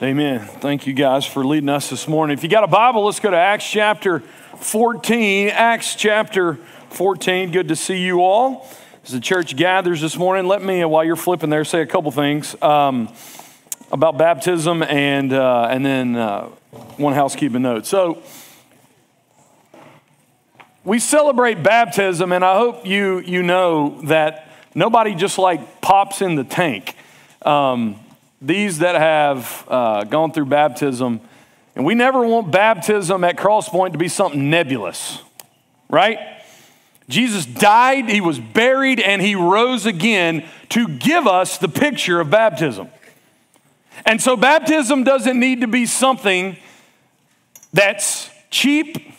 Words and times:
Amen. 0.00 0.38
Thank 0.38 0.86
you 0.86 0.92
guys 0.92 1.26
for 1.26 1.44
leading 1.44 1.68
us 1.68 1.90
this 1.90 2.06
morning. 2.06 2.38
If 2.38 2.44
you 2.44 2.48
got 2.48 2.62
a 2.62 2.68
Bible, 2.68 3.04
let's 3.04 3.18
go 3.18 3.32
to 3.32 3.36
Acts 3.36 3.68
chapter 3.68 4.20
14. 4.20 5.48
Acts 5.48 5.96
chapter 5.96 6.54
14. 6.90 7.50
Good 7.50 7.66
to 7.66 7.74
see 7.74 7.96
you 7.96 8.22
all. 8.22 8.68
As 9.02 9.10
the 9.10 9.18
church 9.18 9.56
gathers 9.56 10.00
this 10.00 10.16
morning, 10.16 10.46
let 10.46 10.62
me, 10.62 10.84
while 10.84 11.02
you're 11.02 11.16
flipping 11.16 11.50
there, 11.50 11.64
say 11.64 11.80
a 11.80 11.86
couple 11.86 12.12
things 12.12 12.54
um, 12.62 13.12
about 13.90 14.16
baptism 14.16 14.84
and, 14.84 15.32
uh, 15.32 15.66
and 15.68 15.84
then 15.84 16.14
uh, 16.14 16.44
one 16.96 17.14
housekeeping 17.14 17.62
note. 17.62 17.84
So, 17.84 18.22
we 20.84 21.00
celebrate 21.00 21.64
baptism, 21.64 22.30
and 22.30 22.44
I 22.44 22.56
hope 22.56 22.86
you, 22.86 23.18
you 23.18 23.42
know 23.42 24.00
that 24.02 24.48
nobody 24.76 25.16
just 25.16 25.38
like 25.38 25.80
pops 25.80 26.22
in 26.22 26.36
the 26.36 26.44
tank. 26.44 26.94
Um, 27.42 27.98
these 28.40 28.78
that 28.78 28.94
have 28.94 29.64
uh, 29.68 30.04
gone 30.04 30.32
through 30.32 30.46
baptism, 30.46 31.20
and 31.74 31.84
we 31.84 31.94
never 31.94 32.26
want 32.26 32.50
baptism 32.50 33.24
at 33.24 33.36
Crosspointe 33.36 33.92
to 33.92 33.98
be 33.98 34.08
something 34.08 34.50
nebulous, 34.50 35.20
right? 35.88 36.18
Jesus 37.08 37.46
died, 37.46 38.08
he 38.08 38.20
was 38.20 38.38
buried, 38.38 39.00
and 39.00 39.22
he 39.22 39.34
rose 39.34 39.86
again 39.86 40.44
to 40.70 40.86
give 40.88 41.26
us 41.26 41.58
the 41.58 41.68
picture 41.68 42.20
of 42.20 42.30
baptism. 42.30 42.88
And 44.04 44.20
so, 44.20 44.36
baptism 44.36 45.04
doesn't 45.04 45.38
need 45.38 45.62
to 45.62 45.66
be 45.66 45.86
something 45.86 46.56
that's 47.72 48.30
cheap 48.50 49.12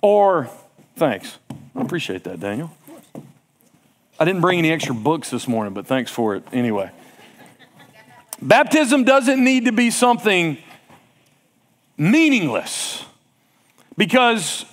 or, 0.00 0.48
thanks. 0.96 1.38
I 1.74 1.82
appreciate 1.82 2.24
that, 2.24 2.40
Daniel. 2.40 2.70
I 4.18 4.24
didn't 4.24 4.40
bring 4.40 4.58
any 4.58 4.70
extra 4.70 4.94
books 4.94 5.28
this 5.28 5.46
morning, 5.46 5.74
but 5.74 5.86
thanks 5.86 6.10
for 6.10 6.36
it 6.36 6.44
anyway. 6.52 6.90
Baptism 8.40 9.04
doesn't 9.04 9.42
need 9.42 9.64
to 9.64 9.72
be 9.72 9.90
something 9.90 10.58
meaningless 11.96 13.04
because 13.96 14.66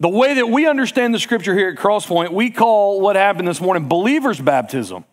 the 0.00 0.08
way 0.08 0.34
that 0.34 0.48
we 0.48 0.66
understand 0.66 1.14
the 1.14 1.18
scripture 1.18 1.54
here 1.54 1.68
at 1.68 1.76
Crosspointe, 1.76 2.32
we 2.32 2.50
call 2.50 3.00
what 3.00 3.16
happened 3.16 3.46
this 3.46 3.60
morning 3.60 3.88
believer's 3.88 4.40
baptism. 4.40 5.04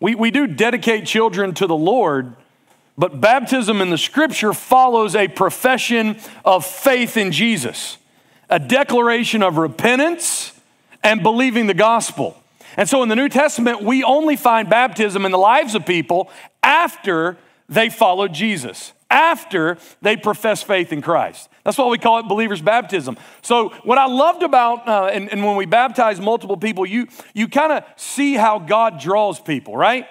We, 0.00 0.14
we 0.14 0.30
do 0.30 0.46
dedicate 0.46 1.06
children 1.06 1.54
to 1.54 1.66
the 1.66 1.76
Lord, 1.76 2.34
but 2.98 3.20
baptism 3.20 3.80
in 3.80 3.90
the 3.90 3.98
scripture 3.98 4.52
follows 4.52 5.14
a 5.14 5.28
profession 5.28 6.18
of 6.44 6.64
faith 6.64 7.16
in 7.16 7.30
Jesus, 7.30 7.98
a 8.48 8.58
declaration 8.58 9.42
of 9.42 9.58
repentance 9.58 10.58
and 11.02 11.22
believing 11.22 11.66
the 11.66 11.74
gospel. 11.74 12.42
And 12.76 12.88
so 12.88 13.02
in 13.02 13.08
the 13.08 13.16
New 13.16 13.28
Testament, 13.28 13.82
we 13.82 14.04
only 14.04 14.36
find 14.36 14.68
baptism 14.68 15.24
in 15.24 15.32
the 15.32 15.38
lives 15.38 15.74
of 15.74 15.86
people 15.86 16.30
after 16.62 17.38
they 17.68 17.88
followed 17.88 18.32
Jesus, 18.32 18.92
after 19.10 19.78
they 20.02 20.16
profess 20.16 20.62
faith 20.62 20.92
in 20.92 21.02
Christ. 21.02 21.48
That's 21.64 21.78
why 21.78 21.88
we 21.88 21.98
call 21.98 22.18
it 22.20 22.28
believer's 22.28 22.62
baptism. 22.62 23.16
So, 23.42 23.70
what 23.82 23.98
I 23.98 24.06
loved 24.06 24.42
about, 24.42 24.86
uh, 24.86 25.06
and, 25.06 25.32
and 25.32 25.44
when 25.44 25.56
we 25.56 25.66
baptize 25.66 26.20
multiple 26.20 26.56
people, 26.56 26.86
you, 26.86 27.08
you 27.34 27.48
kind 27.48 27.72
of 27.72 27.84
see 27.96 28.34
how 28.34 28.58
God 28.58 29.00
draws 29.00 29.40
people, 29.40 29.76
right? 29.76 30.06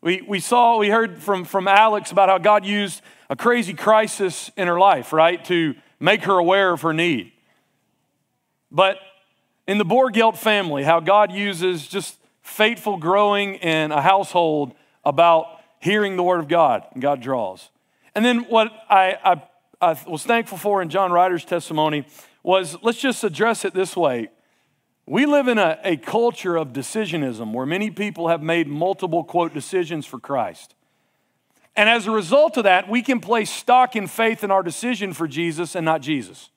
We, 0.00 0.22
we 0.22 0.38
saw, 0.38 0.78
we 0.78 0.90
heard 0.90 1.20
from, 1.20 1.44
from 1.44 1.66
Alex 1.66 2.12
about 2.12 2.28
how 2.28 2.38
God 2.38 2.64
used 2.64 3.02
a 3.28 3.34
crazy 3.34 3.74
crisis 3.74 4.50
in 4.56 4.68
her 4.68 4.78
life, 4.78 5.12
right, 5.12 5.44
to 5.46 5.74
make 5.98 6.22
her 6.24 6.34
aware 6.34 6.72
of 6.72 6.82
her 6.82 6.92
need. 6.92 7.32
But 8.70 8.98
in 9.68 9.76
the 9.76 9.84
Borgelt 9.84 10.38
family, 10.38 10.82
how 10.82 10.98
God 10.98 11.30
uses 11.30 11.86
just 11.86 12.16
faithful 12.40 12.96
growing 12.96 13.56
in 13.56 13.92
a 13.92 14.00
household 14.00 14.72
about 15.04 15.60
hearing 15.78 16.16
the 16.16 16.22
word 16.22 16.40
of 16.40 16.48
God, 16.48 16.86
and 16.94 17.02
God 17.02 17.20
draws. 17.20 17.68
And 18.14 18.24
then 18.24 18.40
what 18.48 18.72
I, 18.88 19.18
I, 19.22 19.42
I 19.92 19.96
was 20.06 20.24
thankful 20.24 20.56
for 20.56 20.80
in 20.80 20.88
John 20.88 21.12
Ryder's 21.12 21.44
testimony 21.44 22.06
was 22.42 22.78
let's 22.82 22.98
just 22.98 23.22
address 23.22 23.66
it 23.66 23.74
this 23.74 23.94
way. 23.94 24.30
We 25.06 25.26
live 25.26 25.48
in 25.48 25.58
a, 25.58 25.78
a 25.84 25.98
culture 25.98 26.56
of 26.56 26.68
decisionism 26.68 27.52
where 27.52 27.66
many 27.66 27.90
people 27.90 28.28
have 28.28 28.42
made 28.42 28.68
multiple, 28.68 29.22
quote, 29.22 29.52
decisions 29.52 30.06
for 30.06 30.18
Christ. 30.18 30.74
And 31.76 31.90
as 31.90 32.06
a 32.06 32.10
result 32.10 32.56
of 32.56 32.64
that, 32.64 32.88
we 32.88 33.02
can 33.02 33.20
place 33.20 33.50
stock 33.50 33.96
in 33.96 34.06
faith 34.06 34.42
in 34.42 34.50
our 34.50 34.62
decision 34.62 35.12
for 35.12 35.28
Jesus 35.28 35.74
and 35.74 35.84
not 35.84 36.00
Jesus. 36.00 36.48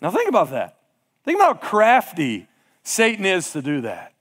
Now, 0.00 0.10
think 0.10 0.30
about 0.30 0.50
that. 0.50 0.78
Think 1.24 1.38
about 1.38 1.62
how 1.62 1.68
crafty 1.68 2.48
Satan 2.82 3.24
is 3.24 3.52
to 3.52 3.62
do 3.62 3.80
that. 3.82 4.12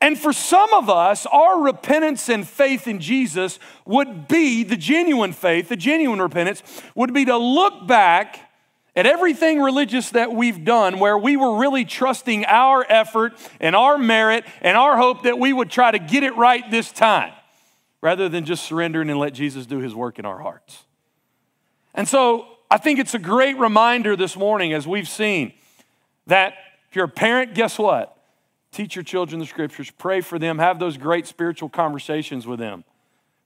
And 0.00 0.18
for 0.18 0.32
some 0.32 0.72
of 0.72 0.88
us, 0.88 1.26
our 1.26 1.60
repentance 1.60 2.30
and 2.30 2.48
faith 2.48 2.88
in 2.88 3.00
Jesus 3.00 3.58
would 3.84 4.28
be 4.28 4.62
the 4.62 4.76
genuine 4.76 5.32
faith, 5.32 5.68
the 5.68 5.76
genuine 5.76 6.22
repentance, 6.22 6.62
would 6.94 7.12
be 7.12 7.26
to 7.26 7.36
look 7.36 7.86
back 7.86 8.50
at 8.96 9.06
everything 9.06 9.60
religious 9.60 10.10
that 10.10 10.32
we've 10.32 10.64
done 10.64 10.98
where 10.98 11.18
we 11.18 11.36
were 11.36 11.58
really 11.58 11.84
trusting 11.84 12.44
our 12.46 12.84
effort 12.88 13.34
and 13.60 13.76
our 13.76 13.98
merit 13.98 14.44
and 14.62 14.76
our 14.76 14.96
hope 14.96 15.24
that 15.24 15.38
we 15.38 15.52
would 15.52 15.70
try 15.70 15.90
to 15.90 15.98
get 15.98 16.22
it 16.22 16.34
right 16.36 16.70
this 16.70 16.90
time 16.90 17.32
rather 18.00 18.28
than 18.28 18.44
just 18.46 18.64
surrendering 18.64 19.10
and 19.10 19.18
let 19.18 19.34
Jesus 19.34 19.66
do 19.66 19.78
his 19.78 19.94
work 19.94 20.18
in 20.18 20.24
our 20.24 20.38
hearts. 20.38 20.84
And 21.94 22.08
so 22.08 22.46
I 22.70 22.78
think 22.78 23.00
it's 23.00 23.14
a 23.14 23.18
great 23.18 23.58
reminder 23.58 24.14
this 24.14 24.36
morning, 24.36 24.72
as 24.72 24.86
we've 24.86 25.08
seen, 25.08 25.52
that 26.28 26.54
if 26.88 26.94
you're 26.94 27.06
a 27.06 27.08
parent, 27.08 27.54
guess 27.54 27.78
what? 27.78 28.16
Teach 28.70 28.94
your 28.94 29.02
children 29.02 29.40
the 29.40 29.46
scriptures, 29.46 29.90
pray 29.90 30.20
for 30.20 30.38
them, 30.38 30.58
have 30.58 30.78
those 30.78 30.96
great 30.96 31.26
spiritual 31.26 31.68
conversations 31.68 32.46
with 32.46 32.60
them. 32.60 32.84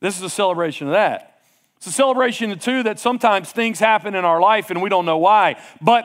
This 0.00 0.18
is 0.18 0.22
a 0.22 0.28
celebration 0.28 0.88
of 0.88 0.92
that. 0.92 1.40
It's 1.78 1.86
a 1.86 1.92
celebration, 1.92 2.58
too, 2.58 2.82
that 2.82 2.98
sometimes 2.98 3.50
things 3.50 3.78
happen 3.78 4.14
in 4.14 4.26
our 4.26 4.40
life 4.40 4.70
and 4.70 4.82
we 4.82 4.90
don't 4.90 5.06
know 5.06 5.16
why. 5.16 5.58
But 5.80 6.04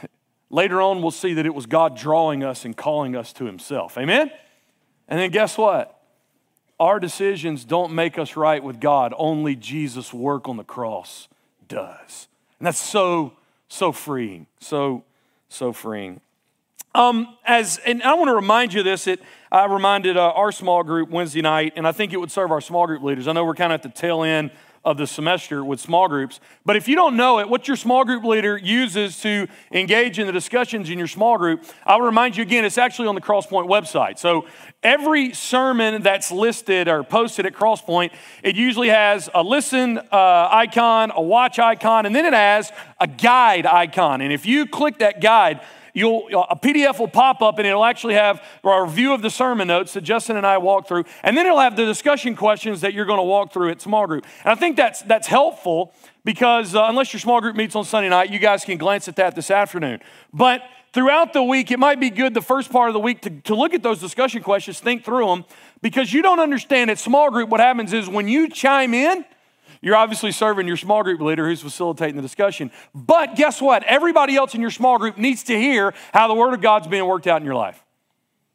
later 0.50 0.80
on, 0.80 1.02
we'll 1.02 1.10
see 1.10 1.34
that 1.34 1.46
it 1.46 1.54
was 1.54 1.66
God 1.66 1.96
drawing 1.96 2.44
us 2.44 2.64
and 2.64 2.76
calling 2.76 3.16
us 3.16 3.32
to 3.34 3.44
Himself. 3.44 3.98
Amen? 3.98 4.30
And 5.08 5.18
then 5.18 5.30
guess 5.30 5.58
what? 5.58 6.00
Our 6.78 7.00
decisions 7.00 7.64
don't 7.64 7.92
make 7.92 8.18
us 8.18 8.36
right 8.36 8.62
with 8.62 8.80
God, 8.80 9.12
only 9.16 9.56
Jesus' 9.56 10.14
work 10.14 10.48
on 10.48 10.56
the 10.56 10.64
cross 10.64 11.28
does. 11.66 12.28
And 12.62 12.68
that's 12.68 12.78
so, 12.78 13.32
so 13.66 13.90
freeing. 13.90 14.46
So, 14.60 15.02
so 15.48 15.72
freeing. 15.72 16.20
Um, 16.94 17.36
as 17.44 17.80
and 17.84 18.00
I 18.04 18.14
want 18.14 18.28
to 18.28 18.36
remind 18.36 18.72
you 18.72 18.84
this. 18.84 19.08
It 19.08 19.20
I 19.50 19.64
reminded 19.64 20.16
uh, 20.16 20.30
our 20.30 20.52
small 20.52 20.84
group 20.84 21.10
Wednesday 21.10 21.40
night, 21.40 21.72
and 21.74 21.88
I 21.88 21.90
think 21.90 22.12
it 22.12 22.18
would 22.18 22.30
serve 22.30 22.52
our 22.52 22.60
small 22.60 22.86
group 22.86 23.02
leaders. 23.02 23.26
I 23.26 23.32
know 23.32 23.44
we're 23.44 23.56
kind 23.56 23.72
of 23.72 23.80
at 23.80 23.82
the 23.82 23.88
tail 23.88 24.22
end 24.22 24.52
of 24.84 24.96
the 24.96 25.06
semester 25.06 25.64
with 25.64 25.78
small 25.80 26.08
groups. 26.08 26.40
But 26.64 26.76
if 26.76 26.88
you 26.88 26.96
don't 26.96 27.16
know 27.16 27.38
it, 27.38 27.48
what 27.48 27.68
your 27.68 27.76
small 27.76 28.04
group 28.04 28.24
leader 28.24 28.56
uses 28.56 29.20
to 29.20 29.46
engage 29.70 30.18
in 30.18 30.26
the 30.26 30.32
discussions 30.32 30.90
in 30.90 30.98
your 30.98 31.06
small 31.06 31.38
group, 31.38 31.64
I'll 31.86 32.00
remind 32.00 32.36
you 32.36 32.42
again, 32.42 32.64
it's 32.64 32.78
actually 32.78 33.08
on 33.08 33.14
the 33.14 33.20
Crosspointe 33.20 33.68
website. 33.68 34.18
So 34.18 34.46
every 34.82 35.34
sermon 35.34 36.02
that's 36.02 36.32
listed 36.32 36.88
or 36.88 37.04
posted 37.04 37.46
at 37.46 37.52
Crosspointe, 37.52 38.12
it 38.42 38.56
usually 38.56 38.88
has 38.88 39.30
a 39.32 39.42
listen 39.42 39.98
uh, 39.98 40.48
icon, 40.50 41.12
a 41.14 41.22
watch 41.22 41.58
icon, 41.60 42.06
and 42.06 42.14
then 42.14 42.26
it 42.26 42.32
has 42.32 42.72
a 43.00 43.06
guide 43.06 43.66
icon. 43.66 44.20
And 44.20 44.32
if 44.32 44.46
you 44.46 44.66
click 44.66 44.98
that 44.98 45.20
guide, 45.20 45.60
you'll 45.92 46.28
a 46.50 46.56
PDF 46.56 46.98
will 46.98 47.08
pop 47.08 47.42
up 47.42 47.58
and 47.58 47.66
it'll 47.66 47.84
actually 47.84 48.14
have 48.14 48.42
our 48.64 48.84
review 48.84 49.12
of 49.12 49.22
the 49.22 49.30
sermon 49.30 49.68
notes 49.68 49.92
that 49.94 50.02
Justin 50.02 50.36
and 50.36 50.46
I 50.46 50.58
walk 50.58 50.88
through, 50.88 51.04
and 51.22 51.36
then 51.36 51.46
it'll 51.46 51.60
have 51.60 51.76
the 51.76 51.84
discussion 51.84 52.36
questions 52.36 52.80
that 52.80 52.94
you're 52.94 53.04
going 53.04 53.18
to 53.18 53.24
walk 53.24 53.52
through 53.52 53.70
at 53.70 53.80
small 53.80 54.06
group. 54.06 54.26
And 54.44 54.52
I 54.52 54.54
think 54.54 54.76
that's 54.76 55.02
that's 55.02 55.26
helpful 55.26 55.92
because 56.24 56.74
uh, 56.74 56.84
unless 56.84 57.12
your 57.12 57.20
small 57.20 57.40
group 57.40 57.56
meets 57.56 57.76
on 57.76 57.84
Sunday 57.84 58.08
night, 58.08 58.30
you 58.30 58.38
guys 58.38 58.64
can 58.64 58.78
glance 58.78 59.08
at 59.08 59.16
that 59.16 59.34
this 59.34 59.50
afternoon. 59.50 60.00
But 60.32 60.62
throughout 60.92 61.32
the 61.32 61.42
week, 61.42 61.70
it 61.70 61.78
might 61.78 62.00
be 62.00 62.10
good 62.10 62.34
the 62.34 62.42
first 62.42 62.70
part 62.70 62.88
of 62.88 62.94
the 62.94 63.00
week 63.00 63.22
to, 63.22 63.30
to 63.42 63.54
look 63.54 63.74
at 63.74 63.82
those 63.82 63.98
discussion 63.98 64.42
questions, 64.42 64.80
think 64.80 65.04
through 65.04 65.26
them, 65.26 65.44
because 65.80 66.12
you 66.12 66.22
don't 66.22 66.40
understand 66.40 66.90
at 66.90 66.98
small 66.98 67.30
group 67.30 67.48
what 67.48 67.60
happens 67.60 67.92
is 67.92 68.08
when 68.08 68.28
you 68.28 68.48
chime 68.48 68.94
in, 68.94 69.24
you're 69.82 69.96
obviously 69.96 70.32
serving 70.32 70.66
your 70.66 70.76
small 70.76 71.02
group 71.02 71.20
leader 71.20 71.46
who's 71.46 71.60
facilitating 71.60 72.16
the 72.16 72.22
discussion. 72.22 72.70
But 72.94 73.34
guess 73.36 73.60
what? 73.60 73.82
Everybody 73.82 74.36
else 74.36 74.54
in 74.54 74.60
your 74.60 74.70
small 74.70 74.96
group 74.96 75.18
needs 75.18 75.42
to 75.44 75.58
hear 75.58 75.92
how 76.14 76.28
the 76.28 76.34
Word 76.34 76.54
of 76.54 76.60
God's 76.62 76.86
being 76.86 77.04
worked 77.04 77.26
out 77.26 77.40
in 77.40 77.44
your 77.44 77.56
life. 77.56 77.82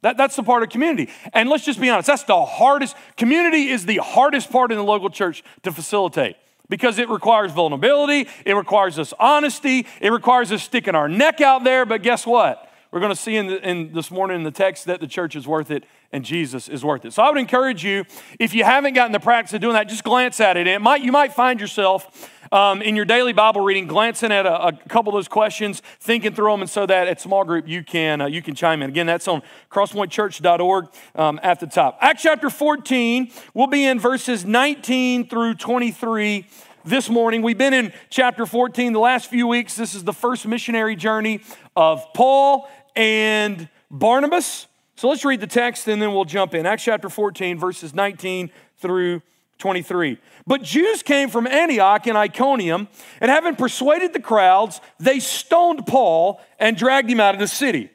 That, 0.01 0.15
that's 0.15 0.35
the 0.35 0.43
part 0.43 0.63
of 0.63 0.69
community. 0.69 1.11
And 1.33 1.49
let's 1.49 1.65
just 1.65 1.81
be 1.81 1.89
honest, 1.89 2.07
that's 2.07 2.23
the 2.23 2.45
hardest, 2.45 2.95
community 3.17 3.69
is 3.69 3.85
the 3.85 3.97
hardest 3.97 4.49
part 4.51 4.71
in 4.71 4.77
the 4.77 4.83
local 4.83 5.09
church 5.09 5.43
to 5.63 5.71
facilitate 5.71 6.37
because 6.69 6.97
it 6.97 7.09
requires 7.09 7.51
vulnerability, 7.51 8.27
it 8.45 8.53
requires 8.53 8.99
us 8.99 9.13
honesty, 9.19 9.85
it 10.01 10.11
requires 10.11 10.51
us 10.51 10.63
sticking 10.63 10.95
our 10.95 11.09
neck 11.09 11.41
out 11.41 11.63
there. 11.63 11.85
But 11.85 12.03
guess 12.03 12.25
what? 12.25 12.71
We're 12.91 12.99
going 12.99 13.13
to 13.13 13.19
see 13.19 13.35
in, 13.35 13.47
the, 13.47 13.69
in 13.69 13.93
this 13.93 14.11
morning 14.11 14.37
in 14.37 14.43
the 14.43 14.51
text 14.51 14.85
that 14.85 15.01
the 15.01 15.07
church 15.07 15.35
is 15.35 15.47
worth 15.47 15.71
it 15.71 15.83
and 16.11 16.23
Jesus 16.23 16.69
is 16.69 16.83
worth 16.83 17.05
it. 17.05 17.13
So 17.13 17.23
I 17.23 17.29
would 17.29 17.37
encourage 17.37 17.83
you, 17.83 18.05
if 18.39 18.53
you 18.53 18.63
haven't 18.63 18.93
gotten 18.93 19.11
the 19.11 19.19
practice 19.19 19.53
of 19.53 19.61
doing 19.61 19.73
that, 19.73 19.89
just 19.89 20.03
glance 20.03 20.39
at 20.39 20.57
it. 20.57 20.61
And 20.61 20.69
it 20.69 20.81
might, 20.81 21.01
you 21.01 21.11
might 21.11 21.33
find 21.33 21.59
yourself 21.59 22.29
um, 22.51 22.81
in 22.81 22.95
your 22.95 23.05
daily 23.05 23.33
Bible 23.33 23.61
reading, 23.61 23.87
glancing 23.87 24.31
at 24.31 24.45
a, 24.45 24.67
a, 24.67 24.73
couple 24.73 25.09
of 25.13 25.17
those 25.17 25.27
questions, 25.27 25.81
thinking 25.99 26.33
through 26.33 26.51
them, 26.51 26.61
and 26.61 26.69
so 26.69 26.85
that 26.85 27.07
at 27.07 27.19
small 27.19 27.43
group 27.43 27.67
you 27.67 27.83
can 27.83 28.21
uh, 28.21 28.25
you 28.25 28.41
can 28.41 28.55
chime 28.55 28.81
in. 28.81 28.89
Again, 28.89 29.05
that's 29.05 29.27
on 29.27 29.41
crosspointchurch.org 29.69 30.87
um, 31.15 31.39
at 31.43 31.59
the 31.59 31.67
top. 31.67 31.97
Acts 32.01 32.23
chapter 32.23 32.49
14, 32.49 33.31
we'll 33.53 33.67
be 33.67 33.85
in 33.85 33.99
verses 33.99 34.45
19 34.45 35.27
through 35.27 35.55
23 35.55 36.45
this 36.85 37.09
morning. 37.09 37.41
We've 37.41 37.57
been 37.57 37.73
in 37.73 37.91
chapter 38.09 38.45
14 38.45 38.93
the 38.93 38.99
last 38.99 39.29
few 39.29 39.45
weeks. 39.47 39.75
This 39.75 39.93
is 39.93 40.05
the 40.05 40.13
first 40.13 40.47
missionary 40.47 40.95
journey 40.95 41.41
of 41.75 42.05
Paul 42.13 42.69
and 42.95 43.67
Barnabas. 43.91 44.67
So 44.97 45.09
let's 45.09 45.23
read 45.23 45.41
the 45.41 45.47
text 45.47 45.87
and 45.87 46.01
then 46.01 46.11
we'll 46.11 46.25
jump 46.25 46.55
in. 46.55 46.65
Acts 46.65 46.83
chapter 46.83 47.07
14, 47.07 47.59
verses 47.59 47.93
19 47.93 48.49
through 48.77 49.21
23. 49.59 50.17
But 50.47 50.63
Jews 50.63 51.03
came 51.03 51.29
from 51.29 51.45
Antioch 51.45 52.07
and 52.07 52.17
Iconium, 52.17 52.87
and 53.21 53.29
having 53.29 53.55
persuaded 53.55 54.13
the 54.13 54.19
crowds, 54.19 54.81
they 54.99 55.19
stoned 55.19 55.85
Paul 55.85 56.41
and 56.59 56.75
dragged 56.75 57.09
him 57.09 57.19
out 57.19 57.35
of 57.35 57.39
the 57.39 57.47
city, 57.47 57.91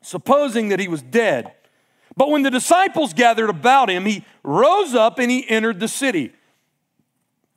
supposing 0.00 0.68
that 0.68 0.78
he 0.78 0.86
was 0.86 1.02
dead. 1.02 1.52
But 2.16 2.30
when 2.30 2.42
the 2.42 2.50
disciples 2.50 3.12
gathered 3.14 3.50
about 3.50 3.90
him, 3.90 4.06
he 4.06 4.24
rose 4.44 4.94
up 4.94 5.18
and 5.18 5.28
he 5.28 5.48
entered 5.48 5.80
the 5.80 5.88
city. 5.88 6.32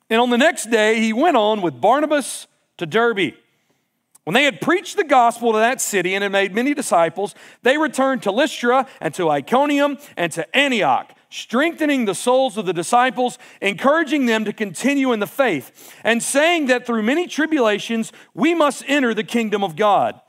And 0.10 0.20
on 0.20 0.32
the 0.32 0.38
next 0.40 0.72
day, 0.72 1.00
he 1.02 1.14
went 1.14 1.38
on 1.38 1.62
with 1.62 1.80
Barnabas 1.80 2.48
to 2.78 2.88
Derbe. 2.88 3.34
When 4.26 4.34
they 4.34 4.44
had 4.44 4.60
preached 4.60 4.98
the 4.98 5.04
gospel 5.04 5.54
to 5.54 5.60
that 5.60 5.80
city 5.80 6.16
and 6.16 6.24
had 6.24 6.32
made 6.32 6.54
many 6.54 6.74
disciples, 6.74 7.36
they 7.62 7.78
returned 7.78 8.24
to 8.24 8.32
Lystra 8.32 8.88
and 9.00 9.14
to 9.14 9.30
Iconium 9.30 10.00
and 10.18 10.32
to 10.32 10.58
Antioch, 10.58 11.16
strengthening 11.30 12.06
the 12.06 12.16
souls 12.16 12.58
of 12.58 12.66
the 12.66 12.74
disciples, 12.74 13.38
encouraging 13.62 14.26
them 14.26 14.44
to 14.46 14.52
continue 14.52 15.14
in 15.14 15.20
the 15.20 15.28
faith, 15.28 15.94
and 16.04 16.24
saying 16.24 16.66
that 16.66 16.88
through 16.88 17.04
many 17.04 17.28
tribulations 17.28 18.12
we 18.34 18.56
must 18.56 18.84
enter 18.88 19.14
the 19.14 19.24
kingdom 19.24 19.64
of 19.64 19.76
God. 19.76 20.20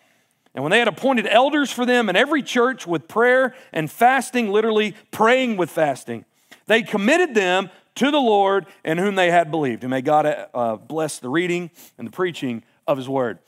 And 0.54 0.62
when 0.62 0.70
they 0.70 0.78
had 0.78 0.88
appointed 0.88 1.26
elders 1.26 1.72
for 1.72 1.87
them 1.87 2.10
in 2.10 2.16
every 2.16 2.42
church 2.42 2.87
with 2.87 3.08
prayer 3.08 3.54
and 3.72 3.90
fasting, 3.90 4.50
literally 4.52 4.94
praying 5.10 5.56
with 5.56 5.70
fasting, 5.70 6.26
they 6.66 6.82
committed 6.82 7.34
them 7.34 7.70
to 7.94 8.10
the 8.10 8.20
Lord 8.20 8.66
in 8.84 8.99
whom 8.99 9.14
they 9.14 9.31
had 9.31 9.50
believed. 9.50 9.84
And 9.84 9.90
may 9.90 10.02
God 10.02 10.49
uh, 10.52 10.76
bless 10.76 11.19
the 11.19 11.31
reading 11.31 11.70
and 11.96 12.06
the 12.06 12.12
preaching 12.12 12.62
of 12.87 12.99
his 12.99 13.08
word. 13.08 13.38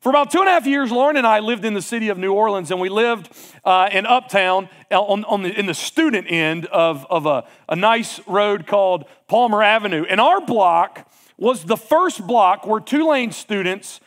For 0.00 0.08
about 0.08 0.30
two 0.30 0.38
and 0.38 0.48
a 0.48 0.52
half 0.52 0.66
years, 0.66 0.90
Lauren 0.90 1.18
and 1.18 1.26
I 1.26 1.40
lived 1.40 1.62
in 1.62 1.74
the 1.74 1.82
city 1.82 2.08
of 2.08 2.16
New 2.16 2.32
Orleans, 2.32 2.70
and 2.70 2.80
we 2.80 2.88
lived 2.88 3.28
uh, 3.66 3.90
in 3.92 4.06
Uptown 4.06 4.70
on, 4.90 5.24
on 5.24 5.42
the, 5.42 5.58
in 5.58 5.66
the 5.66 5.74
student 5.74 6.26
end 6.30 6.64
of, 6.66 7.06
of 7.10 7.26
a, 7.26 7.44
a 7.68 7.76
nice 7.76 8.18
road 8.26 8.66
called 8.66 9.04
Palmer 9.28 9.62
Avenue. 9.62 10.06
And 10.08 10.18
our 10.18 10.40
block 10.40 11.06
was 11.36 11.64
the 11.64 11.76
first 11.76 12.26
block 12.26 12.66
where 12.66 12.80
Tulane 12.80 13.30
students 13.30 14.00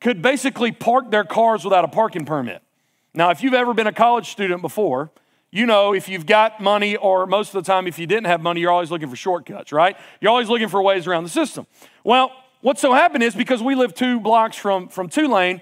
could 0.00 0.22
basically 0.22 0.72
park 0.72 1.12
their 1.12 1.24
cars 1.24 1.62
without 1.62 1.84
a 1.84 1.88
parking 1.88 2.24
permit. 2.24 2.60
Now, 3.14 3.30
if 3.30 3.40
you've 3.40 3.54
ever 3.54 3.74
been 3.74 3.86
a 3.86 3.92
college 3.92 4.30
student 4.30 4.60
before, 4.60 5.12
you 5.52 5.66
know 5.66 5.94
if 5.94 6.08
you've 6.08 6.26
got 6.26 6.60
money, 6.60 6.96
or 6.96 7.26
most 7.26 7.54
of 7.54 7.64
the 7.64 7.66
time, 7.66 7.86
if 7.86 7.96
you 7.96 8.08
didn't 8.08 8.26
have 8.26 8.40
money, 8.40 8.60
you're 8.60 8.72
always 8.72 8.90
looking 8.90 9.08
for 9.08 9.16
shortcuts, 9.16 9.70
right? 9.70 9.96
You're 10.20 10.32
always 10.32 10.48
looking 10.48 10.68
for 10.68 10.82
ways 10.82 11.06
around 11.06 11.22
the 11.22 11.30
system. 11.30 11.68
Well, 12.02 12.32
what 12.60 12.78
so 12.78 12.92
happened 12.92 13.22
is 13.22 13.34
because 13.34 13.62
we 13.62 13.74
live 13.74 13.94
two 13.94 14.20
blocks 14.20 14.56
from, 14.56 14.88
from 14.88 15.08
Tulane, 15.08 15.60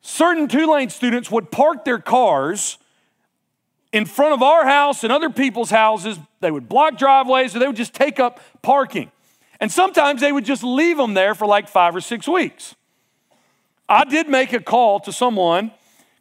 certain 0.00 0.48
Tulane 0.48 0.90
students 0.90 1.30
would 1.30 1.50
park 1.50 1.84
their 1.84 1.98
cars 1.98 2.78
in 3.92 4.06
front 4.06 4.34
of 4.34 4.42
our 4.42 4.64
house 4.64 5.04
and 5.04 5.12
other 5.12 5.30
people's 5.30 5.70
houses. 5.70 6.18
They 6.40 6.50
would 6.50 6.68
block 6.68 6.98
driveways 6.98 7.54
or 7.54 7.58
they 7.58 7.66
would 7.66 7.76
just 7.76 7.94
take 7.94 8.18
up 8.18 8.40
parking. 8.62 9.10
And 9.60 9.70
sometimes 9.70 10.20
they 10.20 10.32
would 10.32 10.44
just 10.44 10.62
leave 10.62 10.96
them 10.96 11.14
there 11.14 11.34
for 11.34 11.46
like 11.46 11.68
five 11.68 11.94
or 11.94 12.00
six 12.00 12.26
weeks. 12.26 12.74
I 13.88 14.04
did 14.04 14.28
make 14.28 14.52
a 14.52 14.60
call 14.60 15.00
to 15.00 15.12
someone 15.12 15.72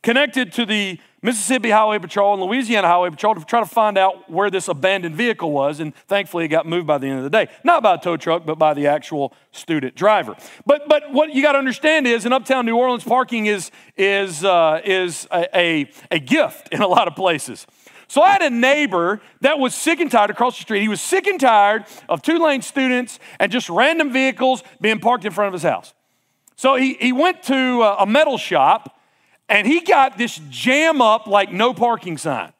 connected 0.01 0.51
to 0.53 0.65
the 0.65 0.99
Mississippi 1.21 1.69
Highway 1.69 1.99
Patrol 1.99 2.33
and 2.33 2.43
Louisiana 2.43 2.87
Highway 2.87 3.09
Patrol 3.09 3.35
to 3.35 3.43
try 3.43 3.59
to 3.59 3.65
find 3.65 3.97
out 3.97 4.29
where 4.29 4.49
this 4.49 4.69
abandoned 4.69 5.15
vehicle 5.15 5.51
was, 5.51 5.79
and 5.79 5.93
thankfully 6.07 6.45
it 6.45 6.47
got 6.47 6.65
moved 6.65 6.87
by 6.87 6.97
the 6.97 7.07
end 7.07 7.17
of 7.17 7.23
the 7.23 7.29
day. 7.29 7.47
Not 7.63 7.83
by 7.83 7.95
a 7.95 7.97
tow 7.97 8.15
truck, 8.15 8.45
but 8.45 8.55
by 8.55 8.73
the 8.73 8.87
actual 8.87 9.33
student 9.51 9.95
driver. 9.95 10.35
But, 10.65 10.87
but 10.87 11.11
what 11.11 11.33
you 11.33 11.41
got 11.41 11.53
to 11.53 11.57
understand 11.57 12.07
is 12.07 12.25
in 12.25 12.31
uptown 12.31 12.65
New 12.65 12.77
Orleans, 12.77 13.03
parking 13.03 13.47
is, 13.47 13.69
is, 13.97 14.45
uh, 14.45 14.81
is 14.85 15.27
a, 15.31 15.57
a, 15.57 15.91
a 16.11 16.19
gift 16.19 16.69
in 16.71 16.81
a 16.81 16.87
lot 16.87 17.07
of 17.07 17.15
places. 17.15 17.67
So 18.07 18.21
I 18.23 18.31
had 18.31 18.41
a 18.41 18.49
neighbor 18.49 19.21
that 19.41 19.59
was 19.59 19.75
sick 19.75 19.99
and 19.99 20.09
tired 20.09 20.31
across 20.31 20.57
the 20.57 20.63
street. 20.63 20.81
He 20.81 20.87
was 20.87 21.01
sick 21.01 21.27
and 21.27 21.39
tired 21.39 21.85
of 22.07 22.21
Tulane 22.21 22.61
students 22.61 23.19
and 23.39 23.51
just 23.51 23.69
random 23.69 24.11
vehicles 24.11 24.63
being 24.81 24.99
parked 24.99 25.25
in 25.25 25.31
front 25.31 25.47
of 25.47 25.53
his 25.53 25.63
house. 25.63 25.93
So 26.55 26.75
he, 26.75 26.95
he 26.95 27.11
went 27.11 27.43
to 27.43 27.83
a 27.83 28.05
metal 28.05 28.37
shop 28.37 28.98
and 29.49 29.67
he 29.67 29.81
got 29.81 30.17
this 30.17 30.39
jam 30.49 31.01
up 31.01 31.27
like 31.27 31.51
no 31.51 31.73
parking 31.73 32.17
sign. 32.17 32.53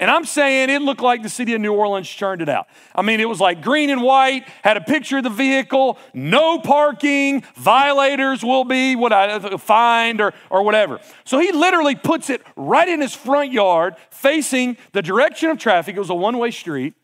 And 0.00 0.10
I'm 0.10 0.24
saying 0.24 0.70
it 0.70 0.82
looked 0.82 1.00
like 1.00 1.22
the 1.22 1.28
city 1.28 1.54
of 1.54 1.60
New 1.60 1.72
Orleans 1.72 2.08
churned 2.08 2.42
it 2.42 2.48
out. 2.48 2.66
I 2.96 3.02
mean, 3.02 3.20
it 3.20 3.28
was 3.28 3.40
like 3.40 3.62
green 3.62 3.90
and 3.90 4.02
white, 4.02 4.46
had 4.62 4.76
a 4.76 4.80
picture 4.80 5.18
of 5.18 5.24
the 5.24 5.30
vehicle, 5.30 5.98
no 6.12 6.58
parking, 6.58 7.44
violators 7.54 8.42
will 8.42 8.64
be 8.64 8.96
what 8.96 9.12
I 9.12 9.56
fined 9.56 10.20
or, 10.20 10.34
or 10.50 10.64
whatever. 10.64 11.00
So 11.24 11.38
he 11.38 11.52
literally 11.52 11.94
puts 11.94 12.28
it 12.28 12.42
right 12.56 12.88
in 12.88 13.00
his 13.00 13.14
front 13.14 13.52
yard, 13.52 13.94
facing 14.10 14.76
the 14.92 15.00
direction 15.00 15.50
of 15.50 15.58
traffic. 15.58 15.94
It 15.94 16.00
was 16.00 16.10
a 16.10 16.14
one 16.14 16.38
way 16.38 16.50
street, 16.50 16.94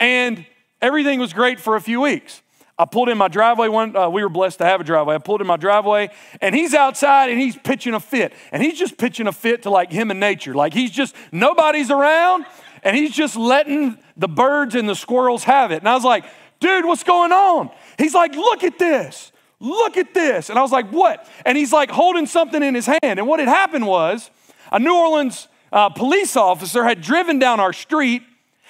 and 0.00 0.46
everything 0.80 1.20
was 1.20 1.34
great 1.34 1.60
for 1.60 1.76
a 1.76 1.80
few 1.82 2.00
weeks. 2.00 2.40
I 2.78 2.84
pulled 2.84 3.08
in 3.08 3.16
my 3.16 3.28
driveway 3.28 3.68
one, 3.68 3.96
uh, 3.96 4.08
we 4.10 4.22
were 4.22 4.28
blessed 4.28 4.58
to 4.58 4.66
have 4.66 4.82
a 4.82 4.84
driveway. 4.84 5.14
I 5.14 5.18
pulled 5.18 5.40
in 5.40 5.46
my 5.46 5.56
driveway 5.56 6.10
and 6.42 6.54
he's 6.54 6.74
outside 6.74 7.30
and 7.30 7.40
he's 7.40 7.56
pitching 7.56 7.94
a 7.94 8.00
fit. 8.00 8.34
And 8.52 8.62
he's 8.62 8.78
just 8.78 8.98
pitching 8.98 9.26
a 9.26 9.32
fit 9.32 9.62
to 9.62 9.70
like 9.70 9.90
him 9.90 10.10
and 10.10 10.20
nature. 10.20 10.52
Like 10.52 10.74
he's 10.74 10.90
just, 10.90 11.16
nobody's 11.32 11.90
around 11.90 12.44
and 12.82 12.94
he's 12.94 13.12
just 13.12 13.34
letting 13.34 13.96
the 14.18 14.28
birds 14.28 14.74
and 14.74 14.86
the 14.86 14.94
squirrels 14.94 15.44
have 15.44 15.70
it. 15.70 15.78
And 15.78 15.88
I 15.88 15.94
was 15.94 16.04
like, 16.04 16.26
dude, 16.60 16.84
what's 16.84 17.02
going 17.02 17.32
on? 17.32 17.70
He's 17.98 18.14
like, 18.14 18.34
look 18.34 18.62
at 18.62 18.78
this. 18.78 19.32
Look 19.58 19.96
at 19.96 20.12
this. 20.12 20.50
And 20.50 20.58
I 20.58 20.62
was 20.62 20.72
like, 20.72 20.90
what? 20.90 21.26
And 21.46 21.56
he's 21.56 21.72
like 21.72 21.90
holding 21.90 22.26
something 22.26 22.62
in 22.62 22.74
his 22.74 22.86
hand. 22.86 23.18
And 23.18 23.26
what 23.26 23.40
had 23.40 23.48
happened 23.48 23.86
was 23.86 24.30
a 24.70 24.78
New 24.78 24.94
Orleans 24.94 25.48
uh, 25.72 25.88
police 25.88 26.36
officer 26.36 26.84
had 26.84 27.00
driven 27.00 27.38
down 27.38 27.58
our 27.58 27.72
street 27.72 28.22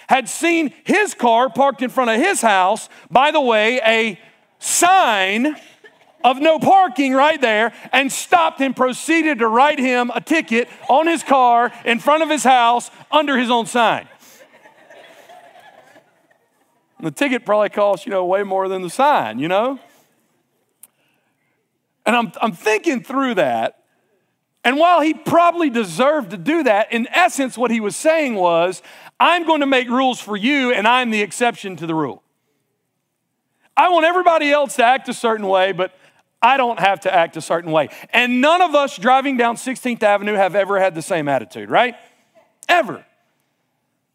had 0.08 0.28
seen 0.28 0.72
his 0.84 1.14
car 1.14 1.50
parked 1.50 1.82
in 1.82 1.90
front 1.90 2.10
of 2.10 2.20
his 2.20 2.40
house. 2.40 2.88
By 3.10 3.30
the 3.30 3.40
way, 3.40 3.80
a 3.84 4.20
sign 4.58 5.56
of 6.24 6.40
no 6.40 6.58
parking 6.58 7.12
right 7.12 7.40
there 7.40 7.72
and 7.92 8.10
stopped 8.10 8.60
and 8.60 8.74
proceeded 8.74 9.38
to 9.38 9.46
write 9.48 9.78
him 9.78 10.10
a 10.14 10.20
ticket 10.20 10.68
on 10.88 11.06
his 11.06 11.22
car 11.22 11.72
in 11.84 12.00
front 12.00 12.22
of 12.22 12.28
his 12.28 12.42
house 12.42 12.90
under 13.12 13.36
his 13.36 13.50
own 13.50 13.66
sign. 13.66 14.08
the 17.00 17.12
ticket 17.12 17.44
probably 17.44 17.68
cost, 17.68 18.06
you 18.06 18.10
know, 18.10 18.24
way 18.24 18.42
more 18.42 18.68
than 18.68 18.82
the 18.82 18.90
sign, 18.90 19.38
you 19.38 19.48
know? 19.48 19.78
And 22.04 22.16
I'm, 22.16 22.32
I'm 22.40 22.52
thinking 22.52 23.02
through 23.02 23.34
that. 23.34 23.75
And 24.66 24.78
while 24.78 25.00
he 25.00 25.14
probably 25.14 25.70
deserved 25.70 26.32
to 26.32 26.36
do 26.36 26.64
that, 26.64 26.92
in 26.92 27.06
essence, 27.12 27.56
what 27.56 27.70
he 27.70 27.78
was 27.78 27.94
saying 27.94 28.34
was, 28.34 28.82
I'm 29.20 29.46
going 29.46 29.60
to 29.60 29.66
make 29.66 29.88
rules 29.88 30.20
for 30.20 30.36
you, 30.36 30.72
and 30.72 30.88
I'm 30.88 31.10
the 31.10 31.22
exception 31.22 31.76
to 31.76 31.86
the 31.86 31.94
rule. 31.94 32.20
I 33.76 33.90
want 33.90 34.06
everybody 34.06 34.50
else 34.50 34.74
to 34.74 34.84
act 34.84 35.08
a 35.08 35.14
certain 35.14 35.46
way, 35.46 35.70
but 35.70 35.96
I 36.42 36.56
don't 36.56 36.80
have 36.80 36.98
to 37.02 37.14
act 37.14 37.36
a 37.36 37.40
certain 37.40 37.70
way. 37.70 37.90
And 38.10 38.40
none 38.40 38.60
of 38.60 38.74
us 38.74 38.98
driving 38.98 39.36
down 39.36 39.54
16th 39.54 40.02
Avenue 40.02 40.34
have 40.34 40.56
ever 40.56 40.80
had 40.80 40.96
the 40.96 41.02
same 41.02 41.28
attitude, 41.28 41.70
right? 41.70 41.94
Ever. 42.68 43.06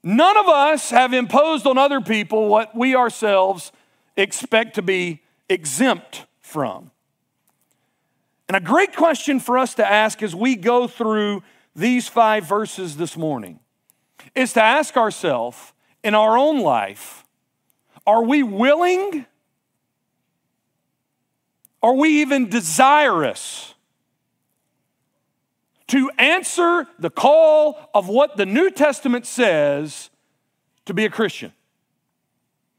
None 0.04 0.36
of 0.36 0.50
us 0.50 0.90
have 0.90 1.14
imposed 1.14 1.66
on 1.66 1.78
other 1.78 2.02
people 2.02 2.50
what 2.50 2.76
we 2.76 2.94
ourselves 2.94 3.72
expect 4.18 4.76
to 4.76 4.82
be 4.82 5.22
exempt 5.48 6.26
from. 6.42 6.92
And 8.52 8.58
a 8.58 8.60
great 8.60 8.94
question 8.98 9.40
for 9.40 9.58
us 9.58 9.76
to 9.76 9.90
ask 9.90 10.22
as 10.22 10.36
we 10.36 10.58
go 10.58 10.86
through 10.86 11.42
these 11.74 12.10
five 12.10 12.44
verses 12.44 12.98
this 12.98 13.16
morning 13.16 13.62
is 14.36 14.52
to 14.52 14.62
ask 14.62 14.98
ourselves 14.98 15.72
in 16.04 16.16
our 16.16 16.38
own 16.38 16.60
life 16.60 17.24
are 18.06 18.26
we 18.26 18.44
willing? 18.44 19.26
Are 21.82 21.94
we 21.94 22.22
even 22.22 22.50
desirous 22.50 23.74
to 25.88 26.12
answer 26.18 26.90
the 27.00 27.10
call 27.10 27.90
of 27.94 28.10
what 28.10 28.36
the 28.36 28.46
New 28.46 28.70
Testament 28.70 29.26
says 29.26 30.10
to 30.88 30.94
be 30.94 31.06
a 31.06 31.10
Christian? 31.10 31.54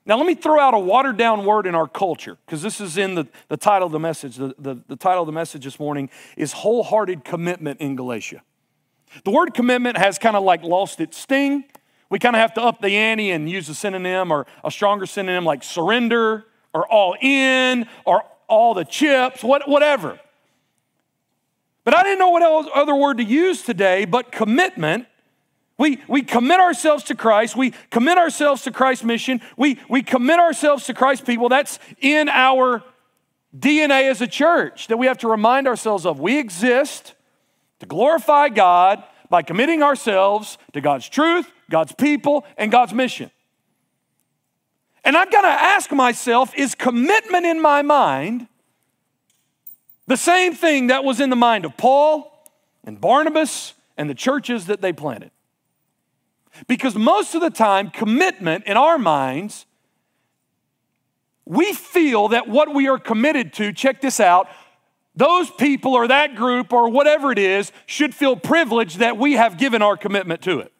Now, 0.04 0.16
let 0.16 0.26
me 0.26 0.34
throw 0.34 0.58
out 0.58 0.74
a 0.74 0.78
watered 0.78 1.16
down 1.16 1.44
word 1.44 1.66
in 1.66 1.76
our 1.76 1.86
culture, 1.86 2.36
because 2.44 2.60
this 2.60 2.80
is 2.80 2.98
in 2.98 3.14
the, 3.14 3.28
the 3.48 3.56
title 3.56 3.86
of 3.86 3.92
the 3.92 4.00
message. 4.00 4.36
The, 4.36 4.54
the, 4.58 4.76
the 4.88 4.96
title 4.96 5.22
of 5.22 5.26
the 5.26 5.32
message 5.32 5.64
this 5.64 5.78
morning 5.78 6.10
is 6.36 6.52
Wholehearted 6.52 7.24
Commitment 7.24 7.80
in 7.80 7.94
Galatia. 7.94 8.42
The 9.24 9.30
word 9.30 9.54
commitment 9.54 9.98
has 9.98 10.18
kind 10.18 10.34
of 10.34 10.42
like 10.42 10.62
lost 10.64 11.00
its 11.00 11.16
sting. 11.18 11.64
We 12.10 12.18
kind 12.18 12.34
of 12.34 12.40
have 12.40 12.54
to 12.54 12.62
up 12.62 12.80
the 12.80 12.96
ante 12.96 13.30
and 13.30 13.48
use 13.48 13.68
a 13.68 13.74
synonym 13.74 14.32
or 14.32 14.46
a 14.64 14.70
stronger 14.70 15.06
synonym 15.06 15.44
like 15.44 15.62
surrender, 15.62 16.46
or 16.74 16.86
all 16.90 17.14
in 17.20 17.86
or 18.04 18.22
all 18.48 18.74
the 18.74 18.84
chips, 18.84 19.44
what, 19.44 19.68
whatever. 19.68 20.18
But 21.84 21.96
I 21.96 22.02
didn't 22.02 22.18
know 22.18 22.30
what 22.30 22.42
else, 22.42 22.66
other 22.74 22.94
word 22.94 23.18
to 23.18 23.24
use 23.24 23.62
today 23.62 24.04
but 24.04 24.32
commitment. 24.32 25.06
We, 25.82 26.00
we 26.06 26.22
commit 26.22 26.60
ourselves 26.60 27.02
to 27.06 27.16
Christ. 27.16 27.56
We 27.56 27.72
commit 27.90 28.16
ourselves 28.16 28.62
to 28.62 28.70
Christ's 28.70 29.02
mission. 29.02 29.40
We, 29.56 29.80
we 29.88 30.04
commit 30.04 30.38
ourselves 30.38 30.86
to 30.86 30.94
Christ's 30.94 31.24
people. 31.24 31.48
That's 31.48 31.80
in 32.00 32.28
our 32.28 32.84
DNA 33.58 34.08
as 34.08 34.20
a 34.20 34.28
church 34.28 34.86
that 34.86 34.96
we 34.96 35.08
have 35.08 35.18
to 35.18 35.28
remind 35.28 35.66
ourselves 35.66 36.06
of. 36.06 36.20
We 36.20 36.38
exist 36.38 37.14
to 37.80 37.86
glorify 37.86 38.48
God 38.48 39.02
by 39.28 39.42
committing 39.42 39.82
ourselves 39.82 40.56
to 40.72 40.80
God's 40.80 41.08
truth, 41.08 41.50
God's 41.68 41.92
people, 41.96 42.44
and 42.56 42.70
God's 42.70 42.94
mission. 42.94 43.32
And 45.02 45.16
I've 45.16 45.32
got 45.32 45.42
to 45.42 45.48
ask 45.48 45.90
myself 45.90 46.54
is 46.56 46.76
commitment 46.76 47.44
in 47.44 47.60
my 47.60 47.82
mind 47.82 48.46
the 50.06 50.16
same 50.16 50.54
thing 50.54 50.86
that 50.86 51.02
was 51.02 51.18
in 51.18 51.28
the 51.28 51.34
mind 51.34 51.64
of 51.64 51.76
Paul 51.76 52.32
and 52.84 53.00
Barnabas 53.00 53.74
and 53.96 54.08
the 54.08 54.14
churches 54.14 54.66
that 54.66 54.80
they 54.80 54.92
planted? 54.92 55.32
Because 56.66 56.94
most 56.94 57.34
of 57.34 57.40
the 57.40 57.50
time, 57.50 57.90
commitment 57.90 58.64
in 58.66 58.76
our 58.76 58.98
minds, 58.98 59.66
we 61.44 61.72
feel 61.72 62.28
that 62.28 62.48
what 62.48 62.74
we 62.74 62.88
are 62.88 62.98
committed 62.98 63.52
to, 63.54 63.72
check 63.72 64.00
this 64.00 64.20
out, 64.20 64.48
those 65.14 65.50
people 65.50 65.94
or 65.94 66.08
that 66.08 66.34
group 66.34 66.72
or 66.72 66.88
whatever 66.88 67.32
it 67.32 67.38
is 67.38 67.72
should 67.86 68.14
feel 68.14 68.36
privileged 68.36 68.98
that 68.98 69.18
we 69.18 69.34
have 69.34 69.58
given 69.58 69.82
our 69.82 69.96
commitment 69.96 70.42
to 70.42 70.60
it. 70.60 70.72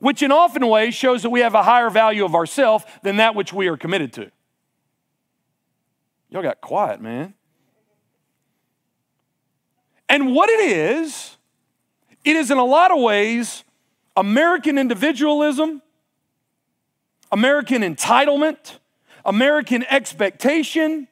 Which 0.00 0.22
in 0.22 0.32
often 0.32 0.66
ways 0.66 0.94
shows 0.94 1.22
that 1.22 1.30
we 1.30 1.40
have 1.40 1.54
a 1.54 1.62
higher 1.62 1.90
value 1.90 2.24
of 2.24 2.34
ourselves 2.34 2.84
than 3.02 3.16
that 3.16 3.34
which 3.34 3.52
we 3.52 3.68
are 3.68 3.76
committed 3.76 4.12
to. 4.14 4.30
Y'all 6.30 6.42
got 6.42 6.60
quiet, 6.60 7.00
man. 7.00 7.34
And 10.08 10.34
what 10.34 10.48
it 10.48 10.60
is, 10.60 11.36
it 12.24 12.36
is 12.36 12.50
in 12.50 12.58
a 12.58 12.64
lot 12.64 12.90
of 12.90 13.00
ways 13.00 13.64
American 14.16 14.78
individualism, 14.78 15.82
American 17.32 17.82
entitlement, 17.82 18.78
American 19.24 19.84
expectation, 19.88 21.08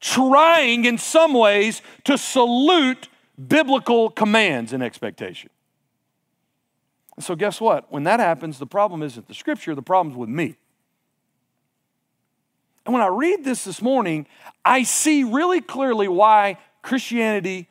trying 0.00 0.84
in 0.84 0.98
some 0.98 1.32
ways 1.32 1.82
to 2.04 2.18
salute 2.18 3.08
biblical 3.48 4.10
commands 4.10 4.72
and 4.72 4.82
expectation. 4.82 5.50
So, 7.18 7.34
guess 7.34 7.60
what? 7.60 7.90
When 7.90 8.04
that 8.04 8.20
happens, 8.20 8.58
the 8.58 8.66
problem 8.66 9.02
isn't 9.02 9.26
the 9.26 9.34
scripture, 9.34 9.74
the 9.74 9.82
problem's 9.82 10.18
with 10.18 10.28
me. 10.28 10.56
And 12.84 12.92
when 12.92 13.02
I 13.02 13.08
read 13.08 13.42
this 13.42 13.64
this 13.64 13.82
morning, 13.82 14.26
I 14.64 14.84
see 14.84 15.24
really 15.24 15.60
clearly 15.60 16.08
why 16.08 16.58
Christianity 16.82 17.68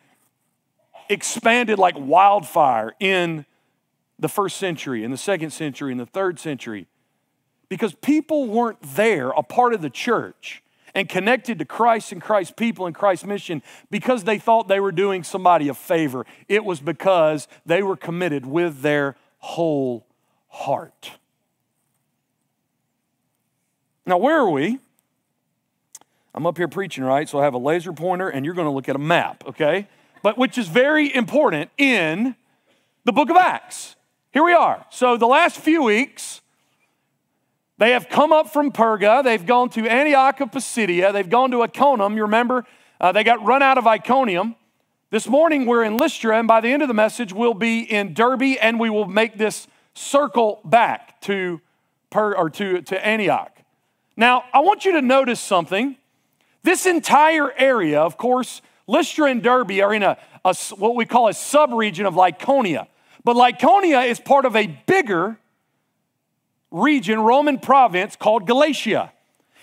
expanded 1.08 1.80
like 1.80 1.96
wildfire 1.98 2.94
in 3.00 3.46
the 4.20 4.30
first 4.30 4.58
century, 4.58 5.04
in 5.04 5.12
the 5.12 5.18
second 5.18 5.52
century, 5.52 5.92
in 5.92 5.98
the 5.98 6.06
third 6.06 6.40
century, 6.40 6.88
because 7.70 7.94
people 7.96 8.48
weren't 8.48 8.82
there, 8.82 9.30
a 9.32 9.44
part 9.44 9.74
of 9.74 9.82
the 9.82 9.90
church, 9.90 10.64
and 10.94 11.10
connected 11.10 11.60
to 11.60 11.66
Christ 11.66 12.14
and 12.14 12.22
Christ's 12.22 12.54
people 12.56 12.86
and 12.86 12.96
Christ's 12.96 13.26
mission 13.26 13.62
because 13.92 14.24
they 14.24 14.40
thought 14.40 14.70
they 14.70 14.80
were 14.80 14.94
doing 14.94 15.24
somebody 15.24 15.68
a 15.68 15.74
favor. 15.74 16.26
It 16.48 16.64
was 16.64 16.80
because 16.80 17.50
they 17.66 17.84
were 17.84 17.98
committed 17.98 18.46
with 18.46 18.82
their 18.82 19.18
whole 19.40 20.06
heart. 20.48 21.12
Now, 24.06 24.18
where 24.18 24.38
are 24.38 24.50
we? 24.50 24.80
I'm 26.34 26.46
up 26.46 26.58
here 26.58 26.68
preaching, 26.68 27.04
right? 27.04 27.28
So 27.28 27.40
I 27.40 27.44
have 27.44 27.54
a 27.54 27.60
laser 27.60 27.92
pointer 27.92 28.30
and 28.30 28.46
you're 28.46 28.54
going 28.54 28.68
to 28.68 28.72
look 28.72 28.88
at 28.88 28.96
a 28.96 29.00
map, 29.00 29.44
okay? 29.48 29.88
But 30.22 30.38
which 30.38 30.58
is 30.58 30.68
very 30.68 31.14
important 31.14 31.72
in 31.78 32.36
the 33.04 33.12
book 33.12 33.30
of 33.30 33.36
Acts. 33.36 33.96
Here 34.36 34.44
we 34.44 34.52
are. 34.52 34.86
So 34.90 35.16
the 35.16 35.28
last 35.28 35.58
few 35.62 35.82
weeks, 35.82 36.42
they 37.78 37.92
have 37.92 38.10
come 38.10 38.34
up 38.34 38.52
from 38.52 38.70
Perga. 38.70 39.24
They've 39.24 39.46
gone 39.46 39.70
to 39.70 39.88
Antioch 39.88 40.42
of 40.42 40.52
Pisidia. 40.52 41.14
They've 41.14 41.30
gone 41.30 41.52
to 41.52 41.62
Iconium. 41.62 42.18
You 42.18 42.24
remember, 42.24 42.66
uh, 43.00 43.14
they 43.14 43.24
got 43.24 43.42
run 43.46 43.64
out 43.64 43.78
of 43.78 43.88
Iconium. 43.88 44.56
This 45.10 45.26
morning 45.30 45.66
we're 45.66 45.86
in 45.86 45.96
Lystra, 45.96 46.38
and 46.38 46.50
by 46.50 46.60
the 46.60 46.68
end 46.68 46.82
of 46.82 46.90
the 46.90 46.94
message, 46.94 47.32
we'll 47.32 47.54
be 47.54 47.84
in 47.84 48.14
Derbe, 48.14 48.58
and 48.60 48.78
we 48.78 48.90
will 48.90 49.08
make 49.08 49.38
this 49.38 49.68
circle 49.94 50.60
back 50.66 51.22
to, 51.22 51.62
per, 52.10 52.36
or 52.36 52.50
to, 52.50 52.82
to 52.82 53.08
Antioch. 53.08 53.58
Now, 54.18 54.44
I 54.54 54.60
want 54.60 54.84
you 54.84 54.92
to 54.92 55.02
notice 55.02 55.40
something. 55.40 55.96
This 56.62 56.86
entire 56.86 57.54
area, 57.54 58.02
of 58.02 58.18
course, 58.18 58.62
Lystra 58.86 59.32
and 59.32 59.42
Derbe 59.42 59.80
are 59.80 59.94
in 59.94 60.04
a, 60.04 60.18
a 60.44 60.54
what 60.76 60.98
we 60.98 61.06
call 61.06 61.30
a 61.30 61.32
subregion 61.32 62.06
of 62.06 62.16
Lycaonia. 62.16 62.88
But 63.26 63.36
Lycaonia 63.36 64.08
is 64.08 64.20
part 64.20 64.46
of 64.46 64.56
a 64.56 64.68
bigger 64.68 65.38
region, 66.70 67.20
Roman 67.20 67.58
province 67.58 68.16
called 68.16 68.46
Galatia. 68.46 69.12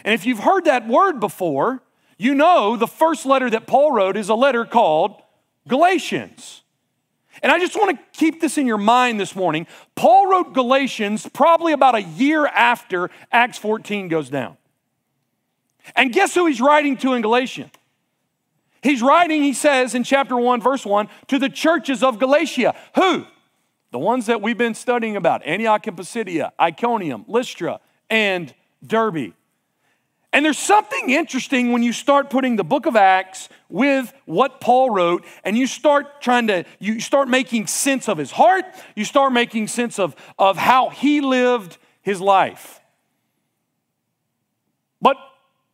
And 0.05 0.13
if 0.13 0.27
you've 0.27 0.41
heard 0.41 0.65
that 0.65 0.89
word 0.89 1.21
before, 1.21 1.81
you 2.19 2.35
know 2.35 2.77
the 2.77 2.89
first 2.89 3.25
letter 3.25 3.49
that 3.49 3.69
Paul 3.69 3.93
wrote 3.93 4.17
is 4.17 4.29
a 4.29 4.35
letter 4.35 4.65
called 4.65 5.23
Galatians. 5.69 6.63
And 7.41 7.53
I 7.53 7.61
just 7.61 7.77
want 7.77 7.97
to 7.97 8.19
keep 8.19 8.41
this 8.41 8.59
in 8.59 8.67
your 8.67 8.79
mind 8.79 9.21
this 9.21 9.37
morning. 9.37 9.69
Paul 9.95 10.27
wrote 10.27 10.55
Galatians 10.55 11.29
probably 11.33 11.73
about 11.73 11.95
a 11.95 12.03
year 12.03 12.47
after 12.47 13.11
Acts 13.31 13.59
14 13.59 14.09
goes 14.09 14.29
down. 14.29 14.57
And 15.95 16.13
guess 16.13 16.35
who 16.35 16.47
he's 16.47 16.61
writing 16.61 16.97
to 16.99 17.13
in 17.13 17.23
Galatia? 17.23 17.71
He's 18.83 19.03
writing, 19.03 19.45
he 19.45 19.53
says 19.53 19.95
in 19.95 20.03
chapter 20.03 20.37
1, 20.37 20.61
verse 20.61 20.85
1, 20.85 21.09
to 21.29 21.39
the 21.39 21.49
churches 21.49 22.03
of 22.03 22.19
Galatia. 22.19 22.75
Who? 22.97 23.27
The 23.93 23.99
ones 23.99 24.25
that 24.27 24.41
we've 24.41 24.57
been 24.57 24.75
studying 24.75 25.17
about 25.17 25.45
Antioch 25.45 25.87
and 25.87 25.97
Pisidia, 25.97 26.53
Iconium, 26.59 27.27
Lystra, 27.29 27.79
and 28.09 28.53
Derbe. 28.85 29.35
And 30.33 30.47
there's 30.47 30.59
something 30.59 31.11
interesting 31.11 31.73
when 31.73 31.83
you 31.83 31.93
start 31.93 32.31
putting 32.31 32.57
the 32.57 32.65
book 32.65 32.87
of 32.87 32.97
Acts 32.97 33.51
with 33.69 34.11
what 34.25 34.63
Paul 34.63 34.89
wrote 34.89 35.27
and 35.45 35.59
you 35.59 35.67
start 35.67 36.23
trying 36.23 36.47
to, 36.47 36.65
you 36.79 37.01
start 37.01 37.29
making 37.29 37.67
sense 37.67 38.09
of 38.09 38.17
his 38.17 38.31
heart, 38.31 38.65
you 38.97 39.05
start 39.05 39.35
making 39.35 39.69
sense 39.69 39.99
of, 39.99 40.17
of 40.39 40.57
how 40.57 40.89
he 40.89 41.21
lived 41.21 41.77
his 42.01 42.19
life. 42.19 42.81
But 45.03 45.19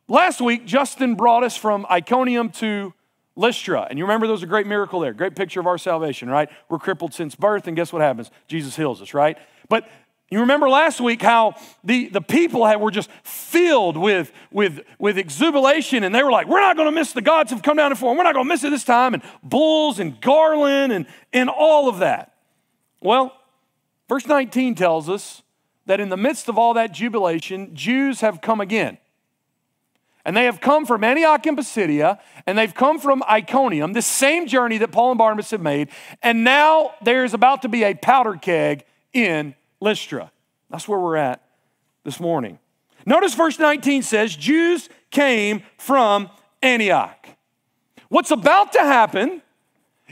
last 0.09 0.41
week, 0.41 0.65
Justin 0.65 1.15
brought 1.15 1.45
us 1.45 1.55
from 1.55 1.85
Iconium 1.89 2.49
to 2.49 2.93
Lystra. 3.39 3.87
And 3.89 3.97
you 3.97 4.03
remember 4.03 4.27
there 4.27 4.33
was 4.33 4.43
a 4.43 4.47
great 4.47 4.67
miracle 4.67 4.99
there, 4.99 5.13
great 5.13 5.35
picture 5.35 5.61
of 5.61 5.67
our 5.67 5.77
salvation, 5.77 6.29
right? 6.29 6.49
We're 6.67 6.77
crippled 6.77 7.13
since 7.13 7.35
birth, 7.35 7.67
and 7.67 7.75
guess 7.75 7.93
what 7.93 8.01
happens? 8.01 8.29
Jesus 8.47 8.75
heals 8.75 9.01
us, 9.01 9.13
right? 9.13 9.37
But 9.69 9.87
you 10.29 10.41
remember 10.41 10.69
last 10.69 10.99
week 10.99 11.21
how 11.21 11.55
the, 11.83 12.09
the 12.09 12.21
people 12.21 12.65
had, 12.65 12.81
were 12.81 12.91
just 12.91 13.09
filled 13.23 13.95
with, 13.95 14.33
with, 14.51 14.81
with 14.99 15.17
exuberation, 15.17 16.03
and 16.03 16.13
they 16.13 16.21
were 16.21 16.31
like, 16.31 16.47
We're 16.47 16.59
not 16.59 16.75
going 16.75 16.87
to 16.87 16.91
miss 16.91 17.13
the 17.13 17.21
gods 17.21 17.51
have 17.51 17.63
come 17.63 17.77
down 17.77 17.91
and 17.91 18.01
we're 18.01 18.15
not 18.23 18.33
going 18.33 18.45
to 18.45 18.49
miss 18.49 18.63
it 18.65 18.71
this 18.71 18.83
time, 18.83 19.13
and 19.13 19.23
bulls 19.41 19.99
and 19.99 20.19
garland 20.19 20.91
and, 20.91 21.07
and 21.31 21.49
all 21.49 21.87
of 21.87 21.99
that. 21.99 22.33
Well, 22.99 23.33
verse 24.09 24.27
19 24.27 24.75
tells 24.75 25.07
us 25.07 25.41
that 25.85 26.01
in 26.01 26.09
the 26.09 26.17
midst 26.17 26.49
of 26.49 26.57
all 26.57 26.73
that 26.73 26.91
jubilation, 26.91 27.73
Jews 27.73 28.19
have 28.19 28.41
come 28.41 28.59
again. 28.59 28.97
And 30.29 30.37
they 30.37 30.45
have 30.45 30.61
come 30.61 30.85
from 30.85 31.03
Antioch 31.03 31.43
and 31.47 31.57
Pisidia, 31.57 32.19
and 32.45 32.55
they've 32.55 32.75
come 32.75 32.99
from 32.99 33.23
Iconium, 33.27 33.93
the 33.93 34.03
same 34.03 34.45
journey 34.45 34.77
that 34.77 34.91
Paul 34.91 35.09
and 35.09 35.17
Barnabas 35.17 35.49
have 35.49 35.59
made. 35.59 35.89
And 36.21 36.43
now 36.43 36.91
there's 37.01 37.33
about 37.33 37.63
to 37.63 37.67
be 37.67 37.83
a 37.83 37.95
powder 37.95 38.35
keg 38.35 38.85
in 39.11 39.55
Lystra. 39.81 40.31
That's 40.69 40.87
where 40.87 40.99
we're 40.99 41.15
at 41.15 41.43
this 42.03 42.19
morning. 42.19 42.59
Notice 43.07 43.33
verse 43.33 43.57
19 43.57 44.03
says, 44.03 44.35
Jews 44.35 44.87
came 45.09 45.63
from 45.79 46.29
Antioch. 46.61 47.27
What's 48.09 48.29
about 48.29 48.73
to 48.73 48.81
happen 48.81 49.41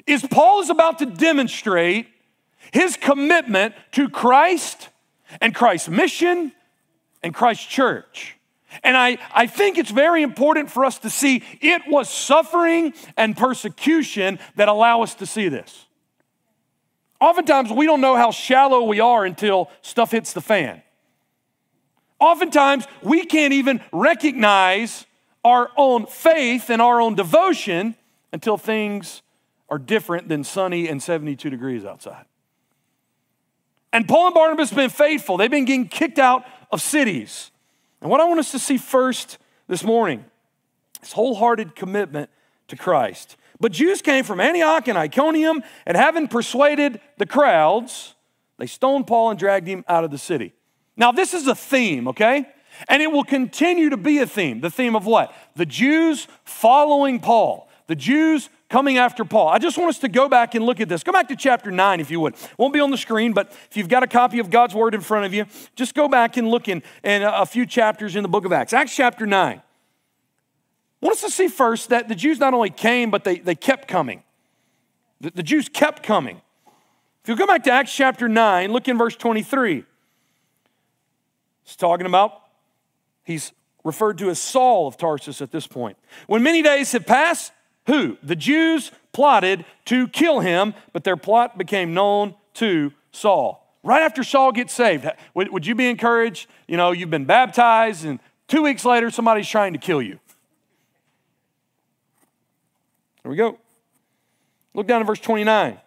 is 0.07 0.25
Paul 0.25 0.61
is 0.61 0.71
about 0.71 0.97
to 0.97 1.05
demonstrate 1.05 2.07
his 2.73 2.97
commitment 2.97 3.75
to 3.91 4.09
Christ 4.09 4.89
and 5.39 5.53
Christ's 5.53 5.89
mission 5.89 6.53
and 7.21 7.35
Christ's 7.35 7.67
church. 7.67 8.36
And 8.83 8.97
I, 8.97 9.17
I 9.33 9.47
think 9.47 9.77
it's 9.77 9.91
very 9.91 10.23
important 10.23 10.71
for 10.71 10.85
us 10.85 10.99
to 10.99 11.09
see 11.09 11.43
it 11.61 11.81
was 11.87 12.09
suffering 12.09 12.93
and 13.15 13.35
persecution 13.35 14.39
that 14.55 14.67
allow 14.67 15.01
us 15.01 15.15
to 15.15 15.25
see 15.25 15.49
this. 15.49 15.85
Oftentimes, 17.19 17.71
we 17.71 17.85
don't 17.85 18.01
know 18.01 18.15
how 18.15 18.31
shallow 18.31 18.83
we 18.83 18.99
are 18.99 19.25
until 19.25 19.69
stuff 19.81 20.11
hits 20.11 20.33
the 20.33 20.41
fan. 20.41 20.81
Oftentimes, 22.19 22.85
we 23.01 23.25
can't 23.25 23.53
even 23.53 23.81
recognize 23.91 25.05
our 25.43 25.69
own 25.77 26.05
faith 26.05 26.69
and 26.69 26.81
our 26.81 27.01
own 27.01 27.15
devotion 27.15 27.95
until 28.31 28.57
things 28.57 29.21
are 29.69 29.77
different 29.77 30.27
than 30.27 30.43
sunny 30.43 30.87
and 30.87 31.01
72 31.01 31.49
degrees 31.49 31.85
outside. 31.85 32.25
And 33.93 34.07
Paul 34.07 34.27
and 34.27 34.35
Barnabas 34.35 34.69
have 34.69 34.77
been 34.77 34.89
faithful. 34.89 35.37
They've 35.37 35.49
been 35.49 35.65
getting 35.65 35.87
kicked 35.87 36.19
out 36.19 36.45
of 36.71 36.81
cities. 36.81 37.51
And 38.01 38.09
what 38.09 38.21
I 38.21 38.25
want 38.25 38.39
us 38.39 38.51
to 38.51 38.59
see 38.59 38.77
first 38.77 39.37
this 39.67 39.83
morning 39.83 40.25
is 41.01 41.13
wholehearted 41.13 41.75
commitment 41.75 42.29
to 42.67 42.75
Christ. 42.75 43.37
But 43.59 43.71
Jews 43.71 44.01
came 44.01 44.23
from 44.23 44.39
Antioch 44.39 44.87
and 44.87 44.97
Iconium, 44.97 45.63
and 45.85 45.97
having 45.97 46.27
persuaded 46.27 47.01
the 47.17 47.25
crowds, 47.25 48.13
they 48.57 48.67
stoned 48.67 49.07
Paul 49.07 49.31
and 49.31 49.39
dragged 49.39 49.67
him 49.67 49.83
out 49.87 50.03
of 50.03 50.11
the 50.11 50.17
city. 50.17 50.53
Now, 50.95 51.11
this 51.11 51.33
is 51.33 51.47
a 51.47 51.55
theme, 51.55 52.07
okay? 52.09 52.47
And 52.87 53.01
it 53.01 53.11
will 53.11 53.23
continue 53.23 53.89
to 53.89 53.97
be 53.97 54.19
a 54.19 54.27
theme. 54.27 54.61
The 54.61 54.69
theme 54.69 54.95
of 54.95 55.05
what? 55.05 55.33
The 55.55 55.65
Jews 55.65 56.27
following 56.43 57.19
Paul, 57.19 57.67
the 57.87 57.95
Jews 57.95 58.49
coming 58.69 58.97
after 58.97 59.23
Paul. 59.23 59.47
I 59.49 59.59
just 59.59 59.77
want 59.77 59.89
us 59.89 59.99
to 59.99 60.09
go 60.09 60.27
back 60.27 60.55
and 60.55 60.65
look 60.65 60.79
at 60.79 60.89
this. 60.89 61.03
Go 61.03 61.11
back 61.11 61.27
to 61.29 61.35
chapter 61.35 61.71
9, 61.71 61.99
if 61.99 62.11
you 62.11 62.19
would. 62.19 62.35
Won't 62.57 62.73
be 62.73 62.79
on 62.79 62.91
the 62.91 62.97
screen, 62.97 63.33
but 63.33 63.51
if 63.69 63.77
you've 63.77 63.89
got 63.89 64.03
a 64.03 64.07
copy 64.07 64.39
of 64.39 64.49
God's 64.49 64.75
Word 64.75 64.93
in 64.93 65.01
front 65.01 65.25
of 65.25 65.33
you, 65.33 65.45
just 65.75 65.95
go 65.95 66.07
back 66.07 66.37
and 66.37 66.49
look 66.49 66.67
in, 66.67 66.83
in 67.03 67.23
a 67.23 67.45
few 67.45 67.65
chapters 67.65 68.15
in 68.15 68.23
the 68.23 68.29
book 68.29 68.45
of 68.45 68.51
Acts. 68.51 68.73
Acts 68.73 68.95
chapter 68.95 69.25
9. 69.25 69.61
I 71.01 71.05
want 71.05 71.13
us 71.13 71.21
to 71.21 71.31
see 71.31 71.47
first 71.47 71.89
that 71.89 72.07
the 72.07 72.15
Jews 72.15 72.39
not 72.39 72.53
only 72.53 72.69
came, 72.69 73.11
but 73.11 73.23
they, 73.23 73.39
they 73.39 73.55
kept 73.55 73.87
coming. 73.87 74.23
The, 75.21 75.31
the 75.31 75.43
Jews 75.43 75.69
kept 75.69 76.03
coming. 76.03 76.41
If 77.23 77.29
you 77.29 77.35
go 77.35 77.47
back 77.47 77.63
to 77.65 77.71
Acts 77.71 77.93
chapter 77.93 78.27
9, 78.27 78.71
look 78.71 78.87
in 78.87 78.97
verse 78.97 79.15
23. 79.15 79.83
He's 81.63 81.75
talking 81.75 82.05
about, 82.05 82.41
he's 83.23 83.51
referred 83.83 84.17
to 84.19 84.29
as 84.29 84.39
Saul 84.39 84.87
of 84.87 84.97
Tarsus 84.97 85.41
at 85.41 85.51
this 85.51 85.67
point. 85.67 85.97
When 86.27 86.41
many 86.41 86.61
days 86.61 86.93
had 86.93 87.05
passed, 87.05 87.51
who? 87.87 88.17
The 88.21 88.35
Jews 88.35 88.91
plotted 89.13 89.65
to 89.85 90.07
kill 90.09 90.41
him, 90.41 90.75
but 90.93 91.03
their 91.03 91.17
plot 91.17 91.57
became 91.57 91.93
known 91.93 92.35
to 92.55 92.93
Saul. 93.11 93.65
Right 93.81 94.01
after 94.01 94.23
Saul 94.23 94.51
gets 94.51 94.73
saved, 94.73 95.07
would, 95.33 95.51
would 95.51 95.65
you 95.65 95.73
be 95.73 95.89
encouraged? 95.89 96.47
You 96.67 96.77
know, 96.77 96.91
you've 96.91 97.09
been 97.09 97.25
baptized, 97.25 98.05
and 98.05 98.19
two 98.47 98.61
weeks 98.61 98.83
later, 98.83 99.09
somebody's 99.09 99.47
trying 99.47 99.73
to 99.73 99.79
kill 99.79 100.01
you. 100.01 100.19
Here 103.23 103.31
we 103.31 103.37
go. 103.37 103.57
Look 104.73 104.87
down 104.87 105.01
at 105.01 105.07
verse 105.07 105.19
29. 105.19 105.79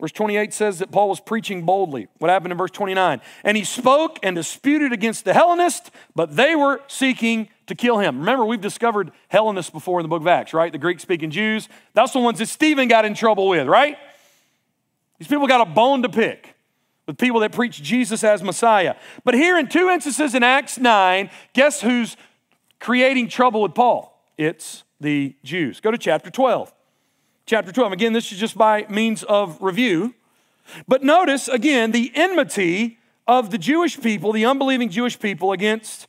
Verse 0.00 0.12
28 0.12 0.54
says 0.54 0.78
that 0.78 0.90
Paul 0.90 1.10
was 1.10 1.20
preaching 1.20 1.66
boldly. 1.66 2.08
What 2.18 2.30
happened 2.30 2.52
in 2.52 2.58
verse 2.58 2.70
29? 2.70 3.20
And 3.44 3.56
he 3.56 3.64
spoke 3.64 4.18
and 4.22 4.34
disputed 4.34 4.92
against 4.92 5.26
the 5.26 5.34
Hellenists, 5.34 5.90
but 6.14 6.36
they 6.36 6.56
were 6.56 6.80
seeking 6.88 7.50
to 7.66 7.74
kill 7.74 7.98
him. 7.98 8.18
Remember, 8.18 8.46
we've 8.46 8.60
discovered 8.60 9.12
Hellenists 9.28 9.70
before 9.70 10.00
in 10.00 10.04
the 10.04 10.08
book 10.08 10.22
of 10.22 10.26
Acts, 10.26 10.54
right? 10.54 10.72
The 10.72 10.78
Greek 10.78 11.00
speaking 11.00 11.30
Jews. 11.30 11.68
That's 11.92 12.12
the 12.12 12.18
ones 12.18 12.38
that 12.38 12.48
Stephen 12.48 12.88
got 12.88 13.04
in 13.04 13.14
trouble 13.14 13.46
with, 13.46 13.68
right? 13.68 13.98
These 15.18 15.28
people 15.28 15.46
got 15.46 15.60
a 15.60 15.70
bone 15.70 16.02
to 16.02 16.08
pick 16.08 16.54
with 17.06 17.18
people 17.18 17.40
that 17.40 17.52
preach 17.52 17.82
Jesus 17.82 18.24
as 18.24 18.42
Messiah. 18.42 18.96
But 19.22 19.34
here 19.34 19.58
in 19.58 19.68
two 19.68 19.90
instances 19.90 20.34
in 20.34 20.42
Acts 20.42 20.78
9, 20.78 21.28
guess 21.52 21.82
who's 21.82 22.16
creating 22.78 23.28
trouble 23.28 23.60
with 23.60 23.74
Paul? 23.74 24.24
It's 24.38 24.84
the 24.98 25.36
Jews. 25.44 25.80
Go 25.80 25.90
to 25.90 25.98
chapter 25.98 26.30
12. 26.30 26.72
Chapter 27.50 27.72
12. 27.72 27.90
Again, 27.90 28.12
this 28.12 28.30
is 28.30 28.38
just 28.38 28.56
by 28.56 28.86
means 28.88 29.24
of 29.24 29.60
review. 29.60 30.14
But 30.86 31.02
notice 31.02 31.48
again 31.48 31.90
the 31.90 32.12
enmity 32.14 33.00
of 33.26 33.50
the 33.50 33.58
Jewish 33.58 34.00
people, 34.00 34.30
the 34.30 34.46
unbelieving 34.46 34.88
Jewish 34.88 35.18
people, 35.18 35.50
against 35.50 36.06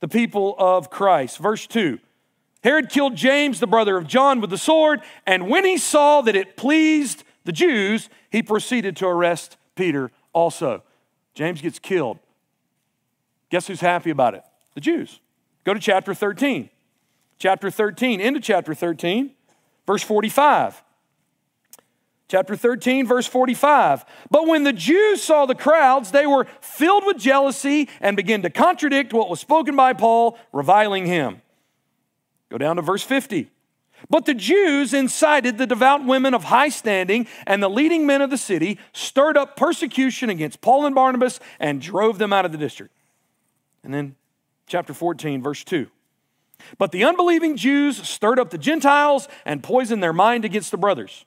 the 0.00 0.08
people 0.08 0.56
of 0.58 0.90
Christ. 0.90 1.38
Verse 1.38 1.68
2 1.68 2.00
Herod 2.64 2.90
killed 2.90 3.14
James, 3.14 3.60
the 3.60 3.68
brother 3.68 3.96
of 3.96 4.08
John, 4.08 4.40
with 4.40 4.50
the 4.50 4.58
sword, 4.58 5.02
and 5.24 5.48
when 5.48 5.64
he 5.64 5.78
saw 5.78 6.20
that 6.22 6.34
it 6.34 6.56
pleased 6.56 7.22
the 7.44 7.52
Jews, 7.52 8.08
he 8.32 8.42
proceeded 8.42 8.96
to 8.96 9.06
arrest 9.06 9.56
Peter 9.76 10.10
also. 10.32 10.82
James 11.34 11.62
gets 11.62 11.78
killed. 11.78 12.18
Guess 13.50 13.68
who's 13.68 13.80
happy 13.80 14.10
about 14.10 14.34
it? 14.34 14.42
The 14.74 14.80
Jews. 14.80 15.20
Go 15.62 15.74
to 15.74 15.78
chapter 15.78 16.12
13 16.12 16.70
chapter 17.38 17.70
13, 17.70 18.20
into 18.20 18.40
chapter 18.40 18.74
13, 18.74 19.30
verse 19.86 20.02
45. 20.02 20.82
Chapter 22.28 22.56
13, 22.56 23.06
verse 23.06 23.26
45. 23.26 24.04
But 24.30 24.48
when 24.48 24.64
the 24.64 24.72
Jews 24.72 25.22
saw 25.22 25.46
the 25.46 25.54
crowds, 25.54 26.10
they 26.10 26.26
were 26.26 26.46
filled 26.60 27.06
with 27.06 27.18
jealousy 27.18 27.88
and 28.00 28.16
began 28.16 28.42
to 28.42 28.50
contradict 28.50 29.12
what 29.12 29.30
was 29.30 29.38
spoken 29.38 29.76
by 29.76 29.92
Paul, 29.92 30.36
reviling 30.52 31.06
him. 31.06 31.40
Go 32.50 32.58
down 32.58 32.76
to 32.76 32.82
verse 32.82 33.04
50. 33.04 33.50
But 34.10 34.26
the 34.26 34.34
Jews 34.34 34.92
incited 34.92 35.56
the 35.56 35.66
devout 35.66 36.04
women 36.04 36.34
of 36.34 36.44
high 36.44 36.68
standing 36.68 37.26
and 37.46 37.62
the 37.62 37.70
leading 37.70 38.06
men 38.06 38.22
of 38.22 38.30
the 38.30 38.38
city, 38.38 38.78
stirred 38.92 39.36
up 39.36 39.56
persecution 39.56 40.28
against 40.28 40.60
Paul 40.60 40.84
and 40.84 40.94
Barnabas, 40.94 41.40
and 41.60 41.80
drove 41.80 42.18
them 42.18 42.32
out 42.32 42.44
of 42.44 42.52
the 42.52 42.58
district. 42.58 42.94
And 43.82 43.94
then, 43.94 44.16
chapter 44.66 44.92
14, 44.92 45.42
verse 45.42 45.64
2. 45.64 45.88
But 46.78 46.92
the 46.92 47.04
unbelieving 47.04 47.56
Jews 47.56 47.96
stirred 48.08 48.38
up 48.38 48.50
the 48.50 48.58
Gentiles 48.58 49.28
and 49.44 49.62
poisoned 49.62 50.02
their 50.02 50.12
mind 50.12 50.44
against 50.44 50.70
the 50.70 50.76
brothers. 50.76 51.24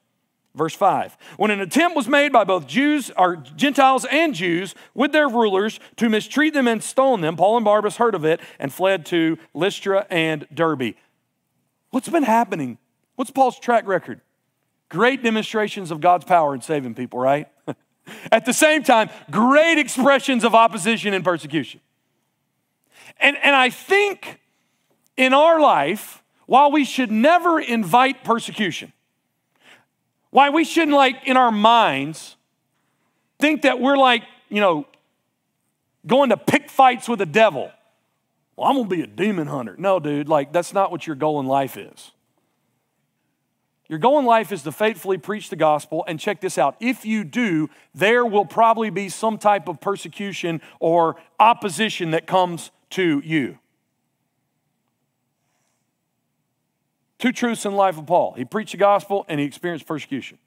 Verse 0.56 0.74
5 0.74 1.18
When 1.38 1.52
an 1.52 1.62
attempt 1.62 1.96
was 1.96 2.08
made 2.08 2.32
by 2.32 2.44
both 2.44 2.68
Jews, 2.68 3.12
or 3.18 3.38
Gentiles 3.38 4.06
and 4.12 4.34
Jews, 4.34 4.76
with 4.94 5.12
their 5.12 5.28
rulers 5.28 5.80
to 5.98 6.10
mistreat 6.10 6.54
them 6.54 6.68
and 6.68 6.84
stone 6.84 7.22
them, 7.22 7.36
Paul 7.36 7.58
and 7.58 7.66
Barnabas 7.66 7.98
heard 7.98 8.16
of 8.16 8.26
it 8.26 8.42
and 8.60 8.74
fled 8.74 9.06
to 9.08 9.38
Lystra 9.54 10.08
and 10.10 10.48
Derbe. 10.54 10.96
What's 11.92 12.10
been 12.10 12.24
happening? 12.24 12.78
What's 13.16 13.32
Paul's 13.32 13.60
track 13.60 13.88
record? 13.88 14.22
Great 14.90 15.22
demonstrations 15.22 15.92
of 15.92 16.02
God's 16.02 16.26
power 16.26 16.56
in 16.56 16.62
saving 16.62 16.96
people, 16.96 17.20
right? 17.20 17.48
At 18.32 18.46
the 18.46 18.54
same 18.54 18.82
time, 18.84 19.10
great 19.30 19.78
expressions 19.78 20.44
of 20.44 20.56
opposition 20.56 21.14
and 21.14 21.24
persecution. 21.24 21.80
And, 23.20 23.38
and 23.44 23.56
I 23.56 23.70
think 23.70 24.39
in 25.20 25.34
our 25.34 25.60
life, 25.60 26.24
while 26.46 26.72
we 26.72 26.86
should 26.86 27.12
never 27.12 27.60
invite 27.60 28.24
persecution, 28.24 28.94
why 30.30 30.50
we 30.50 30.64
shouldn't, 30.64 30.96
like, 30.96 31.28
in 31.28 31.36
our 31.36 31.52
minds, 31.52 32.38
think 33.38 33.64
that 33.64 33.82
we're 33.82 33.98
like, 33.98 34.24
you 34.48 34.62
know, 34.62 34.88
going 36.08 36.30
to 36.30 36.38
pick 36.38 36.70
fights 36.70 37.10
with 37.10 37.20
the 37.20 37.26
devil. 37.26 37.70
Well, 38.56 38.70
I'm 38.70 38.78
gonna 38.78 38.88
be 38.88 39.02
a 39.02 39.08
demon 39.08 39.48
hunter. 39.48 39.76
No, 39.78 40.00
dude, 40.00 40.30
like, 40.30 40.54
that's 40.54 40.74
not 40.74 40.90
what 40.90 41.06
your 41.06 41.18
goal 41.18 41.42
in 41.42 41.48
life 41.48 41.76
is. 41.76 42.12
Your 43.90 44.00
goal 44.00 44.20
in 44.20 44.26
life 44.26 44.54
is 44.54 44.62
to 44.64 44.72
faithfully 44.72 45.18
preach 45.18 45.50
the 45.50 45.58
gospel. 45.58 46.06
And 46.08 46.18
check 46.18 46.40
this 46.40 46.58
out 46.58 46.78
if 46.80 47.06
you 47.06 47.26
do, 47.26 47.70
there 47.94 48.26
will 48.26 48.46
probably 48.46 48.90
be 48.90 49.10
some 49.10 49.38
type 49.38 49.68
of 49.68 49.82
persecution 49.82 50.62
or 50.80 51.18
opposition 51.40 52.12
that 52.12 52.26
comes 52.26 52.72
to 52.92 53.22
you. 53.26 53.58
Two 57.20 57.34
truths 57.34 57.66
in 57.66 57.72
the 57.72 57.78
life 57.78 57.98
of 57.98 58.08
Paul 58.08 58.34
he 58.34 58.46
preached 58.46 58.72
the 58.72 58.78
gospel 58.78 59.26
and 59.28 59.40
he 59.40 59.46
experienced 59.46 59.86
persecution. 59.86 60.38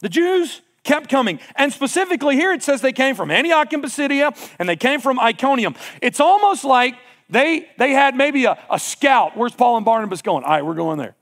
The 0.00 0.08
Jews 0.08 0.60
kept 0.84 1.08
coming. 1.10 1.40
And 1.56 1.72
specifically 1.72 2.36
here 2.36 2.52
it 2.52 2.62
says 2.62 2.80
they 2.80 2.92
came 2.92 3.16
from 3.16 3.30
Antioch 3.30 3.72
and 3.72 3.82
Pisidia 3.82 4.32
and 4.58 4.68
they 4.68 4.76
came 4.76 5.00
from 5.00 5.18
Iconium. 5.18 5.74
It's 6.00 6.20
almost 6.20 6.64
like 6.64 6.94
they, 7.30 7.68
they 7.78 7.92
had 7.92 8.14
maybe 8.14 8.44
a, 8.44 8.58
a 8.70 8.78
scout. 8.78 9.36
Where's 9.36 9.54
Paul 9.54 9.76
and 9.76 9.84
Barnabas 9.84 10.22
going? 10.22 10.44
All 10.44 10.50
right, 10.50 10.64
we're 10.64 10.74
going 10.74 10.98
there. 10.98 11.14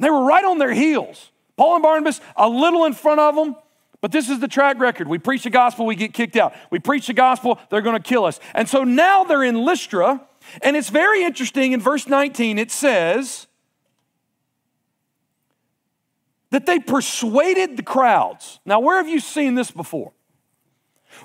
They 0.00 0.10
were 0.10 0.24
right 0.24 0.44
on 0.44 0.58
their 0.58 0.72
heels. 0.72 1.30
Paul 1.56 1.74
and 1.74 1.82
Barnabas 1.82 2.20
a 2.36 2.48
little 2.48 2.84
in 2.84 2.92
front 2.92 3.20
of 3.20 3.34
them, 3.34 3.56
but 4.00 4.12
this 4.12 4.28
is 4.28 4.38
the 4.38 4.48
track 4.48 4.78
record. 4.78 5.08
We 5.08 5.18
preach 5.18 5.42
the 5.42 5.50
gospel, 5.50 5.86
we 5.86 5.96
get 5.96 6.14
kicked 6.14 6.36
out. 6.36 6.54
We 6.70 6.78
preach 6.78 7.08
the 7.08 7.14
gospel, 7.14 7.58
they're 7.70 7.82
going 7.82 8.00
to 8.00 8.02
kill 8.02 8.24
us. 8.24 8.38
And 8.54 8.68
so 8.68 8.84
now 8.84 9.24
they're 9.24 9.42
in 9.42 9.64
Lystra 9.64 10.27
and 10.62 10.76
it's 10.76 10.88
very 10.88 11.22
interesting 11.22 11.72
in 11.72 11.80
verse 11.80 12.06
19, 12.06 12.58
it 12.58 12.70
says 12.70 13.46
that 16.50 16.66
they 16.66 16.78
persuaded 16.78 17.76
the 17.76 17.82
crowds. 17.82 18.60
Now, 18.64 18.80
where 18.80 18.96
have 18.96 19.08
you 19.08 19.20
seen 19.20 19.54
this 19.54 19.70
before? 19.70 20.12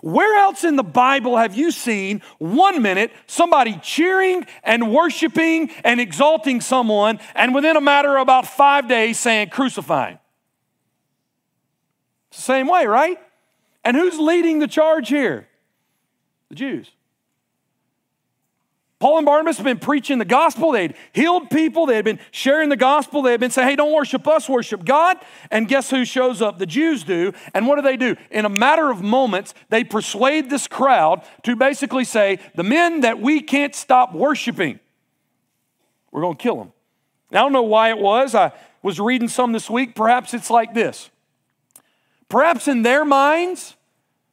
Where 0.01 0.37
else 0.39 0.63
in 0.63 0.75
the 0.75 0.83
Bible 0.83 1.37
have 1.37 1.55
you 1.55 1.71
seen 1.71 2.21
one 2.39 2.81
minute 2.81 3.11
somebody 3.27 3.79
cheering 3.81 4.45
and 4.63 4.93
worshiping 4.93 5.71
and 5.83 5.99
exalting 6.01 6.61
someone, 6.61 7.19
and 7.35 7.53
within 7.53 7.77
a 7.77 7.81
matter 7.81 8.15
of 8.15 8.21
about 8.21 8.47
five 8.47 8.87
days 8.87 9.19
saying, 9.19 9.49
crucify? 9.49 10.15
It's 12.29 12.37
the 12.37 12.43
same 12.43 12.67
way, 12.67 12.85
right? 12.85 13.19
And 13.83 13.95
who's 13.95 14.17
leading 14.17 14.59
the 14.59 14.67
charge 14.67 15.09
here? 15.09 15.47
The 16.49 16.55
Jews. 16.55 16.89
Paul 19.03 19.17
and 19.17 19.25
Barnabas 19.25 19.57
have 19.57 19.65
been 19.65 19.79
preaching 19.79 20.17
the 20.17 20.23
gospel. 20.23 20.71
They'd 20.71 20.95
healed 21.11 21.49
people. 21.49 21.85
They 21.85 21.97
had 21.97 22.05
been 22.05 22.21
sharing 22.31 22.69
the 22.69 22.77
gospel. 22.77 23.21
They 23.21 23.31
had 23.31 23.41
been 23.41 23.51
saying, 23.51 23.67
hey, 23.67 23.75
don't 23.75 23.91
worship 23.91 24.25
us, 24.29 24.47
worship 24.47 24.85
God. 24.85 25.17
And 25.51 25.67
guess 25.67 25.89
who 25.89 26.05
shows 26.05 26.41
up? 26.41 26.57
The 26.57 26.65
Jews 26.65 27.03
do. 27.03 27.33
And 27.53 27.67
what 27.67 27.75
do 27.75 27.81
they 27.81 27.97
do? 27.97 28.15
In 28.31 28.45
a 28.45 28.49
matter 28.49 28.89
of 28.89 29.01
moments, 29.01 29.55
they 29.67 29.83
persuade 29.83 30.49
this 30.49 30.69
crowd 30.69 31.21
to 31.43 31.57
basically 31.57 32.05
say, 32.05 32.39
the 32.55 32.63
men 32.63 33.01
that 33.01 33.19
we 33.19 33.41
can't 33.41 33.75
stop 33.75 34.13
worshiping, 34.13 34.79
we're 36.11 36.21
going 36.21 36.37
to 36.37 36.41
kill 36.41 36.55
them. 36.55 36.71
Now, 37.29 37.39
I 37.39 37.41
don't 37.41 37.51
know 37.51 37.63
why 37.63 37.89
it 37.89 37.97
was. 37.97 38.33
I 38.33 38.53
was 38.83 39.01
reading 39.01 39.27
some 39.27 39.51
this 39.51 39.69
week. 39.69 39.95
Perhaps 39.95 40.33
it's 40.33 40.49
like 40.49 40.73
this. 40.73 41.09
Perhaps 42.29 42.69
in 42.69 42.83
their 42.83 43.03
minds, 43.03 43.75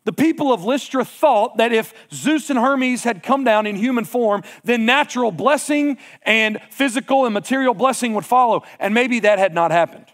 The 0.05 0.13
people 0.13 0.53
of 0.53 0.65
Lystra 0.65 1.05
thought 1.05 1.59
that 1.59 1.73
if 1.73 1.93
Zeus 2.13 2.49
and 2.49 2.59
Hermes 2.59 3.05
had 3.05 3.23
come 3.23 3.45
down 3.45 3.67
in 3.67 3.77
human 3.77 4.05
form, 4.05 4.43
then 4.65 4.87
natural 4.87 5.31
blessing 5.31 5.99
and 6.23 6.59
physical 6.71 7.27
and 7.27 7.35
material 7.35 7.75
blessing 7.75 8.15
would 8.15 8.25
follow. 8.25 8.63
And 8.79 8.95
maybe 8.95 9.21
that 9.21 9.39
had 9.39 9.55
not 9.55 9.71
happened. 9.71 10.07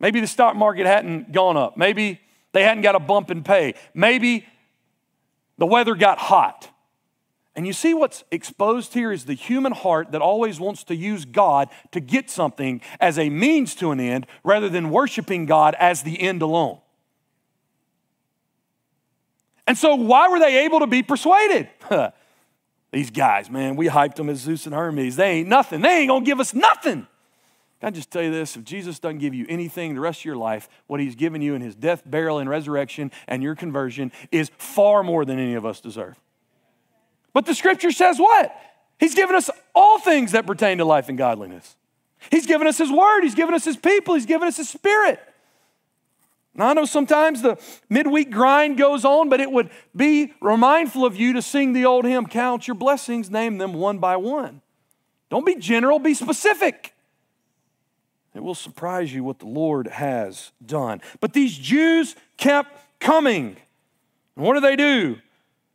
Maybe 0.00 0.20
the 0.20 0.26
stock 0.26 0.56
market 0.56 0.86
hadn't 0.86 1.32
gone 1.32 1.56
up. 1.56 1.76
Maybe 1.76 2.20
they 2.52 2.64
hadn't 2.64 2.82
got 2.82 2.96
a 2.96 3.00
bump 3.00 3.30
in 3.30 3.44
pay. 3.44 3.74
Maybe 3.94 4.44
the 5.58 5.66
weather 5.66 5.94
got 5.94 6.18
hot. 6.18 6.68
And 7.54 7.66
you 7.66 7.72
see 7.72 7.94
what's 7.94 8.24
exposed 8.30 8.92
here 8.92 9.10
is 9.10 9.24
the 9.24 9.34
human 9.34 9.72
heart 9.72 10.12
that 10.12 10.20
always 10.20 10.60
wants 10.60 10.84
to 10.84 10.94
use 10.94 11.24
God 11.24 11.70
to 11.92 12.00
get 12.00 12.28
something 12.28 12.82
as 13.00 13.18
a 13.18 13.30
means 13.30 13.74
to 13.76 13.92
an 13.92 14.00
end 14.00 14.26
rather 14.44 14.68
than 14.68 14.90
worshiping 14.90 15.46
God 15.46 15.74
as 15.78 16.02
the 16.02 16.20
end 16.20 16.42
alone. 16.42 16.80
And 19.66 19.76
so, 19.76 19.94
why 19.94 20.28
were 20.28 20.38
they 20.38 20.64
able 20.64 20.80
to 20.80 20.86
be 20.86 21.02
persuaded? 21.02 21.68
These 22.92 23.10
guys, 23.10 23.50
man, 23.50 23.76
we 23.76 23.88
hyped 23.88 24.14
them 24.14 24.28
as 24.28 24.38
Zeus 24.38 24.66
and 24.66 24.74
Hermes. 24.74 25.16
They 25.16 25.30
ain't 25.30 25.48
nothing. 25.48 25.82
They 25.82 25.98
ain't 25.98 26.08
gonna 26.08 26.24
give 26.24 26.40
us 26.40 26.54
nothing. 26.54 27.06
Can 27.80 27.88
I 27.88 27.90
just 27.90 28.10
tell 28.10 28.22
you 28.22 28.30
this? 28.30 28.56
If 28.56 28.64
Jesus 28.64 28.98
doesn't 28.98 29.18
give 29.18 29.34
you 29.34 29.44
anything 29.48 29.94
the 29.94 30.00
rest 30.00 30.20
of 30.20 30.24
your 30.24 30.36
life, 30.36 30.68
what 30.86 30.98
he's 30.98 31.14
given 31.14 31.42
you 31.42 31.54
in 31.54 31.60
his 31.60 31.74
death, 31.74 32.02
burial, 32.06 32.38
and 32.38 32.48
resurrection 32.48 33.12
and 33.28 33.42
your 33.42 33.54
conversion 33.54 34.12
is 34.32 34.50
far 34.56 35.02
more 35.02 35.24
than 35.24 35.38
any 35.38 35.54
of 35.54 35.66
us 35.66 35.80
deserve. 35.80 36.18
But 37.34 37.44
the 37.44 37.54
scripture 37.54 37.90
says 37.90 38.18
what? 38.18 38.56
He's 38.98 39.14
given 39.14 39.36
us 39.36 39.50
all 39.74 39.98
things 39.98 40.32
that 40.32 40.46
pertain 40.46 40.78
to 40.78 40.86
life 40.86 41.10
and 41.10 41.18
godliness. 41.18 41.76
He's 42.30 42.46
given 42.46 42.66
us 42.66 42.78
his 42.78 42.90
word, 42.90 43.22
he's 43.22 43.34
given 43.34 43.54
us 43.54 43.64
his 43.64 43.76
people, 43.76 44.14
he's 44.14 44.26
given 44.26 44.48
us 44.48 44.56
his 44.56 44.70
spirit. 44.70 45.20
Now, 46.56 46.68
I 46.68 46.72
know 46.72 46.86
sometimes 46.86 47.42
the 47.42 47.58
midweek 47.90 48.30
grind 48.30 48.78
goes 48.78 49.04
on, 49.04 49.28
but 49.28 49.40
it 49.40 49.52
would 49.52 49.68
be 49.94 50.32
remindful 50.40 51.04
of 51.04 51.14
you 51.14 51.34
to 51.34 51.42
sing 51.42 51.74
the 51.74 51.84
old 51.84 52.06
hymn 52.06 52.26
Count 52.26 52.66
your 52.66 52.74
blessings, 52.74 53.30
name 53.30 53.58
them 53.58 53.74
one 53.74 53.98
by 53.98 54.16
one. 54.16 54.62
Don't 55.28 55.44
be 55.44 55.56
general, 55.56 55.98
be 55.98 56.14
specific. 56.14 56.94
It 58.34 58.42
will 58.42 58.54
surprise 58.54 59.12
you 59.12 59.22
what 59.22 59.38
the 59.38 59.46
Lord 59.46 59.86
has 59.86 60.52
done. 60.64 61.00
But 61.20 61.32
these 61.32 61.56
Jews 61.56 62.16
kept 62.36 62.78
coming. 63.00 63.56
And 64.34 64.44
what 64.44 64.54
do 64.54 64.60
they 64.60 64.76
do? 64.76 65.18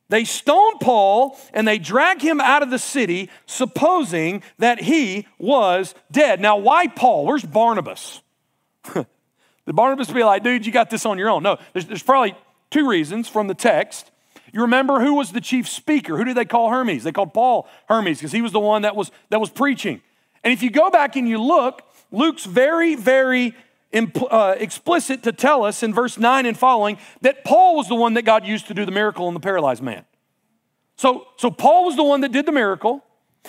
They 0.09 0.25
stone 0.25 0.77
Paul 0.79 1.39
and 1.53 1.67
they 1.67 1.77
drag 1.77 2.21
him 2.21 2.41
out 2.41 2.63
of 2.63 2.69
the 2.69 2.79
city, 2.79 3.29
supposing 3.45 4.43
that 4.57 4.81
he 4.81 5.27
was 5.37 5.95
dead. 6.11 6.41
Now, 6.41 6.57
why 6.57 6.87
Paul? 6.87 7.25
Where's 7.25 7.45
Barnabas? 7.45 8.21
Did 9.71 9.77
Barnabas 9.77 10.11
be 10.11 10.21
like, 10.21 10.43
dude, 10.43 10.65
you 10.65 10.71
got 10.73 10.89
this 10.89 11.05
on 11.05 11.17
your 11.17 11.29
own? 11.29 11.43
No, 11.43 11.57
there's, 11.71 11.85
there's 11.85 12.03
probably 12.03 12.35
two 12.71 12.89
reasons 12.89 13.29
from 13.29 13.47
the 13.47 13.53
text. 13.53 14.11
You 14.51 14.63
remember 14.63 14.99
who 14.99 15.13
was 15.13 15.31
the 15.31 15.39
chief 15.39 15.65
speaker? 15.65 16.17
Who 16.17 16.25
did 16.25 16.35
they 16.35 16.43
call 16.43 16.69
Hermes? 16.69 17.05
They 17.05 17.13
called 17.13 17.33
Paul 17.33 17.69
Hermes 17.87 18.17
because 18.17 18.33
he 18.33 18.41
was 18.41 18.51
the 18.51 18.59
one 18.59 18.81
that 18.81 18.97
was, 18.97 19.11
that 19.29 19.39
was 19.39 19.49
preaching. 19.49 20.01
And 20.43 20.51
if 20.51 20.61
you 20.61 20.71
go 20.71 20.89
back 20.89 21.15
and 21.15 21.25
you 21.25 21.41
look, 21.41 21.83
Luke's 22.11 22.43
very, 22.43 22.95
very 22.95 23.55
uh, 24.29 24.55
explicit 24.57 25.23
to 25.23 25.31
tell 25.31 25.63
us 25.63 25.83
in 25.83 25.93
verse 25.93 26.17
9 26.17 26.45
and 26.45 26.57
following 26.57 26.97
that 27.21 27.45
Paul 27.45 27.77
was 27.77 27.87
the 27.87 27.95
one 27.95 28.15
that 28.15 28.23
God 28.23 28.45
used 28.45 28.67
to 28.67 28.73
do 28.73 28.83
the 28.83 28.91
miracle 28.91 29.29
in 29.29 29.33
the 29.33 29.39
paralyzed 29.39 29.81
man. 29.81 30.03
So, 30.97 31.27
so 31.37 31.49
Paul 31.49 31.85
was 31.85 31.95
the 31.95 32.03
one 32.03 32.19
that 32.21 32.33
did 32.33 32.45
the 32.45 32.51
miracle, 32.51 33.05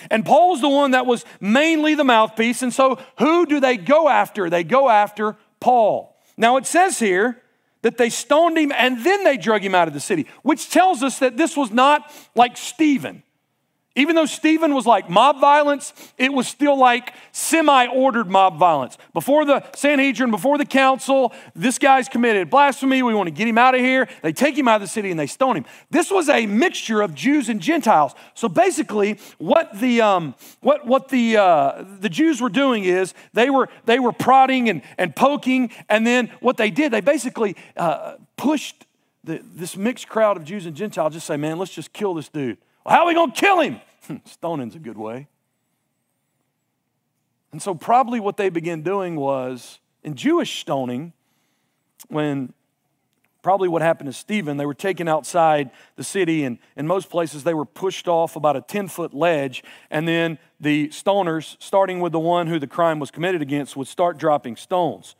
and 0.08 0.24
Paul 0.24 0.50
was 0.50 0.60
the 0.60 0.68
one 0.68 0.92
that 0.92 1.04
was 1.04 1.24
mainly 1.40 1.96
the 1.96 2.04
mouthpiece. 2.04 2.62
And 2.62 2.72
so, 2.72 3.00
who 3.18 3.44
do 3.44 3.58
they 3.58 3.76
go 3.76 4.08
after? 4.08 4.48
They 4.48 4.62
go 4.62 4.88
after 4.88 5.36
Paul. 5.58 6.11
Now, 6.42 6.56
it 6.56 6.66
says 6.66 6.98
here 6.98 7.40
that 7.82 7.98
they 7.98 8.10
stoned 8.10 8.58
him 8.58 8.72
and 8.72 9.04
then 9.04 9.22
they 9.22 9.36
drug 9.36 9.62
him 9.64 9.76
out 9.76 9.86
of 9.86 9.94
the 9.94 10.00
city, 10.00 10.26
which 10.42 10.70
tells 10.70 11.04
us 11.04 11.20
that 11.20 11.36
this 11.36 11.56
was 11.56 11.70
not 11.70 12.10
like 12.34 12.56
Stephen. 12.56 13.22
Even 13.94 14.16
though 14.16 14.24
Stephen 14.24 14.74
was 14.74 14.86
like 14.86 15.10
mob 15.10 15.38
violence, 15.38 15.92
it 16.16 16.32
was 16.32 16.48
still 16.48 16.78
like 16.78 17.12
semi 17.30 17.86
ordered 17.88 18.30
mob 18.30 18.56
violence. 18.58 18.96
Before 19.12 19.44
the 19.44 19.62
Sanhedrin, 19.76 20.30
before 20.30 20.56
the 20.56 20.64
council, 20.64 21.34
this 21.54 21.78
guy's 21.78 22.08
committed 22.08 22.48
blasphemy. 22.48 23.02
We 23.02 23.14
want 23.14 23.26
to 23.26 23.32
get 23.32 23.46
him 23.46 23.58
out 23.58 23.74
of 23.74 23.82
here. 23.82 24.08
They 24.22 24.32
take 24.32 24.56
him 24.56 24.66
out 24.66 24.76
of 24.76 24.80
the 24.80 24.86
city 24.86 25.10
and 25.10 25.20
they 25.20 25.26
stone 25.26 25.58
him. 25.58 25.66
This 25.90 26.10
was 26.10 26.30
a 26.30 26.46
mixture 26.46 27.02
of 27.02 27.14
Jews 27.14 27.50
and 27.50 27.60
Gentiles. 27.60 28.14
So 28.32 28.48
basically, 28.48 29.18
what 29.36 29.78
the, 29.78 30.00
um, 30.00 30.34
what, 30.60 30.86
what 30.86 31.10
the, 31.10 31.36
uh, 31.36 31.84
the 32.00 32.08
Jews 32.08 32.40
were 32.40 32.48
doing 32.48 32.84
is 32.84 33.12
they 33.34 33.50
were, 33.50 33.68
they 33.84 33.98
were 33.98 34.12
prodding 34.12 34.70
and, 34.70 34.80
and 34.96 35.14
poking, 35.14 35.70
and 35.90 36.06
then 36.06 36.30
what 36.40 36.56
they 36.56 36.70
did, 36.70 36.92
they 36.92 37.02
basically 37.02 37.56
uh, 37.76 38.16
pushed 38.38 38.86
the, 39.22 39.42
this 39.54 39.76
mixed 39.76 40.08
crowd 40.08 40.38
of 40.38 40.44
Jews 40.44 40.64
and 40.64 40.74
Gentiles, 40.74 41.12
just 41.12 41.26
say, 41.26 41.36
man, 41.36 41.58
let's 41.58 41.74
just 41.74 41.92
kill 41.92 42.14
this 42.14 42.30
dude. 42.30 42.56
Well, 42.84 42.94
how 42.94 43.02
are 43.02 43.06
we 43.06 43.14
going 43.14 43.32
to 43.32 43.40
kill 43.40 43.60
him? 43.60 43.80
Stoning's 44.24 44.74
a 44.74 44.80
good 44.80 44.98
way. 44.98 45.28
And 47.52 47.60
so, 47.60 47.74
probably 47.74 48.18
what 48.18 48.36
they 48.36 48.48
began 48.48 48.82
doing 48.82 49.16
was 49.16 49.78
in 50.02 50.14
Jewish 50.14 50.60
stoning, 50.60 51.12
when 52.08 52.52
probably 53.42 53.68
what 53.68 53.82
happened 53.82 54.06
to 54.06 54.12
Stephen, 54.12 54.56
they 54.56 54.66
were 54.66 54.74
taken 54.74 55.08
outside 55.08 55.70
the 55.96 56.04
city, 56.04 56.44
and 56.44 56.58
in 56.76 56.86
most 56.86 57.10
places 57.10 57.44
they 57.44 57.54
were 57.54 57.64
pushed 57.64 58.08
off 58.08 58.36
about 58.36 58.56
a 58.56 58.60
10 58.60 58.88
foot 58.88 59.12
ledge, 59.12 59.62
and 59.90 60.08
then 60.08 60.38
the 60.60 60.88
stoners, 60.88 61.56
starting 61.60 62.00
with 62.00 62.12
the 62.12 62.20
one 62.20 62.46
who 62.46 62.58
the 62.58 62.66
crime 62.66 62.98
was 62.98 63.10
committed 63.10 63.42
against, 63.42 63.76
would 63.76 63.88
start 63.88 64.16
dropping 64.16 64.56
stones. 64.56 65.16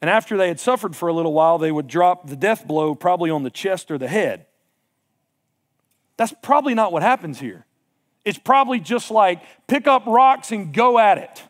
And 0.00 0.10
after 0.10 0.36
they 0.36 0.48
had 0.48 0.60
suffered 0.60 0.94
for 0.94 1.08
a 1.08 1.12
little 1.12 1.32
while, 1.32 1.58
they 1.58 1.72
would 1.72 1.86
drop 1.86 2.28
the 2.28 2.36
death 2.36 2.66
blow 2.66 2.94
probably 2.94 3.30
on 3.30 3.44
the 3.44 3.50
chest 3.50 3.90
or 3.90 3.98
the 3.98 4.08
head. 4.08 4.46
That's 6.16 6.34
probably 6.42 6.74
not 6.74 6.92
what 6.92 7.02
happens 7.02 7.40
here. 7.40 7.66
It's 8.24 8.38
probably 8.38 8.80
just 8.80 9.10
like 9.10 9.42
pick 9.66 9.86
up 9.86 10.06
rocks 10.06 10.52
and 10.52 10.72
go 10.72 10.98
at 10.98 11.18
it. 11.18 11.42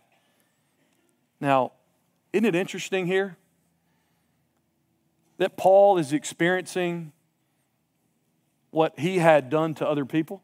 Now, 1.40 1.72
isn't 2.32 2.44
it 2.44 2.54
interesting 2.54 3.06
here 3.06 3.36
that 5.38 5.56
Paul 5.56 5.98
is 5.98 6.12
experiencing 6.12 7.12
what 8.70 8.98
he 8.98 9.18
had 9.18 9.50
done 9.50 9.74
to 9.74 9.88
other 9.88 10.04
people? 10.04 10.42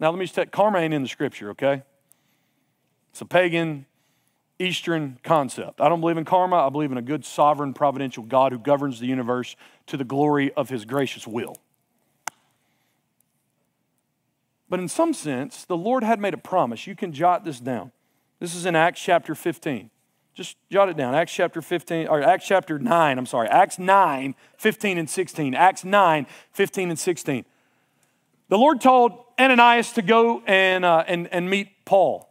Now, 0.00 0.10
let 0.10 0.18
me 0.18 0.24
just 0.24 0.36
take 0.36 0.52
karma 0.52 0.78
in 0.78 1.02
the 1.02 1.08
scripture, 1.08 1.50
okay? 1.50 1.82
It's 3.10 3.20
a 3.20 3.26
pagan 3.26 3.84
Eastern 4.60 5.18
concept. 5.22 5.80
I 5.80 5.88
don't 5.88 6.00
believe 6.00 6.16
in 6.16 6.24
karma. 6.24 6.66
I 6.66 6.68
believe 6.68 6.92
in 6.92 6.98
a 6.98 7.02
good, 7.02 7.24
sovereign, 7.24 7.74
providential 7.74 8.22
God 8.22 8.52
who 8.52 8.58
governs 8.58 9.00
the 9.00 9.06
universe 9.06 9.56
to 9.86 9.96
the 9.96 10.04
glory 10.04 10.52
of 10.54 10.68
his 10.68 10.84
gracious 10.84 11.26
will. 11.26 11.56
But 14.68 14.80
in 14.80 14.88
some 14.88 15.14
sense, 15.14 15.64
the 15.64 15.76
Lord 15.76 16.02
had 16.02 16.20
made 16.20 16.34
a 16.34 16.38
promise. 16.38 16.86
You 16.86 16.94
can 16.94 17.12
jot 17.12 17.44
this 17.44 17.60
down. 17.60 17.92
This 18.38 18.54
is 18.54 18.66
in 18.66 18.76
Acts 18.76 19.00
chapter 19.00 19.34
15. 19.34 19.90
Just 20.34 20.56
jot 20.70 20.88
it 20.88 20.96
down. 20.96 21.14
Acts 21.14 21.32
chapter 21.32 21.60
15, 21.60 22.06
or 22.06 22.22
Acts 22.22 22.46
chapter 22.46 22.78
9, 22.78 23.18
I'm 23.18 23.26
sorry. 23.26 23.48
Acts 23.48 23.78
9, 23.78 24.34
15 24.56 24.98
and 24.98 25.10
16. 25.10 25.54
Acts 25.54 25.84
9, 25.84 26.26
15 26.52 26.90
and 26.90 26.98
16. 26.98 27.44
The 28.48 28.58
Lord 28.58 28.80
told 28.80 29.12
Ananias 29.38 29.92
to 29.92 30.02
go 30.02 30.42
and, 30.46 30.84
uh, 30.84 31.04
and, 31.08 31.26
and 31.32 31.50
meet 31.50 31.84
Paul, 31.84 32.28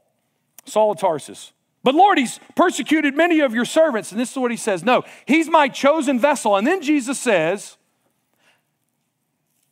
Saul 0.65 0.91
of 0.91 0.99
Tarsus. 0.99 1.51
But 1.83 1.95
Lord, 1.95 2.17
he's 2.17 2.39
persecuted 2.55 3.15
many 3.15 3.39
of 3.39 3.53
your 3.53 3.65
servants. 3.65 4.11
And 4.11 4.19
this 4.19 4.31
is 4.31 4.37
what 4.37 4.51
he 4.51 4.57
says 4.57 4.83
No, 4.83 5.03
he's 5.25 5.49
my 5.49 5.67
chosen 5.67 6.19
vessel. 6.19 6.55
And 6.55 6.65
then 6.65 6.81
Jesus 6.81 7.19
says, 7.19 7.77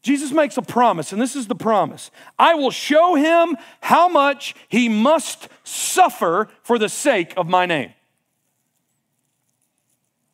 Jesus 0.05 0.31
makes 0.31 0.55
a 0.55 0.61
promise, 0.61 1.11
and 1.11 1.19
this 1.19 1.35
is 1.35 1.47
the 1.47 1.55
promise 1.55 2.11
I 2.37 2.53
will 2.53 2.69
show 2.69 3.15
him 3.15 3.57
how 3.81 4.07
much 4.07 4.53
he 4.69 4.87
must 4.87 5.49
suffer 5.63 6.47
for 6.61 6.77
the 6.77 6.89
sake 6.89 7.33
of 7.35 7.47
my 7.49 7.65
name. 7.65 7.91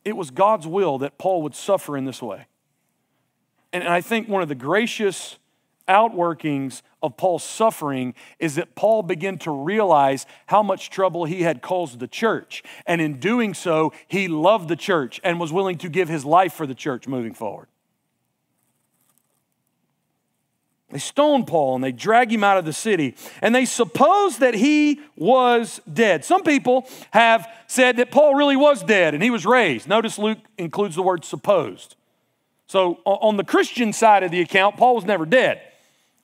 It 0.04 0.18
was 0.18 0.30
God's 0.30 0.68
will 0.68 0.98
that 0.98 1.18
Paul 1.18 1.42
would 1.44 1.56
suffer 1.56 1.96
in 1.96 2.04
this 2.04 2.22
way. 2.22 2.48
And 3.72 3.88
I 3.88 4.02
think 4.02 4.28
one 4.28 4.42
of 4.42 4.50
the 4.50 4.56
gracious 4.56 5.38
outworkings 5.88 6.82
of 7.02 7.16
Paul's 7.16 7.46
suffering 7.46 8.14
is 8.40 8.56
that 8.56 8.76
Paul 8.76 9.04
began 9.04 9.38
to 9.40 9.52
realize 9.52 10.26
how 10.48 10.62
much 10.62 10.90
trouble 10.90 11.24
he 11.24 11.44
had 11.44 11.62
caused 11.62 12.00
the 12.00 12.10
church. 12.10 12.62
And 12.86 13.00
in 13.00 13.22
doing 13.22 13.54
so, 13.54 13.94
he 14.10 14.28
loved 14.28 14.68
the 14.68 14.76
church 14.76 15.22
and 15.24 15.40
was 15.40 15.54
willing 15.54 15.78
to 15.78 15.88
give 15.88 16.10
his 16.10 16.26
life 16.26 16.52
for 16.52 16.68
the 16.68 16.76
church 16.76 17.08
moving 17.08 17.34
forward. 17.34 17.68
They 20.92 21.00
stone 21.00 21.46
Paul 21.46 21.76
and 21.76 21.84
they 21.84 21.92
drag 21.92 22.32
him 22.32 22.44
out 22.44 22.58
of 22.58 22.66
the 22.66 22.74
city. 22.74 23.16
And 23.42 23.56
they 23.56 23.66
suppose 23.66 24.38
that 24.40 24.54
he 24.54 25.02
was 25.16 25.82
dead. 25.92 26.26
Some 26.26 26.44
people 26.44 26.88
have 27.12 27.48
said 27.68 27.98
that 27.98 28.12
Paul 28.12 28.36
really 28.36 28.58
was 28.58 28.84
dead 28.84 29.14
and 29.14 29.24
he 29.24 29.30
was 29.30 29.46
raised. 29.46 29.88
Notice 29.88 30.18
Luke 30.18 30.40
includes 30.58 30.96
the 30.96 31.04
word 31.04 31.24
supposed. 31.24 31.96
So 32.68 33.00
on 33.06 33.38
the 33.38 33.44
Christian 33.44 33.92
side 33.92 34.24
of 34.24 34.32
the 34.32 34.42
account, 34.42 34.78
Paul 34.78 34.96
was 34.96 35.06
never 35.06 35.26
dead. 35.26 35.62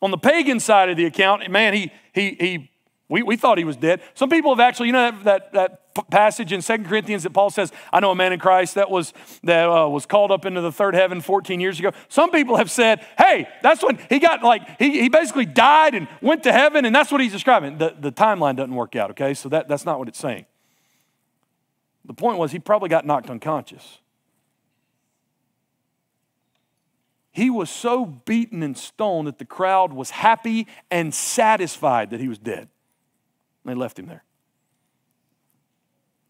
On 0.02 0.12
the 0.12 0.18
pagan 0.18 0.60
side 0.60 0.90
of 0.90 0.96
the 0.96 1.06
account, 1.06 1.50
man, 1.50 1.74
he, 1.74 1.92
he, 2.14 2.38
he 2.40 2.72
We, 3.10 3.24
we 3.24 3.38
thought 3.38 3.58
he 3.58 3.64
was 3.64 3.78
dead. 3.78 4.02
Some 4.16 4.30
people 4.30 4.52
have 4.52 4.60
actually, 4.60 4.88
you 4.88 4.94
know, 4.94 5.12
that, 5.12 5.24
that, 5.24 5.54
that 5.54 6.10
passage 6.12 6.52
in 6.52 6.62
Second 6.62 6.88
Corinthians 6.88 7.24
that 7.24 7.32
Paul 7.32 7.50
says, 7.50 7.72
I 7.94 8.02
know 8.02 8.12
a 8.12 8.16
man 8.16 8.34
in 8.34 8.40
Christ 8.40 8.76
that 8.76 8.92
was, 8.92 9.14
that 9.44 9.70
uh, 9.70 9.88
was 9.88 10.06
called 10.06 10.30
up 10.32 10.46
into 10.46 10.60
the 10.60 10.74
third 10.74 10.94
heaven 10.94 11.22
14 11.22 11.62
years 11.62 11.80
ago. 11.80 11.92
Some 12.10 12.32
people 12.32 12.58
have 12.58 12.70
said, 12.70 13.06
hey, 13.18 13.48
that's 13.64 13.82
when 13.82 13.98
he 14.10 14.20
got 14.20 14.44
like, 14.44 14.78
he, 14.78 15.02
he 15.02 15.10
basically 15.10 15.46
died 15.46 15.96
and 15.96 16.08
went 16.22 16.44
to 16.44 16.52
heaven, 16.52 16.84
and 16.84 16.94
that's 16.94 17.12
what 17.12 17.22
he's 17.22 17.32
describing. 17.32 17.78
The, 17.78 17.96
the 17.98 18.12
timeline 18.12 18.58
doesn't 18.58 18.76
work 18.76 18.96
out, 18.96 19.12
okay? 19.12 19.34
So 19.34 19.48
that, 19.50 19.70
that's 19.70 19.86
not 19.86 20.00
what 20.00 20.10
it's 20.10 20.20
saying. 20.20 20.46
The 22.04 22.14
point 22.14 22.38
was, 22.38 22.52
he 22.52 22.60
probably 22.60 22.90
got 22.90 23.06
knocked 23.06 23.30
unconscious. 23.30 24.00
He 27.32 27.50
was 27.50 27.70
so 27.70 28.06
beaten 28.06 28.64
and 28.64 28.78
stoned 28.78 29.28
that 29.28 29.38
the 29.38 29.46
crowd 29.46 29.94
was 29.94 30.10
happy 30.10 30.68
and 30.90 31.14
satisfied 31.14 32.10
that 32.10 32.20
he 32.20 32.28
was 32.28 32.40
dead. 32.40 32.68
And 33.68 33.76
they 33.76 33.80
left 33.80 34.00
him 34.00 34.06
there. 34.06 34.24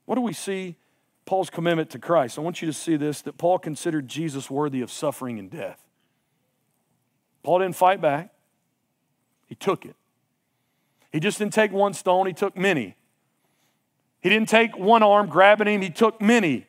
What 0.06 0.16
do 0.16 0.22
we 0.22 0.34
see? 0.34 0.76
Paul's 1.26 1.52
commitment 1.52 1.92
to 1.92 2.00
Christ. 2.00 2.40
I 2.40 2.42
want 2.42 2.64
you 2.64 2.66
to 2.66 2.74
see 2.74 2.96
this 2.96 3.22
that 3.22 3.38
Paul 3.38 3.60
considered 3.60 4.08
Jesus 4.08 4.50
worthy 4.50 4.82
of 4.82 4.90
suffering 4.90 5.38
and 5.38 5.52
death. 5.52 5.80
Paul 7.44 7.60
didn't 7.60 7.76
fight 7.76 8.02
back, 8.02 8.34
he 9.46 9.54
took 9.54 9.86
it. 9.86 9.96
He 11.12 11.20
just 11.20 11.38
didn't 11.38 11.54
take 11.54 11.72
one 11.72 11.94
stone, 11.94 12.26
he 12.26 12.34
took 12.34 12.58
many. 12.58 12.96
He 14.20 14.30
didn't 14.30 14.50
take 14.50 14.76
one 14.76 15.04
arm 15.04 15.28
grabbing 15.28 15.68
him, 15.68 15.82
he 15.82 15.92
took 15.92 16.20
many. 16.20 16.66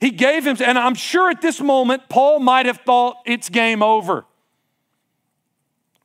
He 0.00 0.12
gave 0.12 0.46
him, 0.46 0.56
and 0.64 0.78
I'm 0.78 0.94
sure 0.94 1.30
at 1.30 1.42
this 1.42 1.60
moment, 1.60 2.08
Paul 2.08 2.40
might 2.40 2.64
have 2.64 2.78
thought 2.86 3.16
it's 3.26 3.50
game 3.50 3.82
over. 3.82 4.24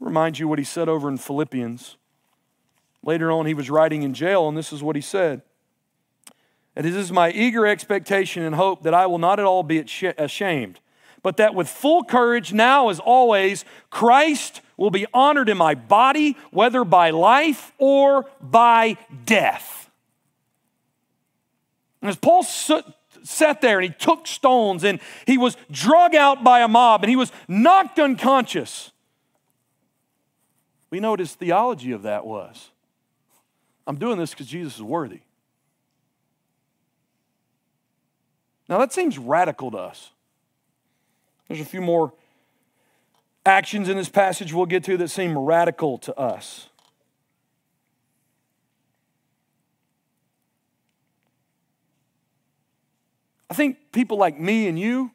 Remind 0.01 0.37
you 0.37 0.49
what 0.49 0.59
he 0.59 0.65
said 0.65 0.89
over 0.89 1.07
in 1.07 1.17
Philippians. 1.17 1.95
Later 3.05 3.31
on, 3.31 3.45
he 3.45 3.53
was 3.53 3.69
writing 3.69 4.01
in 4.01 4.15
jail, 4.15 4.49
and 4.49 4.57
this 4.57 4.73
is 4.73 4.81
what 4.81 4.95
he 4.95 5.01
said. 5.01 5.43
And 6.75 6.85
it 6.85 6.95
is 6.95 7.11
my 7.11 7.29
eager 7.31 7.65
expectation 7.65 8.43
and 8.43 8.55
hope 8.55 8.83
that 8.83 8.93
I 8.93 9.05
will 9.05 9.19
not 9.19 9.39
at 9.39 9.45
all 9.45 9.63
be 9.63 9.85
ashamed, 10.17 10.79
but 11.21 11.37
that 11.37 11.53
with 11.53 11.69
full 11.69 12.03
courage, 12.03 12.51
now 12.51 12.89
as 12.89 12.99
always, 12.99 13.63
Christ 13.91 14.61
will 14.75 14.89
be 14.89 15.05
honored 15.13 15.47
in 15.47 15.57
my 15.57 15.75
body, 15.75 16.35
whether 16.51 16.83
by 16.83 17.11
life 17.11 17.71
or 17.77 18.25
by 18.41 18.97
death. 19.23 19.89
And 22.01 22.09
as 22.09 22.17
Paul 22.17 22.43
sat 22.43 23.61
there 23.61 23.79
and 23.79 23.89
he 23.89 23.95
took 23.97 24.27
stones 24.27 24.83
and 24.83 24.99
he 25.25 25.37
was 25.37 25.55
drug 25.71 26.13
out 26.15 26.43
by 26.43 26.59
a 26.59 26.67
mob 26.67 27.03
and 27.03 27.09
he 27.09 27.15
was 27.15 27.31
knocked 27.47 27.99
unconscious, 27.99 28.91
we 30.89 30.99
know 30.99 31.11
what 31.11 31.19
his 31.19 31.33
theology 31.33 31.91
of 31.91 32.01
that 32.01 32.25
was. 32.25 32.71
I'm 33.87 33.97
doing 33.97 34.17
this 34.17 34.31
because 34.31 34.47
Jesus 34.47 34.75
is 34.75 34.81
worthy. 34.81 35.21
Now, 38.67 38.79
that 38.79 38.91
seems 38.91 39.17
radical 39.17 39.69
to 39.71 39.77
us. 39.77 40.11
There's 41.47 41.61
a 41.61 41.65
few 41.65 41.81
more 41.81 42.13
actions 43.45 43.89
in 43.89 43.97
this 43.97 44.09
passage 44.09 44.53
we'll 44.53 44.65
get 44.65 44.83
to 44.85 44.97
that 44.97 45.09
seem 45.09 45.37
radical 45.37 45.99
to 45.99 46.19
us. 46.19 46.69
I 53.49 53.53
think 53.53 53.77
people 53.91 54.17
like 54.17 54.39
me 54.39 54.67
and 54.67 54.79
you 54.79 55.11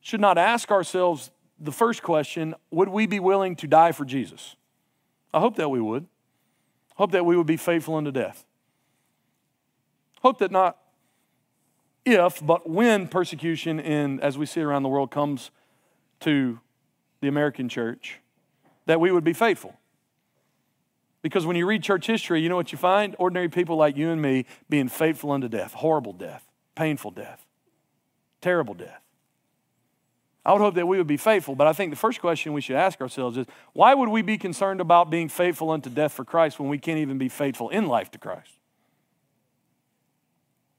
should 0.00 0.20
not 0.20 0.36
ask 0.36 0.70
ourselves 0.70 1.30
the 1.58 1.72
first 1.72 2.02
question 2.02 2.54
would 2.70 2.88
we 2.88 3.06
be 3.06 3.18
willing 3.18 3.56
to 3.56 3.66
die 3.66 3.92
for 3.92 4.04
Jesus? 4.04 4.56
I 5.32 5.40
hope 5.40 5.56
that 5.56 5.70
we 5.70 5.80
would. 5.80 6.06
Hope 7.00 7.12
that 7.12 7.24
we 7.24 7.34
would 7.34 7.46
be 7.46 7.56
faithful 7.56 7.94
unto 7.94 8.10
death. 8.10 8.44
Hope 10.20 10.38
that 10.40 10.50
not 10.50 10.76
if, 12.04 12.44
but 12.44 12.68
when 12.68 13.08
persecution, 13.08 13.80
in, 13.80 14.20
as 14.20 14.36
we 14.36 14.44
see 14.44 14.60
around 14.60 14.82
the 14.82 14.90
world, 14.90 15.10
comes 15.10 15.50
to 16.20 16.60
the 17.22 17.28
American 17.28 17.70
church, 17.70 18.20
that 18.84 19.00
we 19.00 19.10
would 19.10 19.24
be 19.24 19.32
faithful. 19.32 19.78
Because 21.22 21.46
when 21.46 21.56
you 21.56 21.64
read 21.64 21.82
church 21.82 22.06
history, 22.06 22.42
you 22.42 22.50
know 22.50 22.56
what 22.56 22.70
you 22.70 22.76
find? 22.76 23.16
Ordinary 23.18 23.48
people 23.48 23.76
like 23.76 23.96
you 23.96 24.10
and 24.10 24.20
me 24.20 24.44
being 24.68 24.90
faithful 24.90 25.30
unto 25.30 25.48
death, 25.48 25.72
horrible 25.72 26.12
death, 26.12 26.46
painful 26.74 27.12
death, 27.12 27.46
terrible 28.42 28.74
death. 28.74 29.00
I 30.44 30.52
would 30.52 30.62
hope 30.62 30.74
that 30.74 30.86
we 30.86 30.96
would 30.96 31.06
be 31.06 31.18
faithful, 31.18 31.54
but 31.54 31.66
I 31.66 31.72
think 31.72 31.90
the 31.90 31.96
first 31.96 32.20
question 32.20 32.52
we 32.52 32.62
should 32.62 32.76
ask 32.76 33.00
ourselves 33.00 33.36
is 33.36 33.46
why 33.74 33.92
would 33.92 34.08
we 34.08 34.22
be 34.22 34.38
concerned 34.38 34.80
about 34.80 35.10
being 35.10 35.28
faithful 35.28 35.70
unto 35.70 35.90
death 35.90 36.12
for 36.12 36.24
Christ 36.24 36.58
when 36.58 36.70
we 36.70 36.78
can't 36.78 36.98
even 36.98 37.18
be 37.18 37.28
faithful 37.28 37.68
in 37.68 37.86
life 37.86 38.10
to 38.12 38.18
Christ? 38.18 38.52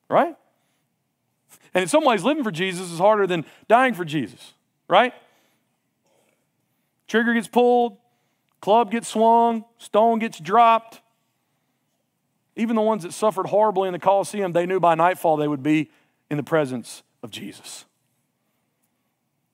Right? 0.09 0.35
And 1.73 1.83
in 1.83 1.87
some 1.87 2.03
ways, 2.03 2.23
living 2.23 2.43
for 2.43 2.51
Jesus 2.51 2.91
is 2.91 2.97
harder 2.97 3.27
than 3.27 3.45
dying 3.67 3.93
for 3.93 4.03
Jesus, 4.03 4.53
right? 4.87 5.13
Trigger 7.07 7.33
gets 7.33 7.47
pulled, 7.47 7.97
club 8.61 8.91
gets 8.91 9.07
swung, 9.07 9.65
stone 9.77 10.19
gets 10.19 10.39
dropped. 10.39 11.01
Even 12.55 12.75
the 12.75 12.81
ones 12.81 13.03
that 13.03 13.13
suffered 13.13 13.45
horribly 13.45 13.87
in 13.87 13.93
the 13.93 13.99
Colosseum, 13.99 14.51
they 14.51 14.65
knew 14.65 14.79
by 14.79 14.95
nightfall 14.95 15.37
they 15.37 15.47
would 15.47 15.63
be 15.63 15.89
in 16.29 16.37
the 16.37 16.43
presence 16.43 17.03
of 17.23 17.29
Jesus. 17.29 17.85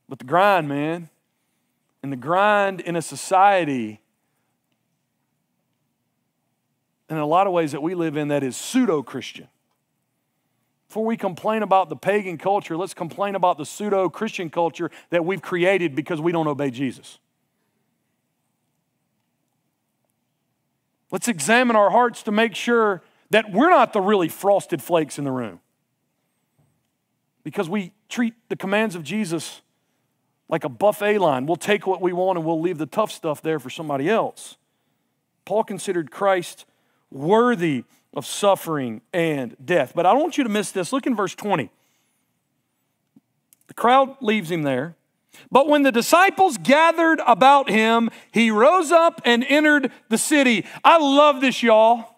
But 0.09 0.19
the 0.19 0.25
grind, 0.25 0.69
man, 0.69 1.09
and 2.01 2.11
the 2.11 2.17
grind 2.17 2.81
in 2.81 2.95
a 2.95 3.01
society, 3.01 4.01
in 7.09 7.17
a 7.17 7.25
lot 7.25 7.47
of 7.47 7.53
ways 7.53 7.71
that 7.73 7.81
we 7.81 7.95
live 7.95 8.15
in 8.17 8.29
that 8.29 8.43
is 8.43 8.55
pseudo 8.55 9.03
Christian. 9.03 9.47
Before 10.87 11.03
we 11.03 11.17
complain 11.17 11.63
about 11.63 11.89
the 11.89 11.97
pagan 11.97 12.37
culture, 12.37 12.77
let's 12.77 12.93
complain 12.93 13.35
about 13.35 13.57
the 13.57 13.65
pseudo 13.65 14.09
Christian 14.09 14.49
culture 14.49 14.89
that 15.09 15.25
we've 15.25 15.41
created 15.41 15.95
because 15.95 16.21
we 16.21 16.31
don't 16.31 16.47
obey 16.47 16.71
Jesus. 16.71 17.19
Let's 21.11 21.27
examine 21.27 21.75
our 21.75 21.89
hearts 21.89 22.23
to 22.23 22.31
make 22.31 22.55
sure 22.55 23.01
that 23.29 23.51
we're 23.51 23.69
not 23.69 23.93
the 23.93 24.01
really 24.01 24.29
frosted 24.29 24.81
flakes 24.81 25.17
in 25.17 25.25
the 25.25 25.31
room. 25.31 25.59
Because 27.43 27.69
we 27.69 27.91
treat 28.09 28.33
the 28.49 28.55
commands 28.55 28.95
of 28.95 29.03
Jesus 29.03 29.61
like 30.49 30.63
a 30.63 30.69
buffet 30.69 31.19
line. 31.19 31.45
We'll 31.45 31.55
take 31.55 31.85
what 31.85 32.01
we 32.01 32.13
want 32.13 32.37
and 32.37 32.45
we'll 32.45 32.61
leave 32.61 32.77
the 32.77 32.85
tough 32.85 33.11
stuff 33.11 33.41
there 33.41 33.59
for 33.59 33.69
somebody 33.69 34.09
else. 34.09 34.57
Paul 35.45 35.63
considered 35.63 36.11
Christ 36.11 36.65
worthy 37.11 37.83
of 38.13 38.25
suffering 38.25 39.01
and 39.13 39.55
death. 39.63 39.93
But 39.95 40.05
I 40.05 40.13
don't 40.13 40.21
want 40.21 40.37
you 40.37 40.43
to 40.43 40.49
miss 40.49 40.71
this. 40.71 40.91
Look 40.91 41.05
in 41.05 41.15
verse 41.15 41.35
20. 41.35 41.69
The 43.67 43.73
crowd 43.73 44.15
leaves 44.21 44.49
him 44.49 44.63
there. 44.63 44.95
But 45.51 45.67
when 45.67 45.83
the 45.83 45.91
disciples 45.91 46.57
gathered 46.57 47.21
about 47.27 47.69
him, 47.69 48.09
he 48.31 48.49
rose 48.49 48.91
up 48.91 49.21
and 49.23 49.45
entered 49.47 49.91
the 50.09 50.17
city. 50.17 50.65
I 50.83 50.97
love 50.97 51.41
this, 51.41 51.61
y'all. 51.61 52.16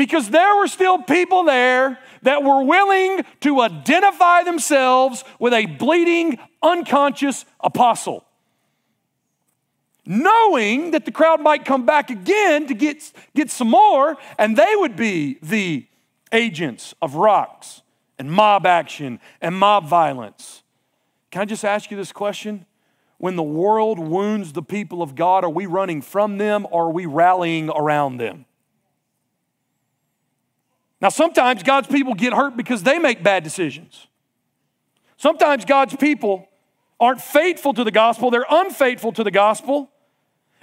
Because 0.00 0.30
there 0.30 0.56
were 0.56 0.66
still 0.66 0.96
people 1.02 1.44
there 1.44 1.98
that 2.22 2.42
were 2.42 2.64
willing 2.64 3.22
to 3.40 3.60
identify 3.60 4.42
themselves 4.44 5.24
with 5.38 5.52
a 5.52 5.66
bleeding, 5.66 6.38
unconscious 6.62 7.44
apostle. 7.60 8.24
Knowing 10.06 10.92
that 10.92 11.04
the 11.04 11.12
crowd 11.12 11.42
might 11.42 11.66
come 11.66 11.84
back 11.84 12.08
again 12.08 12.66
to 12.66 12.72
get, 12.72 13.12
get 13.36 13.50
some 13.50 13.68
more, 13.68 14.16
and 14.38 14.56
they 14.56 14.72
would 14.76 14.96
be 14.96 15.36
the 15.42 15.86
agents 16.32 16.94
of 17.02 17.16
rocks 17.16 17.82
and 18.18 18.32
mob 18.32 18.64
action 18.64 19.20
and 19.42 19.54
mob 19.54 19.86
violence. 19.86 20.62
Can 21.30 21.42
I 21.42 21.44
just 21.44 21.62
ask 21.62 21.90
you 21.90 21.98
this 21.98 22.10
question? 22.10 22.64
When 23.18 23.36
the 23.36 23.42
world 23.42 23.98
wounds 23.98 24.54
the 24.54 24.62
people 24.62 25.02
of 25.02 25.14
God, 25.14 25.44
are 25.44 25.50
we 25.50 25.66
running 25.66 26.00
from 26.00 26.38
them 26.38 26.66
or 26.70 26.84
are 26.86 26.90
we 26.90 27.04
rallying 27.04 27.68
around 27.68 28.16
them? 28.16 28.46
Now, 31.00 31.08
sometimes 31.08 31.62
God's 31.62 31.88
people 31.88 32.14
get 32.14 32.32
hurt 32.32 32.56
because 32.56 32.82
they 32.82 32.98
make 32.98 33.22
bad 33.22 33.42
decisions. 33.42 34.06
Sometimes 35.16 35.64
God's 35.64 35.96
people 35.96 36.48
aren't 36.98 37.22
faithful 37.22 37.72
to 37.74 37.84
the 37.84 37.90
gospel, 37.90 38.30
they're 38.30 38.44
unfaithful 38.48 39.12
to 39.12 39.24
the 39.24 39.30
gospel. 39.30 39.90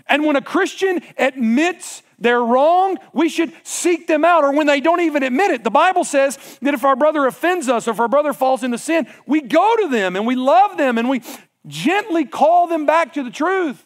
And 0.10 0.26
when 0.26 0.36
a 0.36 0.42
Christian 0.42 1.02
admits 1.18 2.02
they're 2.18 2.44
wrong, 2.44 2.98
we 3.14 3.28
should 3.28 3.52
seek 3.64 4.08
them 4.08 4.24
out. 4.24 4.44
Or 4.44 4.54
when 4.54 4.66
they 4.66 4.80
don't 4.80 5.02
even 5.02 5.22
admit 5.22 5.52
it, 5.52 5.64
the 5.64 5.70
Bible 5.70 6.04
says 6.04 6.38
that 6.62 6.74
if 6.74 6.86
our 6.86 6.96
brother 6.96 7.26
offends 7.26 7.68
us 7.68 7.88
or 7.88 7.92
if 7.92 8.00
our 8.00 8.08
brother 8.08 8.32
falls 8.32 8.64
into 8.64 8.78
sin, 8.78 9.08
we 9.26 9.42
go 9.42 9.76
to 9.82 9.90
them 9.90 10.16
and 10.16 10.26
we 10.26 10.36
love 10.36 10.78
them 10.78 10.98
and 10.98 11.10
we 11.10 11.22
gently 11.68 12.24
call 12.24 12.68
them 12.68 12.86
back 12.86 13.14
to 13.14 13.24
the 13.24 13.30
truth. 13.30 13.84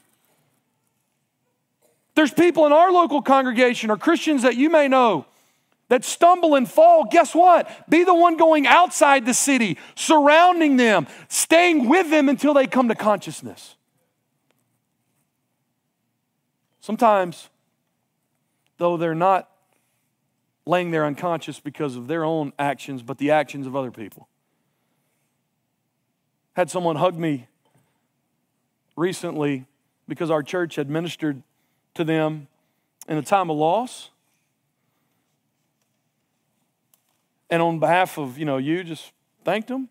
There's 2.13 2.33
people 2.33 2.65
in 2.65 2.71
our 2.71 2.91
local 2.91 3.21
congregation 3.21 3.89
or 3.89 3.97
Christians 3.97 4.43
that 4.43 4.55
you 4.55 4.69
may 4.69 4.87
know 4.87 5.25
that 5.91 6.05
stumble 6.05 6.55
and 6.55 6.71
fall, 6.71 7.03
guess 7.03 7.35
what? 7.35 7.69
Be 7.89 8.05
the 8.05 8.15
one 8.15 8.37
going 8.37 8.65
outside 8.65 9.25
the 9.25 9.33
city, 9.33 9.77
surrounding 9.93 10.77
them, 10.77 11.05
staying 11.27 11.89
with 11.89 12.09
them 12.09 12.29
until 12.29 12.53
they 12.53 12.65
come 12.65 12.87
to 12.87 12.95
consciousness. 12.95 13.75
Sometimes 16.79 17.49
though 18.77 18.95
they're 18.95 19.13
not 19.13 19.49
laying 20.65 20.91
there 20.91 21.05
unconscious 21.05 21.59
because 21.59 21.97
of 21.97 22.07
their 22.07 22.23
own 22.23 22.53
actions, 22.57 23.03
but 23.03 23.17
the 23.17 23.31
actions 23.31 23.67
of 23.67 23.75
other 23.75 23.91
people. 23.91 24.29
Had 26.53 26.71
someone 26.71 26.95
hug 26.95 27.17
me 27.17 27.49
recently 28.95 29.65
because 30.07 30.31
our 30.31 30.41
church 30.41 30.75
had 30.75 30.89
ministered 30.89 31.43
to 31.95 32.05
them 32.05 32.47
in 33.09 33.17
a 33.17 33.21
time 33.21 33.49
of 33.49 33.57
loss. 33.57 34.10
And 37.51 37.61
on 37.61 37.79
behalf 37.79 38.17
of, 38.17 38.37
you 38.39 38.45
know, 38.45 38.57
you 38.57 38.83
just 38.83 39.11
thanked 39.43 39.67
them. 39.67 39.89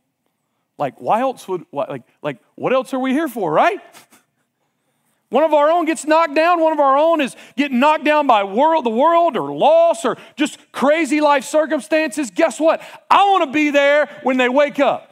Like, 0.79 0.99
why 0.99 1.21
else 1.21 1.47
would, 1.47 1.67
like, 1.73 2.03
like, 2.23 2.39
what 2.55 2.73
else 2.73 2.95
are 2.95 2.99
we 2.99 3.13
here 3.13 3.29
for, 3.29 3.53
right? 3.53 3.79
One 5.29 5.45
of 5.45 5.53
our 5.53 5.71
own 5.71 5.85
gets 5.85 6.05
knocked 6.07 6.35
down. 6.35 6.61
One 6.61 6.73
of 6.73 6.81
our 6.81 6.97
own 6.97 7.21
is 7.21 7.37
getting 7.57 7.79
knocked 7.79 8.05
down 8.05 8.27
by 8.27 8.43
world, 8.43 8.85
the 8.85 8.91
world 8.91 9.37
or 9.37 9.53
loss 9.53 10.05
or 10.05 10.17
just 10.37 10.59
crazy 10.73 11.21
life 11.21 11.45
circumstances. 11.45 12.33
Guess 12.33 12.59
what? 12.59 12.83
I 13.09 13.23
want 13.25 13.45
to 13.45 13.53
be 13.53 13.71
there 13.71 14.07
when 14.25 14.39
they 14.39 14.49
wake 14.49 14.81
up. 14.81 15.07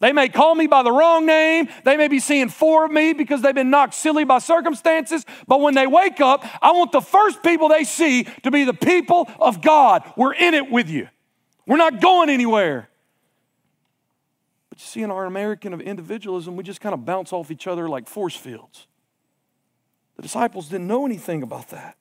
They 0.00 0.12
may 0.12 0.28
call 0.28 0.54
me 0.56 0.66
by 0.66 0.82
the 0.82 0.90
wrong 0.90 1.26
name. 1.26 1.68
They 1.84 1.96
may 1.96 2.08
be 2.08 2.18
seeing 2.18 2.48
four 2.48 2.86
of 2.86 2.90
me 2.90 3.12
because 3.12 3.40
they've 3.40 3.54
been 3.54 3.70
knocked 3.70 3.94
silly 3.94 4.24
by 4.24 4.38
circumstances. 4.38 5.24
But 5.46 5.60
when 5.60 5.74
they 5.74 5.86
wake 5.86 6.20
up, 6.20 6.44
I 6.60 6.72
want 6.72 6.90
the 6.90 7.00
first 7.00 7.42
people 7.42 7.68
they 7.68 7.84
see 7.84 8.24
to 8.42 8.50
be 8.50 8.64
the 8.64 8.74
people 8.74 9.30
of 9.38 9.62
God. 9.62 10.02
We're 10.16 10.34
in 10.34 10.54
it 10.54 10.70
with 10.70 10.90
you. 10.90 11.08
We're 11.66 11.76
not 11.76 12.00
going 12.00 12.30
anywhere. 12.30 12.88
But 14.68 14.80
you 14.80 14.86
see, 14.86 15.02
in 15.02 15.10
our 15.10 15.24
American 15.24 15.72
of 15.72 15.80
individualism, 15.80 16.56
we 16.56 16.64
just 16.64 16.80
kind 16.80 16.94
of 16.94 17.04
bounce 17.04 17.32
off 17.32 17.50
each 17.50 17.66
other 17.66 17.88
like 17.88 18.08
force 18.08 18.36
fields. 18.36 18.86
The 20.16 20.22
disciples 20.22 20.68
didn't 20.68 20.86
know 20.86 21.06
anything 21.06 21.42
about 21.42 21.68
that. 21.70 21.96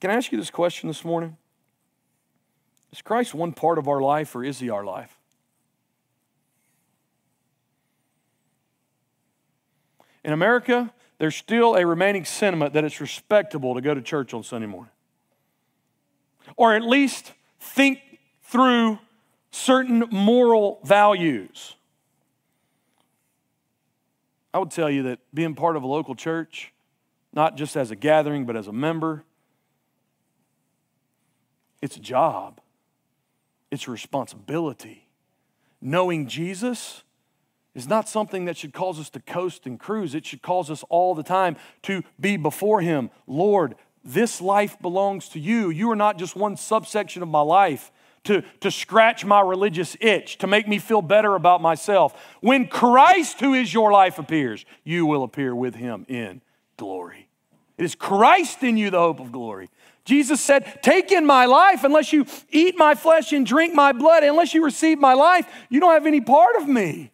Can 0.00 0.10
I 0.10 0.14
ask 0.14 0.30
you 0.30 0.38
this 0.38 0.50
question 0.50 0.88
this 0.88 1.04
morning? 1.04 1.36
Is 2.92 3.02
Christ 3.02 3.34
one 3.34 3.52
part 3.52 3.78
of 3.78 3.88
our 3.88 4.00
life 4.00 4.34
or 4.36 4.44
is 4.44 4.58
he 4.58 4.70
our 4.70 4.84
life? 4.84 5.18
In 10.22 10.32
America, 10.32 10.92
there's 11.18 11.36
still 11.36 11.76
a 11.76 11.86
remaining 11.86 12.24
sentiment 12.24 12.74
that 12.74 12.84
it's 12.84 13.00
respectable 13.00 13.74
to 13.74 13.80
go 13.80 13.94
to 13.94 14.02
church 14.02 14.34
on 14.34 14.42
Sunday 14.42 14.66
morning. 14.66 14.92
Or 16.56 16.74
at 16.74 16.82
least 16.82 17.32
think 17.58 18.00
through 18.42 18.98
certain 19.50 20.04
moral 20.10 20.80
values. 20.84 21.74
I 24.52 24.58
would 24.58 24.70
tell 24.70 24.90
you 24.90 25.02
that 25.04 25.18
being 25.34 25.54
part 25.54 25.76
of 25.76 25.82
a 25.82 25.86
local 25.86 26.14
church, 26.14 26.72
not 27.32 27.56
just 27.56 27.76
as 27.76 27.90
a 27.90 27.96
gathering, 27.96 28.46
but 28.46 28.56
as 28.56 28.66
a 28.68 28.72
member, 28.72 29.24
it's 31.82 31.96
a 31.96 32.00
job, 32.00 32.60
it's 33.70 33.86
a 33.86 33.90
responsibility. 33.90 35.06
Knowing 35.80 36.26
Jesus 36.26 37.02
is 37.76 37.86
not 37.86 38.08
something 38.08 38.46
that 38.46 38.56
should 38.56 38.72
cause 38.72 38.98
us 38.98 39.10
to 39.10 39.20
coast 39.20 39.66
and 39.66 39.78
cruise. 39.78 40.14
It 40.14 40.24
should 40.24 40.40
cause 40.40 40.70
us 40.70 40.82
all 40.88 41.14
the 41.14 41.22
time 41.22 41.56
to 41.82 42.02
be 42.18 42.38
before 42.38 42.80
Him. 42.80 43.10
Lord, 43.26 43.76
this 44.02 44.40
life 44.40 44.80
belongs 44.80 45.28
to 45.30 45.38
you. 45.38 45.68
You 45.68 45.90
are 45.90 45.96
not 45.96 46.18
just 46.18 46.34
one 46.34 46.56
subsection 46.56 47.22
of 47.22 47.28
my 47.28 47.42
life 47.42 47.92
to, 48.24 48.42
to 48.60 48.70
scratch 48.70 49.26
my 49.26 49.40
religious 49.40 49.94
itch, 50.00 50.38
to 50.38 50.46
make 50.46 50.66
me 50.66 50.78
feel 50.78 51.02
better 51.02 51.34
about 51.34 51.60
myself. 51.60 52.14
When 52.40 52.66
Christ, 52.66 53.40
who 53.40 53.52
is 53.52 53.72
your 53.72 53.92
life, 53.92 54.18
appears, 54.18 54.64
you 54.82 55.04
will 55.04 55.22
appear 55.22 55.54
with 55.54 55.74
him 55.74 56.06
in 56.08 56.40
glory. 56.78 57.28
It 57.76 57.84
is 57.84 57.94
Christ 57.94 58.62
in 58.62 58.78
you, 58.78 58.90
the 58.90 58.98
hope 58.98 59.20
of 59.20 59.30
glory. 59.30 59.68
Jesus 60.06 60.40
said, 60.40 60.82
Take 60.82 61.12
in 61.12 61.26
my 61.26 61.44
life, 61.44 61.84
unless 61.84 62.10
you 62.10 62.24
eat 62.50 62.78
my 62.78 62.94
flesh 62.94 63.34
and 63.34 63.44
drink 63.44 63.74
my 63.74 63.92
blood, 63.92 64.22
unless 64.22 64.54
you 64.54 64.64
receive 64.64 64.98
my 64.98 65.12
life, 65.12 65.46
you 65.68 65.78
don't 65.78 65.92
have 65.92 66.06
any 66.06 66.22
part 66.22 66.56
of 66.56 66.66
me. 66.66 67.12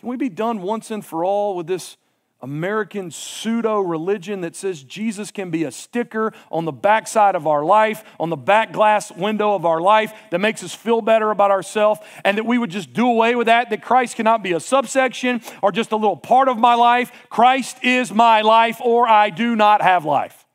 Can 0.00 0.08
we 0.08 0.16
be 0.16 0.30
done 0.30 0.62
once 0.62 0.90
and 0.90 1.04
for 1.04 1.24
all 1.24 1.54
with 1.54 1.66
this 1.66 1.98
American 2.40 3.10
pseudo 3.10 3.80
religion 3.80 4.40
that 4.40 4.56
says 4.56 4.82
Jesus 4.82 5.30
can 5.30 5.50
be 5.50 5.64
a 5.64 5.70
sticker 5.70 6.32
on 6.50 6.64
the 6.64 6.72
backside 6.72 7.34
of 7.34 7.46
our 7.46 7.62
life, 7.62 8.02
on 8.18 8.30
the 8.30 8.36
back 8.36 8.72
glass 8.72 9.12
window 9.12 9.54
of 9.54 9.66
our 9.66 9.78
life 9.78 10.14
that 10.30 10.38
makes 10.38 10.64
us 10.64 10.74
feel 10.74 11.02
better 11.02 11.30
about 11.30 11.50
ourselves, 11.50 12.00
and 12.24 12.38
that 12.38 12.46
we 12.46 12.56
would 12.56 12.70
just 12.70 12.94
do 12.94 13.06
away 13.06 13.34
with 13.34 13.46
that, 13.48 13.68
that 13.68 13.82
Christ 13.82 14.16
cannot 14.16 14.42
be 14.42 14.52
a 14.52 14.60
subsection 14.60 15.42
or 15.60 15.70
just 15.70 15.92
a 15.92 15.96
little 15.96 16.16
part 16.16 16.48
of 16.48 16.56
my 16.56 16.74
life. 16.74 17.12
Christ 17.28 17.76
is 17.84 18.10
my 18.10 18.40
life, 18.40 18.80
or 18.82 19.06
I 19.06 19.28
do 19.28 19.54
not 19.54 19.82
have 19.82 20.06
life. 20.06 20.46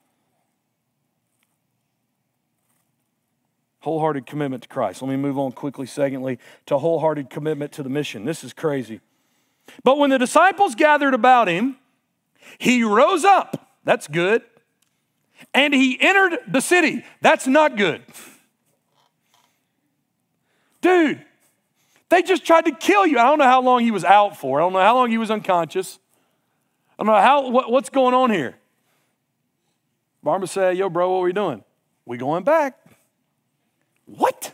Wholehearted 3.82 4.26
commitment 4.26 4.64
to 4.64 4.70
Christ. 4.70 5.04
Let 5.04 5.10
me 5.10 5.18
move 5.18 5.38
on 5.38 5.52
quickly, 5.52 5.86
secondly, 5.86 6.40
to 6.66 6.80
wholehearted 6.80 7.30
commitment 7.30 7.72
to 7.74 7.84
the 7.84 7.90
mission. 7.90 8.26
This 8.26 8.44
is 8.44 8.52
crazy. 8.52 9.02
But 9.84 9.98
when 9.98 10.10
the 10.10 10.20
disciples 10.20 10.76
gathered 10.76 11.14
about 11.14 11.48
him, 11.48 11.78
he 12.58 12.84
rose 12.84 13.24
up. 13.24 13.72
That's 13.84 14.08
good. 14.08 14.42
And 15.54 15.74
he 15.74 16.00
entered 16.00 16.40
the 16.48 16.62
city. 16.62 17.04
That's 17.22 17.48
not 17.48 17.78
good. 17.78 18.02
Dude, 20.82 21.24
they 22.10 22.22
just 22.22 22.46
tried 22.46 22.66
to 22.66 22.72
kill 22.72 23.06
you. 23.06 23.18
I 23.18 23.24
don't 23.24 23.40
know 23.40 23.46
how 23.46 23.62
long 23.62 23.82
he 23.82 23.92
was 23.92 24.04
out 24.04 24.38
for. 24.38 24.60
I 24.60 24.64
don't 24.64 24.74
know 24.74 24.82
how 24.82 24.96
long 24.96 25.10
he 25.10 25.18
was 25.18 25.32
unconscious. 25.32 26.00
I 26.98 27.04
don't 27.04 27.14
know 27.14 27.22
how, 27.22 27.50
what, 27.50 27.72
what's 27.72 27.90
going 27.90 28.14
on 28.14 28.30
here. 28.30 28.56
Barnabas 30.24 30.52
said, 30.52 30.78
Yo, 30.78 30.90
bro, 30.90 31.12
what 31.12 31.18
are 31.20 31.24
we 31.24 31.34
doing? 31.34 31.64
We 32.06 32.18
going 32.18 32.44
back. 32.44 32.80
What? 34.06 34.54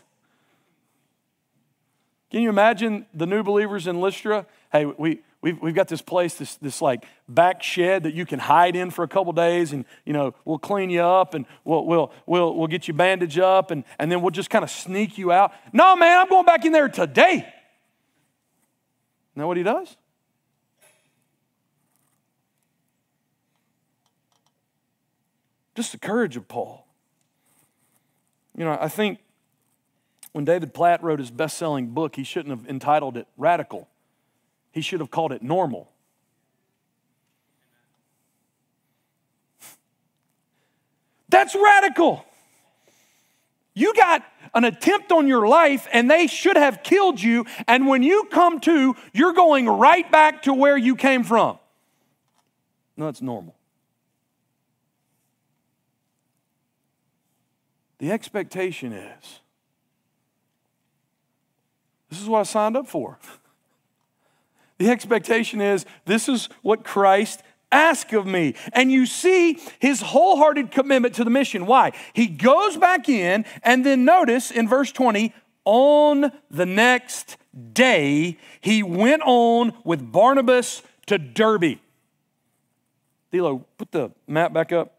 Can 2.30 2.40
you 2.40 2.48
imagine 2.48 3.06
the 3.12 3.26
new 3.26 3.42
believers 3.42 3.86
in 3.86 4.00
Lystra? 4.00 4.46
Hey, 4.72 4.86
we, 4.86 5.20
we've, 5.42 5.60
we've 5.60 5.74
got 5.74 5.88
this 5.88 6.00
place, 6.00 6.34
this, 6.34 6.56
this 6.56 6.80
like 6.80 7.04
back 7.28 7.62
shed 7.62 8.04
that 8.04 8.14
you 8.14 8.24
can 8.24 8.38
hide 8.38 8.74
in 8.74 8.90
for 8.90 9.02
a 9.02 9.08
couple 9.08 9.32
days 9.34 9.72
and, 9.72 9.84
you 10.06 10.14
know, 10.14 10.34
we'll 10.46 10.58
clean 10.58 10.88
you 10.88 11.02
up 11.02 11.34
and 11.34 11.44
we'll, 11.62 11.84
we'll, 11.84 12.12
we'll, 12.24 12.56
we'll 12.56 12.68
get 12.68 12.88
you 12.88 12.94
bandaged 12.94 13.38
up 13.38 13.70
and, 13.70 13.84
and 13.98 14.10
then 14.10 14.22
we'll 14.22 14.30
just 14.30 14.48
kind 14.48 14.64
of 14.64 14.70
sneak 14.70 15.18
you 15.18 15.30
out. 15.30 15.52
No, 15.74 15.94
man, 15.94 16.18
I'm 16.18 16.28
going 16.28 16.46
back 16.46 16.64
in 16.64 16.72
there 16.72 16.88
today. 16.88 17.46
Know 19.36 19.46
what 19.46 19.58
he 19.58 19.62
does? 19.62 19.94
Just 25.74 25.92
the 25.92 25.98
courage 25.98 26.36
of 26.36 26.48
Paul. 26.48 26.86
You 28.56 28.64
know, 28.64 28.76
I 28.80 28.88
think 28.88 29.18
when 30.32 30.44
David 30.44 30.72
Platt 30.72 31.02
wrote 31.02 31.18
his 31.18 31.30
best 31.30 31.58
selling 31.58 31.88
book, 31.88 32.16
he 32.16 32.24
shouldn't 32.24 32.58
have 32.58 32.68
entitled 32.68 33.18
it 33.18 33.26
Radical. 33.36 33.88
He 34.72 34.80
should 34.80 35.00
have 35.00 35.10
called 35.10 35.32
it 35.32 35.42
Normal. 35.42 35.92
That's 41.28 41.54
radical. 41.54 42.24
You 43.74 43.94
got 43.94 44.24
an 44.54 44.64
attempt 44.64 45.12
on 45.12 45.28
your 45.28 45.46
life 45.46 45.86
and 45.92 46.10
they 46.10 46.26
should 46.26 46.56
have 46.56 46.82
killed 46.82 47.22
you. 47.22 47.46
And 47.66 47.86
when 47.86 48.02
you 48.02 48.24
come 48.30 48.60
to, 48.60 48.96
you're 49.12 49.32
going 49.32 49.68
right 49.68 50.10
back 50.10 50.42
to 50.42 50.52
where 50.52 50.76
you 50.76 50.96
came 50.96 51.24
from. 51.24 51.58
No, 52.96 53.08
it's 53.08 53.22
normal. 53.22 53.54
The 57.98 58.10
expectation 58.10 58.92
is 58.92 59.40
this 62.10 62.20
is 62.20 62.28
what 62.28 62.40
I 62.40 62.42
signed 62.42 62.76
up 62.76 62.88
for. 62.88 63.18
The 64.82 64.90
expectation 64.90 65.60
is 65.60 65.86
this 66.06 66.28
is 66.28 66.48
what 66.62 66.82
Christ 66.82 67.40
asked 67.70 68.12
of 68.14 68.26
me. 68.26 68.56
And 68.72 68.90
you 68.90 69.06
see 69.06 69.60
his 69.78 70.00
wholehearted 70.00 70.72
commitment 70.72 71.14
to 71.14 71.24
the 71.24 71.30
mission. 71.30 71.66
Why? 71.66 71.92
He 72.14 72.26
goes 72.26 72.76
back 72.76 73.08
in, 73.08 73.44
and 73.62 73.86
then 73.86 74.04
notice 74.04 74.50
in 74.50 74.66
verse 74.68 74.90
20, 74.90 75.32
on 75.64 76.32
the 76.50 76.66
next 76.66 77.36
day, 77.72 78.38
he 78.60 78.82
went 78.82 79.22
on 79.24 79.72
with 79.84 80.10
Barnabas 80.10 80.82
to 81.06 81.16
Derbe. 81.16 81.78
Thilo, 83.32 83.64
put 83.78 83.92
the 83.92 84.10
map 84.26 84.52
back 84.52 84.72
up. 84.72 84.96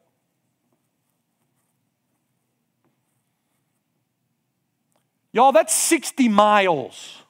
Y'all, 5.33 5.51
that's 5.51 5.75
60 5.75 6.29
miles. 6.29 7.22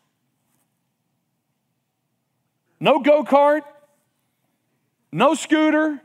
No 2.84 3.00
go 3.00 3.24
kart, 3.24 3.62
no 5.10 5.36
scooter, 5.36 6.02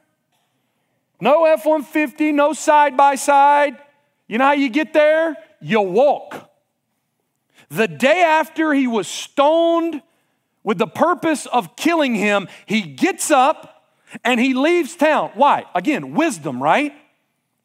no 1.21 1.45
F 1.45 1.67
150, 1.67 2.31
no 2.31 2.53
side 2.53 2.97
by 2.97 3.17
side. 3.17 3.77
You 4.29 4.39
know 4.39 4.45
how 4.45 4.53
you 4.53 4.69
get 4.69 4.93
there? 4.93 5.37
You 5.61 5.81
walk. 5.81 6.49
The 7.69 7.89
day 7.89 8.23
after 8.23 8.73
he 8.73 8.87
was 8.87 9.09
stoned 9.09 10.03
with 10.63 10.79
the 10.79 10.87
purpose 10.87 11.47
of 11.47 11.75
killing 11.75 12.15
him, 12.15 12.47
he 12.65 12.83
gets 12.83 13.33
up 13.33 13.83
and 14.23 14.39
he 14.39 14.55
leaves 14.55 14.95
town. 14.95 15.33
Why? 15.35 15.65
Again, 15.75 16.15
wisdom, 16.15 16.63
right? 16.63 16.95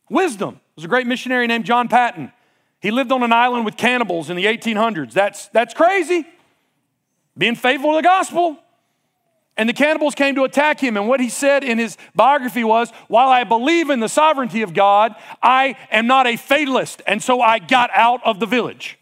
Wisdom. 0.09 0.59
There's 0.75 0.85
a 0.85 0.87
great 0.87 1.05
missionary 1.05 1.45
named 1.45 1.65
John 1.65 1.87
Paton. 1.87 2.31
He 2.79 2.89
lived 2.89 3.11
on 3.11 3.21
an 3.21 3.31
island 3.31 3.63
with 3.63 3.77
cannibals 3.77 4.31
in 4.31 4.37
the 4.37 4.45
1800s. 4.45 5.11
That's, 5.11 5.49
that's 5.49 5.75
crazy. 5.75 6.25
Being 7.37 7.53
faithful 7.53 7.91
to 7.91 7.97
the 7.97 8.01
gospel. 8.01 8.57
And 9.55 9.69
the 9.69 9.73
cannibals 9.73 10.15
came 10.15 10.35
to 10.35 10.43
attack 10.43 10.79
him. 10.79 10.97
And 10.97 11.07
what 11.07 11.19
he 11.19 11.29
said 11.29 11.63
in 11.63 11.77
his 11.77 11.97
biography 12.15 12.63
was 12.63 12.89
While 13.07 13.29
I 13.29 13.43
believe 13.43 13.89
in 13.89 13.99
the 13.99 14.09
sovereignty 14.09 14.63
of 14.63 14.73
God, 14.73 15.15
I 15.41 15.75
am 15.91 16.07
not 16.07 16.25
a 16.25 16.37
fatalist. 16.37 17.01
And 17.05 17.21
so 17.21 17.39
I 17.39 17.59
got 17.59 17.91
out 17.93 18.21
of 18.25 18.39
the 18.39 18.45
village. 18.45 18.97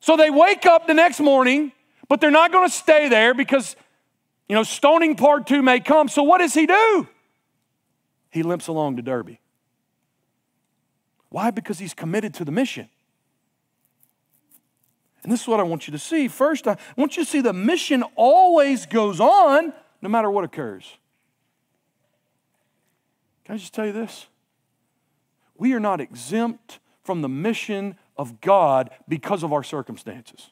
So 0.00 0.16
they 0.16 0.30
wake 0.30 0.66
up 0.66 0.86
the 0.86 0.94
next 0.94 1.20
morning, 1.20 1.72
but 2.08 2.20
they're 2.20 2.30
not 2.30 2.50
going 2.50 2.68
to 2.68 2.74
stay 2.74 3.08
there 3.08 3.34
because, 3.34 3.76
you 4.48 4.56
know, 4.56 4.62
stoning 4.64 5.14
part 5.14 5.46
two 5.46 5.62
may 5.62 5.78
come. 5.78 6.08
So 6.08 6.22
what 6.22 6.38
does 6.38 6.54
he 6.54 6.66
do? 6.66 7.06
He 8.30 8.42
limps 8.42 8.66
along 8.66 8.96
to 8.96 9.02
Derbe. 9.02 9.36
Why? 11.28 11.50
Because 11.50 11.78
he's 11.78 11.94
committed 11.94 12.34
to 12.34 12.44
the 12.44 12.50
mission. 12.50 12.88
And 15.22 15.30
this 15.30 15.42
is 15.42 15.48
what 15.48 15.60
I 15.60 15.64
want 15.64 15.86
you 15.86 15.92
to 15.92 15.98
see. 15.98 16.28
First, 16.28 16.66
I 16.66 16.76
want 16.96 17.16
you 17.16 17.24
to 17.24 17.30
see 17.30 17.40
the 17.40 17.52
mission 17.52 18.02
always 18.16 18.86
goes 18.86 19.20
on 19.20 19.72
no 20.00 20.08
matter 20.08 20.30
what 20.30 20.44
occurs. 20.44 20.96
Can 23.44 23.54
I 23.54 23.58
just 23.58 23.74
tell 23.74 23.86
you 23.86 23.92
this? 23.92 24.26
We 25.56 25.74
are 25.74 25.80
not 25.80 26.00
exempt 26.00 26.78
from 27.02 27.20
the 27.20 27.28
mission 27.28 27.96
of 28.16 28.40
God 28.40 28.90
because 29.08 29.42
of 29.42 29.52
our 29.52 29.62
circumstances. 29.62 30.50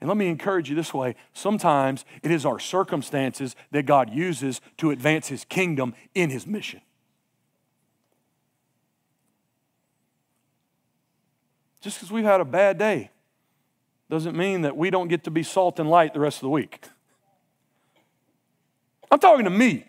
And 0.00 0.08
let 0.08 0.16
me 0.16 0.28
encourage 0.28 0.68
you 0.70 0.76
this 0.76 0.92
way 0.92 1.14
sometimes 1.32 2.04
it 2.22 2.30
is 2.30 2.44
our 2.44 2.58
circumstances 2.58 3.54
that 3.70 3.84
God 3.84 4.10
uses 4.10 4.60
to 4.78 4.90
advance 4.90 5.28
His 5.28 5.44
kingdom 5.44 5.94
in 6.14 6.30
His 6.30 6.46
mission. 6.46 6.80
Just 11.80 11.98
because 11.98 12.10
we've 12.12 12.24
had 12.24 12.42
a 12.42 12.44
bad 12.44 12.76
day 12.76 13.10
doesn't 14.10 14.36
mean 14.36 14.62
that 14.62 14.76
we 14.76 14.90
don't 14.90 15.08
get 15.08 15.24
to 15.24 15.30
be 15.30 15.42
salt 15.42 15.78
and 15.78 15.88
light 15.88 16.12
the 16.12 16.20
rest 16.20 16.38
of 16.38 16.42
the 16.42 16.50
week. 16.50 16.84
I'm 19.10 19.20
talking 19.20 19.44
to 19.44 19.50
me. 19.50 19.86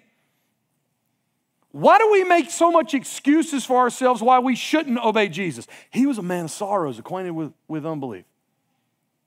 Why 1.71 1.97
do 1.97 2.11
we 2.11 2.23
make 2.23 2.51
so 2.51 2.69
much 2.69 2.93
excuses 2.93 3.65
for 3.65 3.77
ourselves 3.77 4.21
why 4.21 4.39
we 4.39 4.55
shouldn't 4.55 4.99
obey 4.99 5.29
Jesus? 5.29 5.67
He 5.89 6.05
was 6.05 6.17
a 6.17 6.21
man 6.21 6.45
of 6.45 6.51
sorrows, 6.51 6.99
acquainted 6.99 7.31
with, 7.31 7.53
with 7.67 7.85
unbelief, 7.85 8.25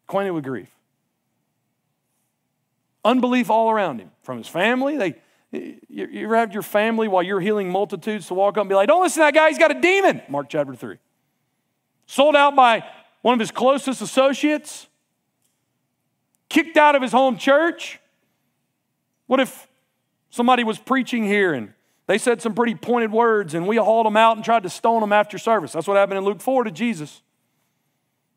acquainted 0.08 0.32
with 0.32 0.44
grief. 0.44 0.68
Unbelief 3.04 3.50
all 3.50 3.70
around 3.70 3.98
him, 3.98 4.10
from 4.22 4.38
his 4.38 4.48
family. 4.48 4.96
They, 4.96 5.14
you, 5.52 5.78
you 5.88 6.24
ever 6.24 6.36
have 6.36 6.52
your 6.52 6.62
family 6.62 7.08
while 7.08 7.22
you're 7.22 7.40
healing 7.40 7.70
multitudes 7.70 8.28
to 8.28 8.34
walk 8.34 8.56
up 8.56 8.62
and 8.62 8.68
be 8.68 8.74
like, 8.74 8.88
don't 8.88 9.02
listen 9.02 9.20
to 9.22 9.26
that 9.26 9.34
guy, 9.34 9.48
he's 9.48 9.58
got 9.58 9.70
a 9.70 9.80
demon. 9.80 10.22
Mark 10.28 10.48
chapter 10.48 10.74
3. 10.74 10.98
Sold 12.06 12.36
out 12.36 12.54
by 12.54 12.84
one 13.24 13.32
of 13.32 13.40
his 13.40 13.50
closest 13.50 14.02
associates, 14.02 14.86
kicked 16.50 16.76
out 16.76 16.94
of 16.94 17.00
his 17.00 17.10
home 17.10 17.38
church. 17.38 17.98
What 19.28 19.40
if 19.40 19.66
somebody 20.28 20.62
was 20.62 20.76
preaching 20.76 21.24
here 21.24 21.54
and 21.54 21.72
they 22.06 22.18
said 22.18 22.42
some 22.42 22.52
pretty 22.54 22.74
pointed 22.74 23.10
words 23.10 23.54
and 23.54 23.66
we 23.66 23.76
hauled 23.76 24.04
them 24.04 24.18
out 24.18 24.36
and 24.36 24.44
tried 24.44 24.62
to 24.64 24.68
stone 24.68 25.00
them 25.00 25.10
after 25.10 25.38
service? 25.38 25.72
That's 25.72 25.88
what 25.88 25.96
happened 25.96 26.18
in 26.18 26.24
Luke 26.26 26.42
4 26.42 26.64
to 26.64 26.70
Jesus. 26.70 27.22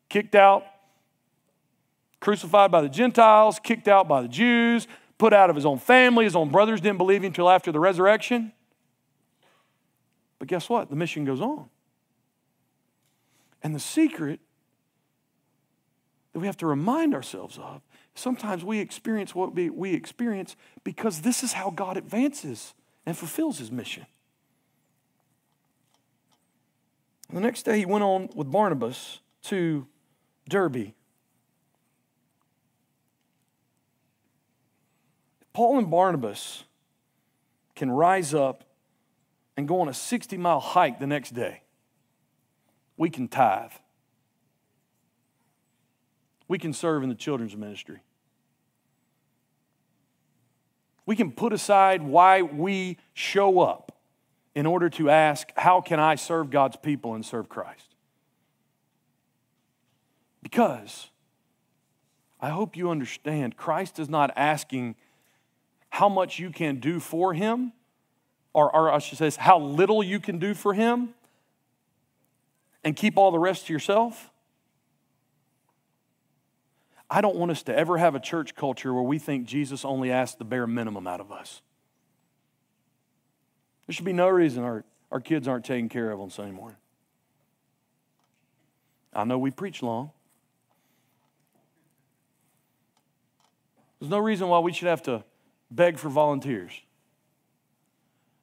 Kicked 0.08 0.34
out, 0.34 0.64
crucified 2.18 2.70
by 2.70 2.80
the 2.80 2.88
Gentiles, 2.88 3.60
kicked 3.62 3.88
out 3.88 4.08
by 4.08 4.22
the 4.22 4.28
Jews, 4.28 4.88
put 5.18 5.34
out 5.34 5.50
of 5.50 5.56
his 5.56 5.66
own 5.66 5.78
family. 5.78 6.24
His 6.24 6.34
own 6.34 6.48
brothers 6.48 6.80
didn't 6.80 6.96
believe 6.96 7.20
him 7.20 7.26
until 7.26 7.50
after 7.50 7.70
the 7.70 7.78
resurrection. 7.78 8.52
But 10.38 10.48
guess 10.48 10.70
what? 10.70 10.88
The 10.88 10.96
mission 10.96 11.26
goes 11.26 11.42
on. 11.42 11.68
And 13.62 13.74
the 13.74 13.80
secret 13.80 14.40
that 16.38 16.42
we 16.42 16.46
have 16.46 16.56
to 16.58 16.66
remind 16.66 17.14
ourselves 17.14 17.58
of. 17.58 17.82
Sometimes 18.14 18.64
we 18.64 18.78
experience 18.78 19.34
what 19.34 19.54
we, 19.54 19.92
experience 19.92 20.54
because 20.84 21.22
this 21.22 21.42
is 21.42 21.52
how 21.52 21.70
God 21.70 21.96
advances 21.96 22.74
and 23.04 23.18
fulfills 23.18 23.58
his 23.58 23.72
mission. 23.72 24.06
The 27.32 27.40
next 27.40 27.64
day, 27.64 27.78
he 27.78 27.86
went 27.86 28.04
on 28.04 28.28
with 28.36 28.50
Barnabas 28.52 29.18
to 29.44 29.86
Derbe. 30.48 30.92
Paul 35.52 35.78
and 35.78 35.90
Barnabas 35.90 36.62
can 37.74 37.90
rise 37.90 38.32
up 38.32 38.62
and 39.56 39.66
go 39.66 39.80
on 39.80 39.88
a 39.88 39.94
60 39.94 40.36
mile 40.38 40.60
hike 40.60 41.00
the 41.00 41.06
next 41.06 41.34
day. 41.34 41.62
We 42.96 43.10
can 43.10 43.26
tithe 43.26 43.72
we 46.48 46.58
can 46.58 46.72
serve 46.72 47.02
in 47.02 47.08
the 47.08 47.14
children's 47.14 47.56
ministry. 47.56 48.00
We 51.06 51.14
can 51.14 51.30
put 51.30 51.52
aside 51.52 52.02
why 52.02 52.42
we 52.42 52.98
show 53.14 53.60
up 53.60 53.92
in 54.54 54.66
order 54.66 54.90
to 54.90 55.08
ask, 55.08 55.50
How 55.56 55.80
can 55.80 56.00
I 56.00 56.16
serve 56.16 56.50
God's 56.50 56.76
people 56.76 57.14
and 57.14 57.24
serve 57.24 57.48
Christ? 57.48 57.94
Because 60.42 61.10
I 62.40 62.50
hope 62.50 62.76
you 62.76 62.90
understand, 62.90 63.56
Christ 63.56 63.98
is 63.98 64.08
not 64.08 64.30
asking 64.36 64.96
how 65.90 66.08
much 66.08 66.38
you 66.38 66.50
can 66.50 66.80
do 66.80 67.00
for 67.00 67.34
Him, 67.34 67.72
or, 68.52 68.74
or 68.74 68.92
I 68.92 68.98
should 68.98 69.18
say, 69.18 69.30
how 69.38 69.58
little 69.58 70.02
you 70.02 70.20
can 70.20 70.38
do 70.38 70.54
for 70.54 70.74
Him 70.74 71.14
and 72.84 72.94
keep 72.94 73.16
all 73.16 73.30
the 73.30 73.38
rest 73.38 73.66
to 73.66 73.72
yourself. 73.72 74.27
I 77.10 77.20
don't 77.20 77.36
want 77.36 77.50
us 77.50 77.62
to 77.64 77.76
ever 77.76 77.96
have 77.96 78.14
a 78.14 78.20
church 78.20 78.54
culture 78.54 78.92
where 78.92 79.02
we 79.02 79.18
think 79.18 79.46
Jesus 79.46 79.84
only 79.84 80.12
asked 80.12 80.38
the 80.38 80.44
bare 80.44 80.66
minimum 80.66 81.06
out 81.06 81.20
of 81.20 81.32
us. 81.32 81.62
There 83.86 83.94
should 83.94 84.04
be 84.04 84.12
no 84.12 84.28
reason 84.28 84.62
our, 84.62 84.84
our 85.10 85.20
kids 85.20 85.48
aren't 85.48 85.64
taken 85.64 85.88
care 85.88 86.10
of 86.10 86.20
on 86.20 86.28
Sunday 86.28 86.52
morning. 86.52 86.76
I 89.14 89.24
know 89.24 89.38
we 89.38 89.50
preach 89.50 89.82
long. 89.82 90.10
There's 93.98 94.10
no 94.10 94.18
reason 94.18 94.48
why 94.48 94.58
we 94.58 94.72
should 94.72 94.88
have 94.88 95.02
to 95.04 95.24
beg 95.70 95.98
for 95.98 96.10
volunteers. 96.10 96.72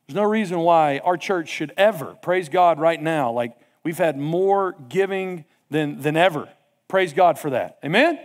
There's 0.08 0.16
no 0.16 0.24
reason 0.24 0.60
why 0.60 1.00
our 1.00 1.18
church 1.18 1.50
should 1.50 1.72
ever, 1.78 2.16
praise 2.22 2.50
God 2.50 2.80
right 2.80 3.02
now, 3.02 3.32
like 3.32 3.56
we've 3.84 3.98
had 3.98 4.18
more 4.18 4.76
giving 4.90 5.46
than, 5.70 6.02
than 6.02 6.18
ever. 6.18 6.50
Praise 6.88 7.14
God 7.14 7.40
for 7.40 7.52
that. 7.52 7.78
Amen? 7.84 8.20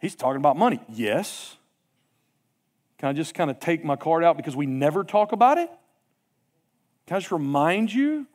He's 0.00 0.14
talking 0.14 0.38
about 0.38 0.56
money. 0.56 0.80
Yes. 0.88 1.56
Can 2.98 3.10
I 3.10 3.12
just 3.12 3.34
kind 3.34 3.50
of 3.50 3.60
take 3.60 3.84
my 3.84 3.96
card 3.96 4.24
out 4.24 4.36
because 4.36 4.56
we 4.56 4.66
never 4.66 5.04
talk 5.04 5.32
about 5.32 5.58
it? 5.58 5.70
Can 7.06 7.16
I 7.16 7.20
just 7.20 7.32
remind 7.32 7.92
you 7.92 8.26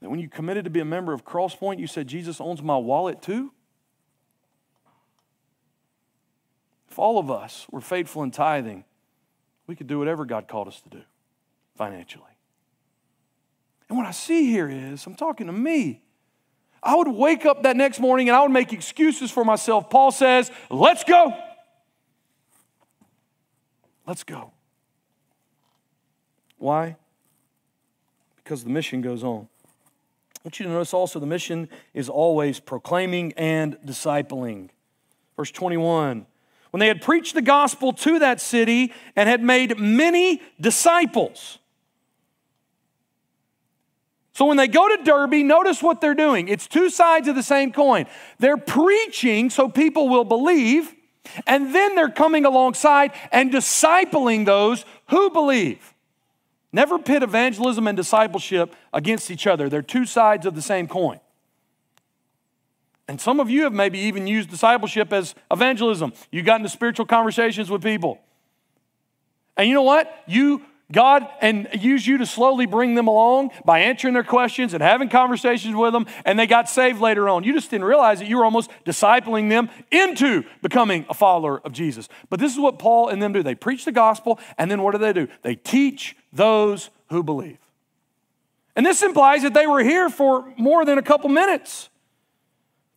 that 0.00 0.10
when 0.10 0.18
you 0.18 0.28
committed 0.28 0.64
to 0.64 0.70
be 0.70 0.80
a 0.80 0.84
member 0.84 1.12
of 1.12 1.24
Crosspointe, 1.24 1.78
you 1.78 1.86
said, 1.86 2.08
Jesus 2.08 2.40
owns 2.40 2.62
my 2.62 2.76
wallet 2.76 3.22
too? 3.22 3.52
If 6.90 6.98
all 6.98 7.18
of 7.18 7.30
us 7.30 7.66
were 7.70 7.80
faithful 7.80 8.22
in 8.22 8.32
tithing, 8.32 8.84
we 9.66 9.76
could 9.76 9.86
do 9.86 9.98
whatever 9.98 10.24
God 10.24 10.48
called 10.48 10.68
us 10.68 10.80
to 10.82 10.88
do 10.88 11.02
financially. 11.76 12.24
And 13.88 13.96
what 13.96 14.06
I 14.06 14.10
see 14.10 14.50
here 14.50 14.68
is, 14.68 15.06
I'm 15.06 15.14
talking 15.14 15.46
to 15.46 15.52
me. 15.52 16.02
I 16.82 16.96
would 16.96 17.08
wake 17.08 17.46
up 17.46 17.62
that 17.62 17.76
next 17.76 18.00
morning 18.00 18.28
and 18.28 18.36
I 18.36 18.42
would 18.42 18.50
make 18.50 18.72
excuses 18.72 19.30
for 19.30 19.44
myself. 19.44 19.88
Paul 19.88 20.10
says, 20.10 20.50
Let's 20.68 21.04
go. 21.04 21.32
Let's 24.06 24.24
go. 24.24 24.52
Why? 26.58 26.96
Because 28.36 28.64
the 28.64 28.70
mission 28.70 29.00
goes 29.00 29.22
on. 29.22 29.48
I 30.36 30.48
want 30.48 30.58
you 30.58 30.66
to 30.66 30.72
notice 30.72 30.92
also 30.92 31.20
the 31.20 31.26
mission 31.26 31.68
is 31.94 32.08
always 32.08 32.58
proclaiming 32.58 33.32
and 33.36 33.76
discipling. 33.86 34.70
Verse 35.36 35.52
21 35.52 36.26
When 36.72 36.80
they 36.80 36.88
had 36.88 37.00
preached 37.00 37.34
the 37.34 37.42
gospel 37.42 37.92
to 37.92 38.18
that 38.18 38.40
city 38.40 38.92
and 39.14 39.28
had 39.28 39.40
made 39.40 39.78
many 39.78 40.42
disciples, 40.60 41.58
so 44.32 44.46
when 44.46 44.56
they 44.56 44.68
go 44.68 44.88
to 44.88 45.02
Derbe, 45.02 45.44
notice 45.44 45.82
what 45.82 46.00
they're 46.00 46.14
doing. 46.14 46.48
It's 46.48 46.66
two 46.66 46.88
sides 46.88 47.28
of 47.28 47.34
the 47.34 47.42
same 47.42 47.72
coin. 47.72 48.06
They're 48.38 48.56
preaching 48.56 49.50
so 49.50 49.68
people 49.68 50.08
will 50.08 50.24
believe, 50.24 50.94
and 51.46 51.74
then 51.74 51.94
they're 51.94 52.08
coming 52.08 52.46
alongside 52.46 53.12
and 53.30 53.52
discipling 53.52 54.46
those 54.46 54.84
who 55.10 55.30
believe. 55.30 55.92
Never 56.72 56.98
pit 56.98 57.22
evangelism 57.22 57.86
and 57.86 57.96
discipleship 57.96 58.74
against 58.94 59.30
each 59.30 59.46
other. 59.46 59.68
They're 59.68 59.82
two 59.82 60.06
sides 60.06 60.46
of 60.46 60.54
the 60.54 60.62
same 60.62 60.88
coin. 60.88 61.20
And 63.06 63.20
some 63.20 63.40
of 63.40 63.50
you 63.50 63.64
have 63.64 63.74
maybe 63.74 63.98
even 63.98 64.26
used 64.26 64.48
discipleship 64.48 65.12
as 65.12 65.34
evangelism. 65.50 66.14
You 66.30 66.42
got 66.42 66.60
into 66.60 66.70
spiritual 66.70 67.04
conversations 67.04 67.68
with 67.68 67.82
people. 67.82 68.20
And 69.58 69.68
you 69.68 69.74
know 69.74 69.82
what? 69.82 70.22
You 70.26 70.62
God 70.92 71.26
and 71.40 71.68
use 71.72 72.06
you 72.06 72.18
to 72.18 72.26
slowly 72.26 72.66
bring 72.66 72.94
them 72.94 73.08
along 73.08 73.50
by 73.64 73.80
answering 73.80 74.14
their 74.14 74.22
questions 74.22 74.74
and 74.74 74.82
having 74.82 75.08
conversations 75.08 75.74
with 75.74 75.92
them, 75.92 76.06
and 76.24 76.38
they 76.38 76.46
got 76.46 76.68
saved 76.68 77.00
later 77.00 77.28
on. 77.28 77.44
You 77.44 77.54
just 77.54 77.70
didn't 77.70 77.86
realize 77.86 78.18
that 78.18 78.28
you 78.28 78.36
were 78.36 78.44
almost 78.44 78.70
discipling 78.84 79.48
them 79.48 79.70
into 79.90 80.44
becoming 80.60 81.06
a 81.08 81.14
follower 81.14 81.60
of 81.64 81.72
Jesus. 81.72 82.08
But 82.28 82.38
this 82.38 82.52
is 82.52 82.60
what 82.60 82.78
Paul 82.78 83.08
and 83.08 83.22
them 83.22 83.32
do 83.32 83.42
they 83.42 83.54
preach 83.54 83.84
the 83.84 83.92
gospel, 83.92 84.38
and 84.58 84.70
then 84.70 84.82
what 84.82 84.92
do 84.92 84.98
they 84.98 85.12
do? 85.12 85.28
They 85.42 85.54
teach 85.54 86.16
those 86.32 86.90
who 87.08 87.22
believe. 87.22 87.58
And 88.76 88.86
this 88.86 89.02
implies 89.02 89.42
that 89.42 89.54
they 89.54 89.66
were 89.66 89.82
here 89.82 90.08
for 90.08 90.52
more 90.56 90.84
than 90.84 90.98
a 90.98 91.02
couple 91.02 91.28
minutes. 91.28 91.88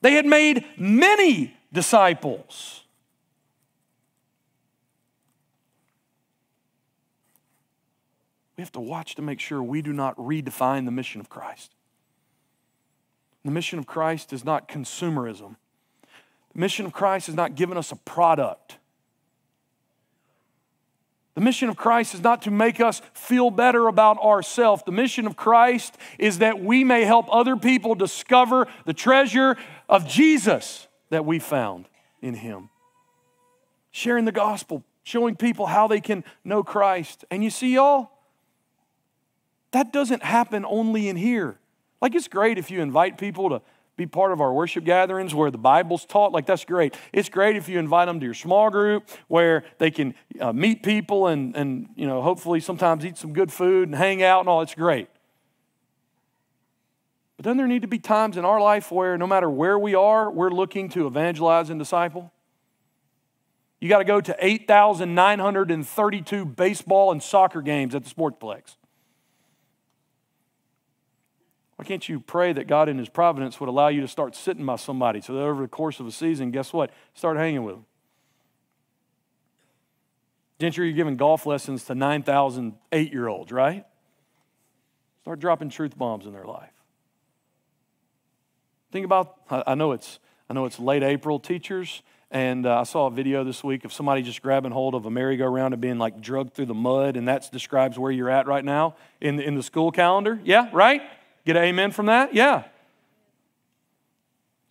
They 0.01 0.13
had 0.13 0.25
made 0.25 0.65
many 0.77 1.55
disciples. 1.73 2.84
We 8.57 8.61
have 8.61 8.71
to 8.73 8.79
watch 8.79 9.15
to 9.15 9.21
make 9.21 9.39
sure 9.39 9.61
we 9.61 9.81
do 9.81 9.93
not 9.93 10.15
redefine 10.17 10.85
the 10.85 10.91
mission 10.91 11.19
of 11.19 11.29
Christ. 11.29 11.73
The 13.43 13.51
mission 13.51 13.77
of 13.77 13.85
Christ 13.85 14.33
is 14.33 14.43
not 14.43 14.67
consumerism. 14.67 15.55
The 16.53 16.59
mission 16.59 16.85
of 16.85 16.93
Christ 16.93 17.29
is 17.29 17.35
not 17.35 17.55
giving 17.55 17.77
us 17.77 17.91
a 17.91 17.95
product. 17.95 18.77
The 21.35 21.41
mission 21.41 21.67
of 21.67 21.75
Christ 21.75 22.13
is 22.13 22.23
not 22.23 22.43
to 22.43 22.51
make 22.51 22.79
us 22.79 23.01
feel 23.13 23.51
better 23.51 23.87
about 23.87 24.17
ourselves. 24.19 24.83
The 24.85 24.93
mission 24.93 25.27
of 25.27 25.35
Christ 25.35 25.97
is 26.17 26.39
that 26.39 26.61
we 26.61 26.85
may 26.85 27.03
help 27.03 27.27
other 27.29 27.57
people 27.57 27.93
discover 27.93 28.67
the 28.85 28.93
treasure 28.93 29.57
of 29.89 30.07
Jesus 30.07 30.87
that 31.09 31.25
we 31.25 31.39
found 31.39 31.89
in 32.21 32.35
Him. 32.35 32.69
Sharing 33.91 34.23
the 34.23 34.31
gospel, 34.31 34.85
showing 35.03 35.35
people 35.35 35.65
how 35.65 35.87
they 35.87 35.99
can 35.99 36.23
know 36.45 36.63
Christ. 36.63 37.25
And 37.29 37.43
you 37.43 37.49
see, 37.49 37.73
y'all, 37.73 38.11
that 39.75 39.91
doesn't 39.91 40.23
happen 40.23 40.65
only 40.65 41.09
in 41.09 41.17
here. 41.17 41.57
Like, 42.01 42.15
it's 42.15 42.29
great 42.29 42.57
if 42.57 42.71
you 42.71 42.79
invite 42.79 43.17
people 43.17 43.49
to 43.49 43.61
be 43.97 44.05
part 44.05 44.31
of 44.31 44.39
our 44.39 44.53
worship 44.53 44.85
gatherings 44.85 45.35
where 45.35 45.51
the 45.51 45.57
Bible's 45.57 46.05
taught. 46.05 46.31
Like, 46.31 46.45
that's 46.45 46.63
great. 46.63 46.95
It's 47.11 47.27
great 47.27 47.57
if 47.57 47.67
you 47.67 47.77
invite 47.77 48.07
them 48.07 48.21
to 48.21 48.25
your 48.25 48.35
small 48.35 48.69
group 48.69 49.09
where 49.27 49.65
they 49.77 49.91
can 49.91 50.15
uh, 50.39 50.53
meet 50.53 50.81
people 50.81 51.27
and, 51.27 51.53
and, 51.57 51.89
you 51.97 52.07
know, 52.07 52.21
hopefully 52.21 52.61
sometimes 52.61 53.05
eat 53.05 53.17
some 53.17 53.33
good 53.33 53.51
food 53.51 53.89
and 53.89 53.97
hang 53.97 54.23
out 54.23 54.39
and 54.39 54.47
all. 54.47 54.61
It's 54.61 54.75
great. 54.75 55.09
But 57.35 57.43
then 57.43 57.57
there 57.57 57.67
need 57.67 57.81
to 57.81 57.89
be 57.89 57.99
times 57.99 58.37
in 58.37 58.45
our 58.45 58.61
life 58.61 58.93
where 58.93 59.17
no 59.17 59.27
matter 59.27 59.49
where 59.49 59.77
we 59.77 59.93
are, 59.93 60.31
we're 60.31 60.51
looking 60.51 60.87
to 60.91 61.05
evangelize 61.05 61.69
and 61.69 61.77
disciple. 61.77 62.31
You 63.81 63.89
got 63.89 63.97
to 63.97 64.05
go 64.05 64.21
to 64.21 64.37
8,932 64.39 66.45
baseball 66.45 67.11
and 67.11 67.21
soccer 67.21 67.61
games 67.61 67.93
at 67.93 68.05
the 68.05 68.09
Sportsplex. 68.09 68.77
Why 71.75 71.85
can't 71.85 72.07
you 72.07 72.19
pray 72.19 72.53
that 72.53 72.67
God 72.67 72.87
in 72.87 72.97
His 72.97 73.09
providence 73.09 73.59
would 73.59 73.67
allow 73.69 73.89
you 73.89 74.01
to 74.01 74.07
start 74.07 74.35
sitting 74.35 74.65
by 74.65 74.77
somebody 74.77 75.21
so 75.21 75.33
that 75.33 75.41
over 75.41 75.61
the 75.61 75.67
course 75.67 75.99
of 75.99 76.07
a 76.07 76.11
season, 76.11 76.51
guess 76.51 76.71
what? 76.71 76.91
Start 77.13 77.37
hanging 77.37 77.63
with 77.63 77.75
them. 77.75 77.85
Gentry, 80.59 80.87
you're 80.87 80.95
giving 80.95 81.17
golf 81.17 81.45
lessons 81.45 81.83
to 81.85 81.95
9,000 81.95 82.75
eight 82.93 83.11
year 83.11 83.27
olds, 83.27 83.51
right? 83.51 83.85
Start 85.23 85.39
dropping 85.39 85.69
truth 85.69 85.97
bombs 85.97 86.25
in 86.25 86.31
their 86.31 86.45
life. 86.45 86.71
Think 88.91 89.05
about, 89.05 89.35
I 89.49 89.75
know 89.75 89.91
it's, 89.91 90.19
I 90.49 90.53
know 90.53 90.65
it's 90.65 90.79
late 90.79 91.03
April, 91.03 91.39
teachers, 91.39 92.03
and 92.31 92.65
uh, 92.65 92.79
I 92.79 92.83
saw 92.83 93.07
a 93.07 93.11
video 93.11 93.43
this 93.43 93.63
week 93.63 93.83
of 93.83 93.91
somebody 93.91 94.21
just 94.21 94.41
grabbing 94.41 94.71
hold 94.71 94.95
of 94.95 95.05
a 95.05 95.11
merry-go-round 95.11 95.73
and 95.73 95.81
being 95.81 95.97
like 95.97 96.21
drugged 96.21 96.53
through 96.53 96.67
the 96.67 96.73
mud, 96.73 97.17
and 97.17 97.27
that 97.27 97.51
describes 97.51 97.99
where 97.99 98.11
you're 98.11 98.29
at 98.29 98.47
right 98.47 98.63
now 98.63 98.95
in, 99.19 99.41
in 99.41 99.55
the 99.55 99.63
school 99.63 99.91
calendar. 99.91 100.39
Yeah, 100.43 100.69
right? 100.71 101.01
Get 101.45 101.55
amen 101.55 101.91
from 101.91 102.07
that? 102.07 102.33
Yeah. 102.33 102.63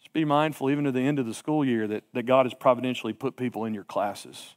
Just 0.01 0.12
be 0.12 0.25
mindful, 0.25 0.70
even 0.70 0.85
to 0.85 0.93
the 0.93 1.01
end 1.01 1.20
of 1.20 1.27
the 1.27 1.35
school 1.35 1.64
year, 1.64 1.87
that, 1.87 2.05
that 2.12 2.25
God 2.25 2.47
has 2.47 2.55
providentially 2.55 3.12
put 3.12 3.37
people 3.37 3.64
in 3.64 3.75
your 3.75 3.85
classes 3.85 4.55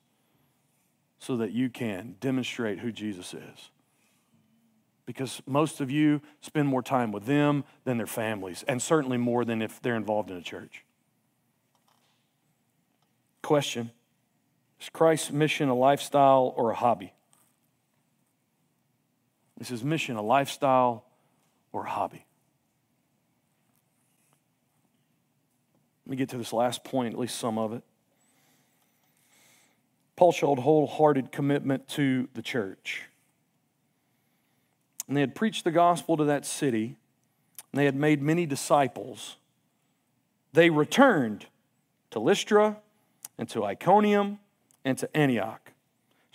so 1.20 1.38
that 1.38 1.51
you 1.51 1.70
can 1.70 2.15
demonstrate 2.20 2.80
who 2.80 2.91
Jesus 2.91 3.34
is. 3.34 3.72
Because 5.05 5.41
most 5.45 5.80
of 5.80 5.89
you 5.89 6.22
spend 6.41 6.68
more 6.68 6.82
time 6.82 7.11
with 7.11 7.26
them 7.26 7.63
than 7.86 7.97
their 7.97 8.07
families, 8.07 8.65
and 8.68 8.82
certainly 8.82 9.18
more 9.18 9.45
than 9.45 9.61
if 9.61 9.82
they're 9.82 9.95
involved 9.95 10.30
in 10.30 10.38
a 10.38 10.41
church. 10.41 10.84
Question 13.41 13.91
Is 14.82 14.89
Christ's 14.89 15.32
mission 15.32 15.70
a 15.70 15.76
lifestyle 15.76 16.53
or 16.57 16.72
a 16.72 16.76
hobby? 16.76 17.13
Is 19.59 19.70
his 19.70 19.84
mission 19.84 20.18
a 20.18 20.22
lifestyle 20.22 21.06
or 21.78 21.84
hobby. 21.84 22.25
Let 26.05 26.11
me 26.11 26.17
get 26.17 26.30
to 26.30 26.38
this 26.38 26.53
last 26.53 26.84
point, 26.84 27.13
at 27.13 27.19
least 27.19 27.38
some 27.38 27.57
of 27.57 27.73
it. 27.73 27.84
Paul 30.15 30.32
showed 30.32 30.59
wholehearted 30.59 31.32
commitment 31.32 31.88
to 31.89 32.28
the 32.34 32.41
church. 32.41 33.03
And 35.07 35.15
they 35.15 35.21
had 35.21 35.36
preached 35.36 35.63
the 35.63 35.71
gospel 35.71 36.17
to 36.17 36.23
that 36.25 36.45
city, 36.45 36.95
and 37.71 37.80
they 37.80 37.86
had 37.86 37.95
made 37.95 38.21
many 38.21 38.45
disciples. 38.45 39.36
They 40.53 40.69
returned 40.69 41.45
to 42.09 42.19
Lystra 42.19 42.78
and 43.38 43.47
to 43.49 43.63
Iconium 43.63 44.39
and 44.84 44.97
to 44.97 45.15
Antioch 45.15 45.66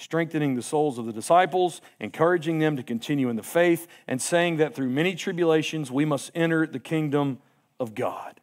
strengthening 0.02 0.56
the 0.56 0.62
souls 0.62 0.98
of 0.98 1.06
the 1.06 1.12
disciples, 1.12 1.80
encouraging 2.00 2.58
them 2.58 2.76
to 2.76 2.82
continue 2.82 3.28
in 3.28 3.36
the 3.36 3.42
faith, 3.42 3.86
and 4.08 4.20
saying 4.20 4.56
that 4.56 4.74
through 4.74 4.88
many 4.88 5.14
tribulations 5.14 5.92
we 5.92 6.04
must 6.04 6.32
enter 6.34 6.66
the 6.66 6.80
kingdom 6.80 7.38
of 7.78 7.94
God. 7.94 8.40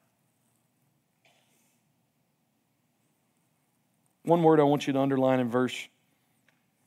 One 4.24 4.42
word 4.42 4.60
I 4.60 4.64
want 4.64 4.88
you 4.88 4.94
to 4.94 5.00
underline 5.00 5.40
in 5.40 5.50
verse 5.50 5.88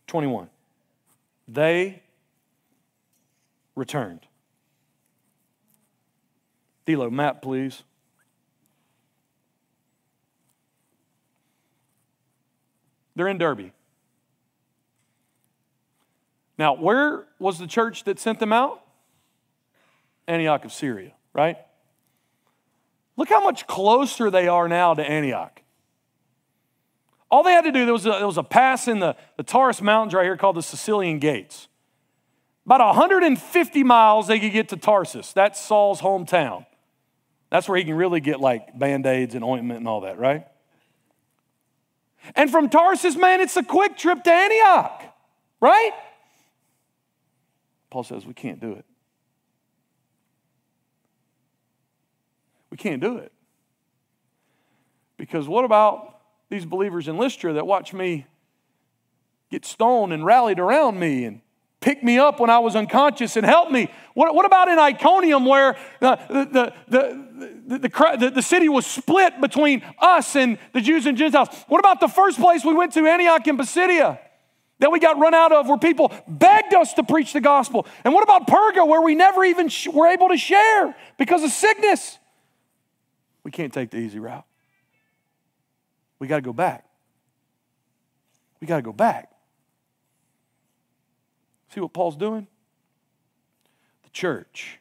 21 0.07 0.49
they 1.49 2.03
returned. 3.75 4.21
Delo, 6.87 7.11
map, 7.11 7.43
please. 7.43 7.83
They're 13.15 13.29
in 13.29 13.39
Derbe. 13.39 13.73
Now, 16.59 16.75
where 16.75 17.25
was 17.39 17.59
the 17.59 17.67
church 17.67 18.05
that 18.05 18.19
sent 18.19 18.39
them 18.39 18.53
out? 18.53 18.83
Antioch 20.29 20.65
of 20.65 20.73
Syria, 20.73 21.13
right? 21.33 21.57
Look 23.17 23.29
how 23.29 23.43
much 23.43 23.67
closer 23.67 24.31
they 24.31 24.49
are 24.49 24.69
now 24.69 24.95
to 24.95 25.03
Antioch. 25.03 25.61
All 27.31 27.43
they 27.43 27.53
had 27.53 27.65
to 27.65 27.73
do, 27.73 27.85
there 27.85 27.93
was 27.93 28.07
a, 28.07 28.11
there 28.11 28.27
was 28.27 28.39
a 28.39 28.43
pass 28.43 28.89
in 28.89 29.01
the, 29.01 29.17
the 29.37 29.43
Taurus 29.43 29.81
Mountains 29.81 30.15
right 30.15 30.25
here 30.25 30.37
called 30.37 30.57
the 30.57 30.63
Cilician 30.63 31.19
Gates. 31.19 31.69
About 32.67 32.81
150 32.81 33.83
miles 33.83 34.29
they 34.29 34.39
could 34.39 34.53
get 34.53 34.69
to 34.69 34.77
Tarsus. 34.77 35.33
That's 35.33 35.61
Saul's 35.61 36.01
hometown. 36.01 36.67
That's 37.51 37.69
where 37.69 37.77
he 37.77 37.85
can 37.85 37.95
really 37.95 38.21
get 38.21 38.41
like 38.41 38.79
band 38.79 39.07
aids 39.07 39.35
and 39.35 39.45
ointment 39.45 39.79
and 39.79 39.89
all 39.89 40.03
that, 40.03 40.19
right? 40.19 40.47
And 42.37 42.51
from 42.51 42.69
Tarsus, 42.69 43.17
man, 43.17 43.41
it's 43.41 43.57
a 43.57 43.63
quick 43.63 43.97
trip 43.97 44.23
to 44.25 44.31
Antioch, 44.31 45.03
right? 45.61 45.93
Paul 47.93 48.05
says 48.05 48.25
we 48.25 48.33
can't 48.33 48.59
do 48.59 48.73
it. 48.73 48.87
We 52.71 52.79
can't 52.79 53.03
do 53.03 53.19
it. 53.19 53.33
Because 55.19 55.47
what 55.47 55.67
about 55.67 56.21
these 56.49 56.65
believers 56.65 57.07
in 57.07 57.19
Lystra 57.19 57.53
that 57.53 57.67
watched 57.67 57.93
me 57.93 58.27
get 59.51 59.67
stoned 59.67 60.15
and 60.15 60.25
rallied 60.25 60.59
around 60.59 60.99
me 60.99 61.27
and 61.27 61.43
picked 61.81 62.03
me 62.03 62.19
up 62.19 62.41
when 62.41 62.49
I 62.49 62.61
was 62.61 62.77
unconscious 62.77 63.37
and 63.37 63.45
helped 63.45 63.71
me? 63.71 63.91
What, 64.15 64.35
what 64.35 64.47
about 64.47 64.69
in 64.69 64.79
Iconium 64.79 65.45
where 65.45 65.77
the, 66.01 66.19
the, 66.31 66.73
the, 66.89 67.79
the, 67.79 68.17
the, 68.19 68.31
the 68.31 68.43
city 68.43 68.71
was 68.71 68.87
split 68.87 69.39
between 69.39 69.83
us 69.99 70.35
and 70.35 70.57
the 70.73 70.81
Jews 70.81 71.05
and 71.05 71.19
Gentiles? 71.19 71.49
What 71.69 71.81
about 71.81 72.01
the 72.01 72.09
first 72.09 72.41
place 72.41 72.65
we 72.65 72.73
went 72.73 72.95
to, 72.95 73.07
Antioch 73.07 73.47
and 73.47 73.59
Pisidia? 73.59 74.19
That 74.83 74.91
we 74.91 74.99
got 74.99 75.17
run 75.17 75.33
out 75.33 75.53
of 75.53 75.69
where 75.69 75.79
people 75.79 76.13
begged 76.27 76.75
us 76.75 76.93
to 76.95 77.05
preach 77.05 77.33
the 77.33 77.41
gospel? 77.41 77.87
And 78.05 78.13
what 78.13 78.25
about 78.25 78.49
Perga 78.49 78.87
where 78.87 79.01
we 79.01 79.15
never 79.15 79.45
even 79.45 79.69
sh- 79.69 79.87
were 79.87 80.09
able 80.09 80.29
to 80.29 80.37
share 80.37 80.97
because 81.19 81.45
of 81.45 81.51
sickness? 81.51 82.19
We 83.45 83.53
can't 83.53 83.73
take 83.73 83.93
the 83.93 83.99
easy 83.99 84.19
route. 84.19 84.45
We 86.19 86.27
got 86.27 86.37
to 86.37 86.43
go 86.43 86.53
back. 86.53 86.85
We 88.61 88.67
got 88.67 88.77
to 88.77 88.83
go 88.83 88.93
back. 88.93 89.31
See 91.73 91.79
what 91.79 91.93
Paul's 91.93 92.17
doing? 92.17 92.49
The 94.03 94.11
church 94.11 94.81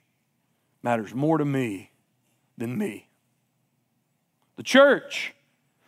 matters 0.81 1.13
more 1.13 1.37
to 1.37 1.45
me 1.45 1.91
than 2.57 2.75
me. 2.75 3.07
The 4.55 4.63
church 4.63 5.35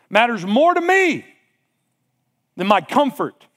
matters 0.08 0.46
more 0.46 0.76
to 0.76 0.82
me 0.82 1.26
than 2.56 2.68
my 2.68 2.82
comfort. 2.82 3.48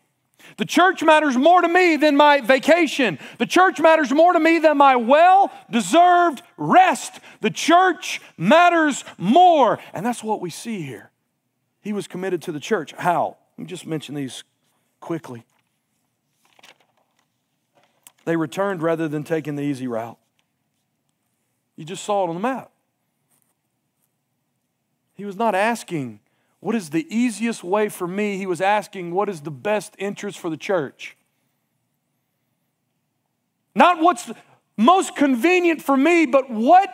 The 0.56 0.64
church 0.64 1.02
matters 1.02 1.36
more 1.36 1.60
to 1.60 1.68
me 1.68 1.96
than 1.96 2.16
my 2.16 2.40
vacation. 2.40 3.18
The 3.38 3.46
church 3.46 3.80
matters 3.80 4.10
more 4.12 4.32
to 4.32 4.40
me 4.40 4.58
than 4.58 4.76
my 4.76 4.96
well 4.96 5.52
deserved 5.70 6.42
rest. 6.56 7.20
The 7.40 7.50
church 7.50 8.20
matters 8.36 9.04
more. 9.18 9.78
And 9.92 10.04
that's 10.04 10.24
what 10.24 10.40
we 10.40 10.50
see 10.50 10.82
here. 10.82 11.10
He 11.80 11.92
was 11.92 12.08
committed 12.08 12.42
to 12.42 12.52
the 12.52 12.60
church. 12.60 12.92
How? 12.92 13.36
Let 13.56 13.62
me 13.62 13.66
just 13.68 13.86
mention 13.86 14.14
these 14.14 14.44
quickly. 15.00 15.44
They 18.24 18.36
returned 18.36 18.82
rather 18.82 19.08
than 19.08 19.22
taking 19.22 19.56
the 19.56 19.62
easy 19.62 19.86
route. 19.86 20.18
You 21.76 21.84
just 21.84 22.04
saw 22.04 22.24
it 22.24 22.28
on 22.28 22.34
the 22.34 22.40
map. 22.40 22.72
He 25.14 25.24
was 25.24 25.36
not 25.36 25.54
asking, 25.54 26.20
what 26.60 26.74
is 26.74 26.90
the 26.90 27.06
easiest 27.14 27.62
way 27.62 27.88
for 27.88 28.08
me? 28.08 28.38
He 28.38 28.46
was 28.46 28.60
asking, 28.60 29.12
what 29.12 29.28
is 29.28 29.42
the 29.42 29.50
best 29.50 29.94
interest 29.98 30.38
for 30.38 30.50
the 30.50 30.56
church? 30.56 31.16
Not 33.74 34.00
what's 34.00 34.30
most 34.76 35.14
convenient 35.16 35.82
for 35.82 35.96
me, 35.96 36.26
but 36.26 36.50
what 36.50 36.88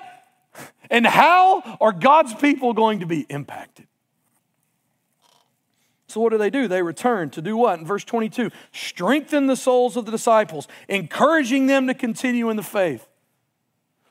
and 0.91 1.07
how 1.07 1.79
are 1.81 1.93
God's 1.93 2.35
people 2.35 2.75
going 2.75 3.01
to 3.01 3.07
be 3.07 3.21
impacted? 3.31 3.87
So, 6.09 6.21
what 6.21 6.31
do 6.31 6.37
they 6.37 6.51
do? 6.51 6.69
They 6.69 6.83
return 6.83 7.31
to 7.31 7.41
do 7.41 7.57
what? 7.57 7.79
In 7.79 7.87
verse 7.87 8.05
22 8.05 8.51
strengthen 8.73 9.47
the 9.47 9.57
souls 9.57 9.97
of 9.97 10.05
the 10.05 10.11
disciples, 10.11 10.69
encouraging 10.89 11.69
them 11.69 11.87
to 11.87 11.95
continue 11.95 12.51
in 12.51 12.57
the 12.57 12.63
faith. 12.63 13.09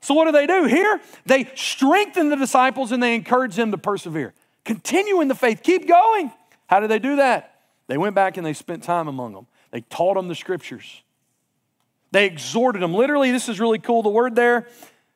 So, 0.01 0.15
what 0.15 0.25
do 0.25 0.31
they 0.31 0.47
do? 0.47 0.65
Here, 0.65 0.99
they 1.27 1.51
strengthen 1.53 2.29
the 2.29 2.35
disciples 2.35 2.91
and 2.91 3.03
they 3.03 3.13
encourage 3.13 3.55
them 3.55 3.69
to 3.69 3.77
persevere. 3.77 4.33
Continue 4.63 5.21
in 5.21 5.27
the 5.27 5.35
faith, 5.35 5.61
keep 5.63 5.87
going. 5.87 6.31
How 6.67 6.79
did 6.79 6.89
they 6.89 6.99
do 6.99 7.17
that? 7.17 7.61
They 7.87 7.97
went 7.97 8.15
back 8.15 8.37
and 8.37 8.45
they 8.45 8.53
spent 8.53 8.83
time 8.83 9.07
among 9.07 9.33
them, 9.33 9.47
they 9.71 9.81
taught 9.81 10.15
them 10.15 10.27
the 10.27 10.35
scriptures, 10.35 11.01
they 12.11 12.25
exhorted 12.25 12.81
them. 12.81 12.93
Literally, 12.93 13.31
this 13.31 13.49
is 13.49 13.59
really 13.59 13.79
cool. 13.79 14.03
The 14.03 14.09
word 14.09 14.35
there 14.35 14.67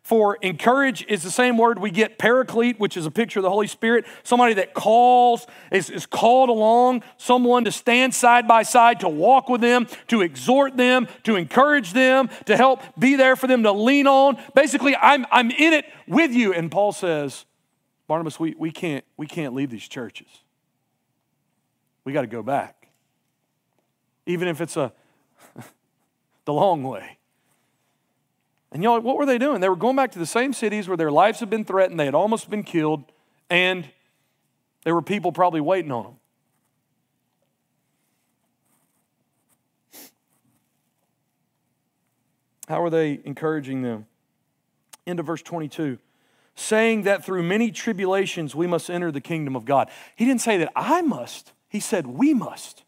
for 0.06 0.38
encourage 0.44 1.04
is 1.08 1.24
the 1.24 1.32
same 1.32 1.58
word 1.58 1.80
we 1.80 1.90
get 1.90 2.20
paraclete, 2.20 2.80
which 2.80 2.96
is 2.96 3.08
a 3.08 3.12
picture 3.12 3.40
of 3.40 3.44
the 3.44 3.50
Holy 3.50 3.66
Spirit. 3.66 4.06
Somebody 4.22 4.54
that 4.54 4.76
calls, 4.76 5.48
is, 5.72 5.90
is 5.90 6.06
called 6.06 6.50
along, 6.50 7.02
someone 7.18 7.64
to 7.64 7.72
stand 7.72 8.14
side 8.14 8.48
by 8.48 8.62
side, 8.62 9.00
to 9.00 9.10
walk 9.10 9.50
with 9.50 9.62
them, 9.62 9.88
to 10.10 10.22
exhort 10.22 10.78
them, 10.78 11.08
to 11.24 11.36
encourage 11.38 11.94
them, 11.94 12.30
to 12.46 12.56
help 12.56 12.84
be 13.00 13.16
there 13.16 13.36
for 13.36 13.48
them 13.48 13.64
to 13.64 13.72
lean 13.72 14.06
on. 14.06 14.38
Basically, 14.54 14.96
I'm, 14.96 15.26
I'm 15.32 15.50
in 15.50 15.74
it 15.74 15.86
with 16.08 16.34
you. 16.34 16.54
And 16.54 16.70
Paul 16.70 16.92
says, 16.92 17.46
Barnabas, 18.08 18.40
we, 18.40 18.56
we, 18.58 18.72
can't, 18.72 19.04
we 19.18 19.28
can't 19.28 19.54
leave 19.54 19.70
these 19.70 19.88
churches. 19.88 20.28
We 22.04 22.14
got 22.14 22.22
to 22.22 22.28
go 22.28 22.44
back. 22.44 22.88
Even 24.26 24.48
if 24.48 24.62
it's 24.62 24.78
a 24.78 24.92
the 26.46 26.54
long 26.54 26.84
way. 26.84 27.18
And 28.72 28.84
y'all, 28.84 29.00
what 29.00 29.18
were 29.18 29.26
they 29.26 29.38
doing? 29.38 29.62
They 29.62 29.70
were 29.70 29.76
going 29.76 29.96
back 29.96 30.12
to 30.12 30.20
the 30.20 30.26
same 30.26 30.54
cities 30.54 30.88
where 30.88 30.98
their 30.98 31.12
lives 31.12 31.40
had 31.40 31.50
been 31.50 31.66
threatened, 31.66 32.00
they 32.00 32.06
had 32.06 32.16
almost 32.16 32.50
been 32.50 32.64
killed, 32.64 33.06
and 33.50 33.88
there 34.84 34.94
were 34.94 35.02
people 35.02 35.32
probably 35.32 35.62
waiting 35.62 35.92
on 35.92 36.04
them. 36.04 36.16
How 42.68 42.84
are 42.84 42.90
they 42.90 43.20
encouraging 43.24 43.82
them? 43.82 44.08
Into 45.06 45.22
verse 45.22 45.44
22 45.44 46.00
saying 46.56 47.04
that 47.04 47.24
through 47.24 47.44
many 47.44 47.70
tribulations 47.70 48.56
we 48.56 48.66
must 48.66 48.90
enter 48.90 49.12
the 49.12 49.22
kingdom 49.22 49.56
of 49.56 49.66
God. 49.66 49.90
He 50.16 50.26
didn't 50.26 50.42
say 50.42 50.58
that 50.58 50.72
I 50.76 51.02
must, 51.02 51.52
he 51.68 51.80
said 51.80 52.08
we 52.08 52.34
must. 52.34 52.84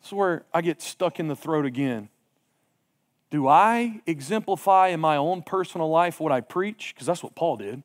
This 0.00 0.08
is 0.08 0.12
where 0.12 0.44
I 0.52 0.60
get 0.60 0.80
stuck 0.80 1.18
in 1.18 1.28
the 1.28 1.36
throat 1.36 1.66
again. 1.66 2.08
Do 3.30 3.46
I 3.46 4.00
exemplify 4.06 4.88
in 4.88 5.00
my 5.00 5.16
own 5.16 5.42
personal 5.42 5.88
life 5.88 6.20
what 6.20 6.32
I 6.32 6.40
preach? 6.40 6.92
Because 6.94 7.06
that's 7.06 7.22
what 7.22 7.34
Paul 7.34 7.56
did. 7.56 7.82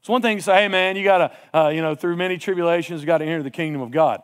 It's 0.00 0.08
one 0.08 0.22
thing 0.22 0.38
to 0.38 0.42
say, 0.42 0.62
hey, 0.62 0.68
man, 0.68 0.96
you 0.96 1.04
got 1.04 1.18
to, 1.18 1.58
uh, 1.58 1.68
you 1.68 1.82
know, 1.82 1.94
through 1.94 2.16
many 2.16 2.38
tribulations, 2.38 3.02
you 3.02 3.06
got 3.06 3.18
to 3.18 3.26
enter 3.26 3.42
the 3.42 3.50
kingdom 3.50 3.82
of 3.82 3.90
God. 3.90 4.22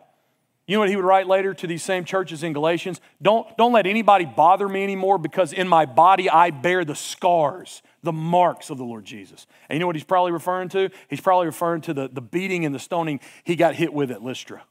You 0.66 0.74
know 0.74 0.80
what 0.80 0.88
he 0.88 0.96
would 0.96 1.04
write 1.04 1.28
later 1.28 1.54
to 1.54 1.66
these 1.66 1.82
same 1.82 2.04
churches 2.04 2.42
in 2.42 2.52
Galatians? 2.52 3.00
Don't, 3.22 3.56
don't 3.56 3.72
let 3.72 3.86
anybody 3.86 4.24
bother 4.24 4.68
me 4.68 4.82
anymore 4.82 5.16
because 5.16 5.52
in 5.52 5.68
my 5.68 5.86
body 5.86 6.28
I 6.28 6.50
bear 6.50 6.84
the 6.84 6.96
scars, 6.96 7.82
the 8.02 8.12
marks 8.12 8.68
of 8.68 8.76
the 8.76 8.84
Lord 8.84 9.04
Jesus. 9.04 9.46
And 9.68 9.76
you 9.76 9.80
know 9.80 9.86
what 9.86 9.94
he's 9.94 10.04
probably 10.04 10.32
referring 10.32 10.68
to? 10.70 10.90
He's 11.08 11.20
probably 11.20 11.46
referring 11.46 11.82
to 11.82 11.94
the, 11.94 12.08
the 12.08 12.20
beating 12.20 12.64
and 12.64 12.74
the 12.74 12.80
stoning 12.80 13.20
he 13.44 13.54
got 13.54 13.76
hit 13.76 13.92
with 13.92 14.10
at 14.10 14.24
Lystra. 14.24 14.64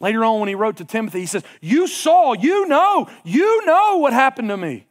Later 0.00 0.24
on, 0.24 0.40
when 0.40 0.48
he 0.48 0.56
wrote 0.56 0.78
to 0.78 0.84
Timothy, 0.84 1.20
he 1.20 1.26
says, 1.26 1.44
You 1.60 1.86
saw, 1.86 2.32
you 2.32 2.66
know, 2.66 3.08
you 3.24 3.64
know 3.64 3.98
what 3.98 4.12
happened 4.12 4.48
to 4.48 4.56
me. 4.56 4.88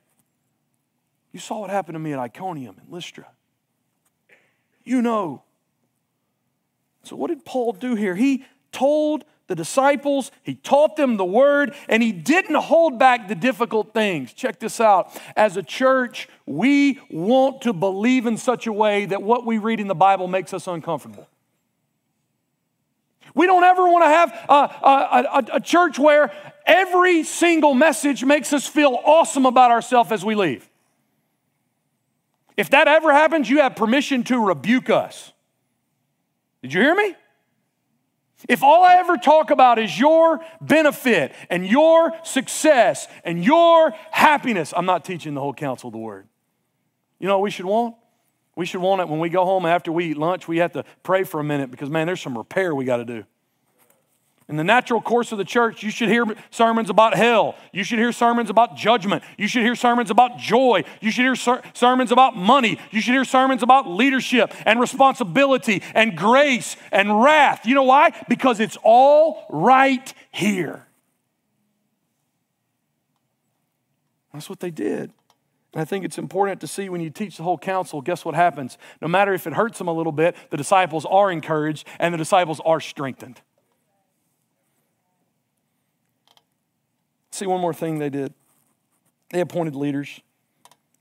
You 1.34 1.39
saw 1.42 1.60
what 1.60 1.70
happened 1.70 1.96
to 1.96 2.00
me 2.00 2.14
at 2.14 2.20
Iconium 2.20 2.78
and 2.80 2.89
Lystra. 2.89 3.28
You 4.86 5.02
know. 5.02 5.44
So, 7.04 7.18
what 7.18 7.28
did 7.28 7.44
Paul 7.44 7.74
do 7.74 7.96
here? 7.96 8.16
He 8.16 8.46
told 8.72 9.26
the 9.52 9.56
disciples, 9.56 10.32
he 10.43 10.56
taught 10.56 10.95
them 10.95 11.18
the 11.18 11.26
word, 11.26 11.76
and 11.89 12.02
he 12.02 12.14
didn't 12.14 12.56
hold 12.56 12.97
back 12.97 13.28
the 13.28 13.36
difficult 13.36 13.93
things. 13.93 14.32
Check 14.32 14.60
this 14.60 14.80
out. 14.80 15.12
As 15.36 15.58
a 15.58 15.62
church, 15.62 16.30
we 16.45 17.02
want 17.10 17.64
to 17.64 17.74
believe 17.74 18.28
in 18.28 18.38
such 18.38 18.66
a 18.66 18.72
way 18.72 19.06
that 19.08 19.22
what 19.22 19.45
we 19.45 19.58
read 19.58 19.82
in 19.82 19.89
the 19.89 19.93
Bible 19.93 20.30
makes 20.30 20.54
us 20.54 20.68
uncomfortable. 20.68 21.28
We 23.36 23.45
don't 23.45 23.66
ever 23.66 23.84
want 23.89 24.06
to 24.06 24.08
have 24.08 24.45
a, 24.47 24.54
a, 24.54 25.43
a, 25.52 25.56
a, 25.56 25.60
church 25.60 25.99
where 25.99 26.32
every 26.66 27.24
single 27.24 27.74
message 27.74 28.24
makes 28.24 28.54
us 28.54 28.66
feel 28.66 28.97
awesome 29.04 29.45
about 29.45 29.70
ourselves 29.70 30.14
as 30.14 30.24
we 30.24 30.34
leave. 30.34 30.70
If 32.56 32.70
that 32.70 32.88
ever 32.88 33.12
happens, 33.12 33.49
you 33.49 33.60
have 33.60 33.76
permission 33.76 34.24
to 34.26 34.39
rebuke 34.39 34.89
us. 34.89 35.34
Did 36.62 36.74
you 36.74 36.82
hear 36.82 36.95
me? 36.95 37.16
If 38.48 38.64
all 38.64 38.84
I 38.84 38.96
ever 38.96 39.18
talk 39.18 39.52
about 39.52 39.80
is 39.80 40.00
your 40.00 40.39
benefit 40.60 41.34
and 41.50 41.66
your 41.66 42.14
success 42.24 43.08
and 43.24 43.44
your 43.44 43.92
happiness, 44.12 44.74
I'm 44.76 44.86
not 44.86 45.06
teaching 45.06 45.34
the 45.34 45.42
whole 45.42 45.54
counsel 45.54 45.88
of 45.88 45.94
the 45.94 46.00
word. 46.00 46.28
You 47.20 47.28
know 47.28 47.38
what 47.38 47.44
we 47.44 47.52
should 47.52 47.66
want? 47.66 47.96
We 48.56 48.66
should 48.66 48.82
want 48.82 49.02
it 49.02 49.08
when 49.08 49.20
we 49.20 49.30
go 49.30 49.46
home 49.46 49.66
after 49.66 49.92
we 49.92 50.12
eat 50.12 50.18
lunch, 50.18 50.48
we 50.48 50.58
have 50.58 50.74
to 50.74 50.84
pray 51.04 51.24
for 51.24 51.39
a 51.39 51.44
minute 51.44 51.72
because, 51.72 51.89
man, 51.89 52.08
there's 52.08 52.22
some 52.22 52.38
repair 52.38 52.76
we 52.76 52.86
got 52.86 52.98
to 52.98 53.06
do. 53.06 53.26
In 54.50 54.58
the 54.58 54.64
natural 54.64 55.02
course 55.02 55.32
of 55.32 55.38
the 55.38 55.46
church, 55.46 55.82
you 55.82 55.89
should 55.89 56.10
hear 56.10 56.26
sermons 56.50 56.89
about 56.89 57.16
hell. 57.16 57.56
You 57.72 57.86
should 57.86 58.00
hear 58.00 58.12
sermons 58.12 58.50
about 58.50 58.76
judgment. 58.76 59.24
You 59.38 59.48
should 59.48 59.64
hear 59.64 59.76
sermons 59.76 60.12
about 60.12 60.38
joy. 60.38 60.84
You 61.00 61.10
should 61.10 61.24
hear 61.24 61.36
ser- 61.36 61.62
sermons 61.74 62.12
about 62.12 62.36
money. 62.36 62.78
You 62.92 63.00
should 63.00 63.14
hear 63.14 63.24
sermons 63.24 63.64
about 63.64 63.88
leadership 63.88 64.54
and 64.66 64.80
responsibility 64.80 65.82
and 65.94 66.18
grace 66.18 66.76
and 66.92 67.24
wrath. 67.24 67.66
You 67.66 67.76
know 67.76 67.84
why? 67.84 68.12
Because 68.28 68.60
it's 68.60 68.78
all 68.84 69.46
right 69.50 70.14
here. 70.32 70.86
That's 74.34 74.50
what 74.50 74.60
they 74.60 74.72
did. 74.72 75.12
And 75.74 75.82
I 75.82 75.86
think 75.86 76.04
it's 76.04 76.18
important 76.18 76.60
to 76.62 76.68
see 76.68 76.89
when 76.89 77.00
you 77.00 77.10
teach 77.10 77.38
the 77.38 77.44
whole 77.44 77.58
counsel, 77.58 78.02
guess 78.02 78.26
what 78.26 78.36
happens? 78.36 78.78
No 79.02 79.08
matter 79.08 79.34
if 79.34 79.48
it 79.48 79.54
hurts 79.54 79.78
them 79.78 79.88
a 79.88 79.94
little 79.94 80.12
bit, 80.12 80.36
the 80.50 80.58
disciples 80.58 81.06
are 81.06 81.32
encouraged 81.32 81.88
and 82.00 82.14
the 82.14 82.18
disciples 82.18 82.60
are 82.66 82.82
strengthened. 82.82 83.39
See, 87.32 87.45
one 87.45 87.61
more 87.61 87.73
thing 87.73 87.99
they 87.99 88.09
did 88.09 88.34
they 89.32 89.39
appointed 89.39 89.75
leaders. 89.75 90.19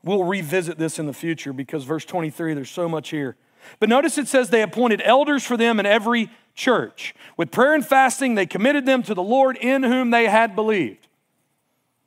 We'll 0.04 0.24
revisit 0.24 0.78
this 0.78 0.98
in 0.98 1.06
the 1.06 1.12
future 1.12 1.52
because 1.52 1.84
verse 1.84 2.04
23, 2.04 2.54
there's 2.54 2.70
so 2.70 2.88
much 2.88 3.10
here. 3.10 3.36
But 3.78 3.88
notice 3.88 4.16
it 4.16 4.28
says 4.28 4.48
they 4.48 4.62
appointed 4.62 5.02
elders 5.04 5.44
for 5.44 5.56
them 5.56 5.78
in 5.78 5.84
every 5.84 6.30
church. 6.54 7.14
With 7.36 7.50
prayer 7.50 7.74
and 7.74 7.84
fasting, 7.84 8.34
they 8.34 8.46
committed 8.46 8.86
them 8.86 9.02
to 9.02 9.14
the 9.14 9.22
Lord 9.22 9.56
in 9.58 9.82
whom 9.82 10.10
they 10.10 10.26
had 10.26 10.54
believed. 10.54 11.06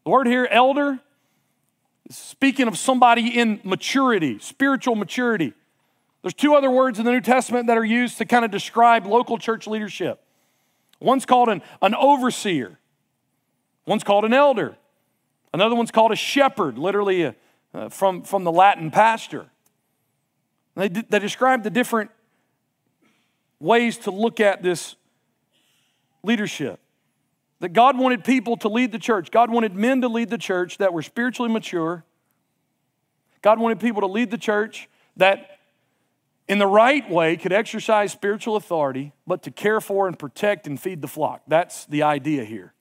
The 0.06 0.10
word 0.10 0.28
here, 0.28 0.48
elder, 0.50 1.00
speaking 2.10 2.68
of 2.68 2.78
somebody 2.78 3.38
in 3.38 3.62
maturity, 3.64 4.40
spiritual 4.40 4.96
maturity. 4.96 5.54
There's 6.22 6.34
two 6.34 6.56
other 6.56 6.72
words 6.72 7.00
in 7.00 7.06
the 7.06 7.12
New 7.12 7.22
Testament 7.22 7.68
that 7.68 7.78
are 7.78 7.86
used 7.86 8.18
to 8.18 8.26
kind 8.26 8.44
of 8.44 8.52
describe 8.52 9.06
local 9.06 9.38
church 9.38 9.68
leadership. 9.68 10.22
One's 11.00 11.26
called 11.26 11.50
an, 11.50 11.62
an 11.82 11.94
overseer, 11.94 12.80
one's 13.86 14.04
called 14.04 14.26
an 14.26 14.34
elder, 14.34 14.76
another 15.54 15.76
one's 15.76 15.92
called 15.92 16.12
a 16.12 16.16
shepherd, 16.16 16.78
literally 16.78 17.24
a, 17.24 17.36
uh, 17.74 17.90
from, 17.90 18.22
from 18.22 18.44
the 18.44 18.52
Latin 18.52 18.92
pastor. 18.92 19.48
They, 20.76 20.88
they 20.88 21.20
describe 21.20 21.64
the 21.64 21.70
different 21.70 22.12
ways 23.60 23.98
to 24.00 24.12
look 24.12 24.40
at 24.40 24.64
this 24.64 24.96
leadership. 26.24 26.80
That 27.60 27.70
God 27.70 27.98
wanted 27.98 28.24
people 28.26 28.58
to 28.58 28.68
lead 28.68 28.92
the 28.92 29.00
church. 29.00 29.32
God 29.32 29.50
wanted 29.50 29.74
men 29.74 30.02
to 30.02 30.10
lead 30.10 30.30
the 30.30 30.38
church 30.38 30.80
that 30.80 30.94
were 30.94 31.02
spiritually 31.02 31.52
mature. 31.52 32.04
God 33.42 33.60
wanted 33.60 33.80
people 33.80 34.02
to 34.02 34.08
lead 34.08 34.32
the 34.32 34.38
church 34.38 34.90
that 35.18 35.60
in 36.48 36.60
the 36.60 36.68
right 36.68 37.10
way 37.10 37.38
could 37.38 37.54
exercise 37.54 38.12
spiritual 38.12 38.58
authority, 38.58 39.14
but 39.26 39.44
to 39.44 39.52
care 39.52 39.80
for 39.80 40.08
and 40.08 40.20
protect 40.20 40.68
and 40.68 40.80
feed 40.80 41.02
the 41.02 41.08
flock. 41.08 41.42
That's 41.48 41.86
the 41.86 42.04
idea 42.04 42.44
here. 42.44 42.74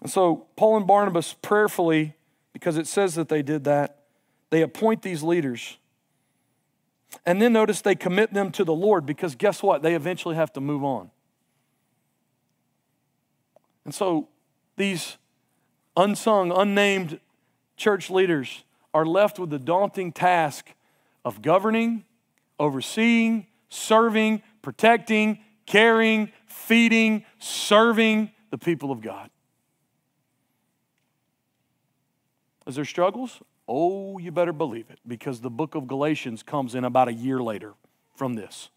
And 0.00 0.10
so 0.10 0.46
Paul 0.56 0.76
and 0.76 0.86
Barnabas 0.86 1.34
prayerfully, 1.42 2.14
because 2.52 2.76
it 2.76 2.86
says 2.86 3.14
that 3.16 3.28
they 3.28 3.42
did 3.42 3.64
that, 3.64 4.04
they 4.50 4.62
appoint 4.62 5.02
these 5.02 5.22
leaders. 5.22 5.78
And 7.24 7.40
then 7.40 7.52
notice 7.52 7.80
they 7.80 7.94
commit 7.94 8.32
them 8.32 8.50
to 8.52 8.64
the 8.64 8.74
Lord 8.74 9.06
because 9.06 9.34
guess 9.34 9.62
what? 9.62 9.82
They 9.82 9.94
eventually 9.94 10.36
have 10.36 10.52
to 10.54 10.60
move 10.60 10.84
on. 10.84 11.10
And 13.84 13.94
so 13.94 14.28
these 14.76 15.16
unsung, 15.96 16.52
unnamed 16.52 17.20
church 17.76 18.10
leaders 18.10 18.64
are 18.92 19.06
left 19.06 19.38
with 19.38 19.50
the 19.50 19.58
daunting 19.58 20.12
task 20.12 20.74
of 21.24 21.42
governing, 21.42 22.04
overseeing, 22.58 23.46
serving, 23.68 24.42
protecting, 24.62 25.38
caring, 25.66 26.30
feeding, 26.46 27.24
serving 27.38 28.30
the 28.50 28.58
people 28.58 28.90
of 28.90 29.00
God. 29.00 29.30
Is 32.68 32.76
there 32.76 32.84
struggles? 32.84 33.40
Oh, 33.66 34.18
you 34.18 34.30
better 34.30 34.52
believe 34.52 34.90
it, 34.90 35.00
because 35.06 35.40
the 35.40 35.50
book 35.50 35.74
of 35.74 35.88
Galatians 35.88 36.42
comes 36.42 36.74
in 36.74 36.84
about 36.84 37.08
a 37.08 37.12
year 37.12 37.42
later 37.42 37.72
from 38.14 38.34
this. 38.34 38.68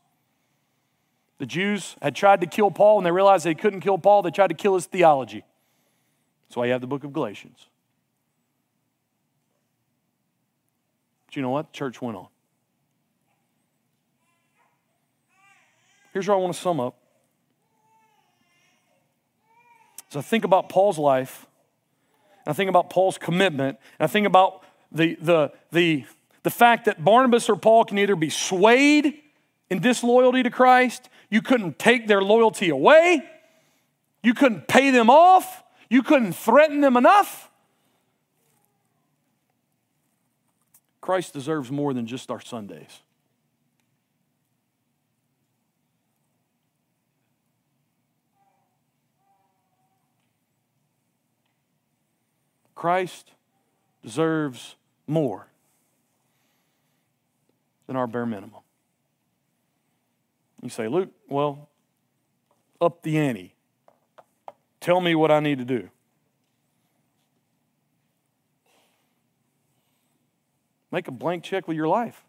The 1.40 1.46
Jews 1.46 1.98
had 2.02 2.16
tried 2.16 2.40
to 2.42 2.48
kill 2.48 2.72
Paul 2.72 3.00
and 3.00 3.06
they 3.06 3.12
realized 3.12 3.46
they 3.46 3.54
couldn't 3.54 3.82
kill 3.82 3.98
Paul. 3.98 4.22
They 4.22 4.32
tried 4.32 4.48
to 4.48 4.54
kill 4.54 4.76
his 4.76 4.86
theology. 4.86 5.44
That's 6.48 6.56
why 6.56 6.68
you 6.68 6.72
have 6.72 6.82
the 6.82 6.88
book 6.88 7.04
of 7.04 7.12
Galatians. 7.12 7.68
But 11.26 11.36
you 11.36 11.42
know 11.42 11.50
what? 11.50 11.74
The 11.74 11.78
church 11.78 12.02
went 12.02 12.16
on. 12.16 12.28
Here's 16.14 16.28
where 16.28 16.38
I 16.38 16.40
want 16.40 16.54
to 16.54 16.60
sum 16.60 16.80
up. 16.80 16.96
As 20.12 20.18
I 20.18 20.22
think 20.22 20.46
about 20.46 20.70
Paul's 20.70 21.00
life, 21.00 21.48
I 22.46 22.54
think 22.54 22.70
about 22.70 22.90
Paul's 22.90 23.18
commitment, 23.18 23.78
I 24.00 24.08
think 24.08 24.28
about 24.28 24.64
the, 24.92 25.16
the, 25.16 25.52
the, 25.72 26.06
the 26.44 26.50
fact 26.50 26.86
that 26.86 27.04
Barnabas 27.04 27.50
or 27.50 27.56
Paul 27.56 27.86
can 27.86 27.98
either 27.98 28.16
be 28.16 28.30
swayed 28.30 29.20
in 29.70 29.80
disloyalty 29.80 30.44
to 30.44 30.50
Christ 30.50 31.10
you 31.32 31.42
couldn't 31.42 31.80
take 31.80 32.08
their 32.08 32.22
loyalty 32.22 32.70
away. 32.70 33.24
You 34.22 34.36
couldn't 34.36 34.68
pay 34.68 34.92
them 34.92 35.10
off. 35.10 35.64
You 35.90 36.04
couldn't 36.04 36.34
threaten 36.34 36.82
them 36.82 36.98
enough. 36.98 37.50
Christ 41.00 41.34
deserves 41.34 41.72
more 41.72 41.94
than 41.94 42.06
just 42.06 42.30
our 42.30 42.42
Sundays. 42.42 43.02
Christ 52.82 53.34
deserves 54.02 54.76
more 55.06 55.46
than 57.86 57.96
our 57.96 58.08
bare 58.08 58.26
minimum. 58.26 58.62
You 60.64 60.70
say, 60.70 60.88
Luke, 60.88 61.12
well, 61.30 61.70
up 62.82 63.04
the 63.04 63.20
ante. 63.20 63.54
Tell 64.80 65.00
me 65.00 65.14
what 65.14 65.30
I 65.30 65.42
need 65.42 65.60
to 65.60 65.64
do. 65.64 65.92
Make 70.92 71.08
a 71.08 71.12
blank 71.12 71.44
check 71.44 71.68
with 71.68 71.78
your 71.78 71.88
life. 71.88 72.24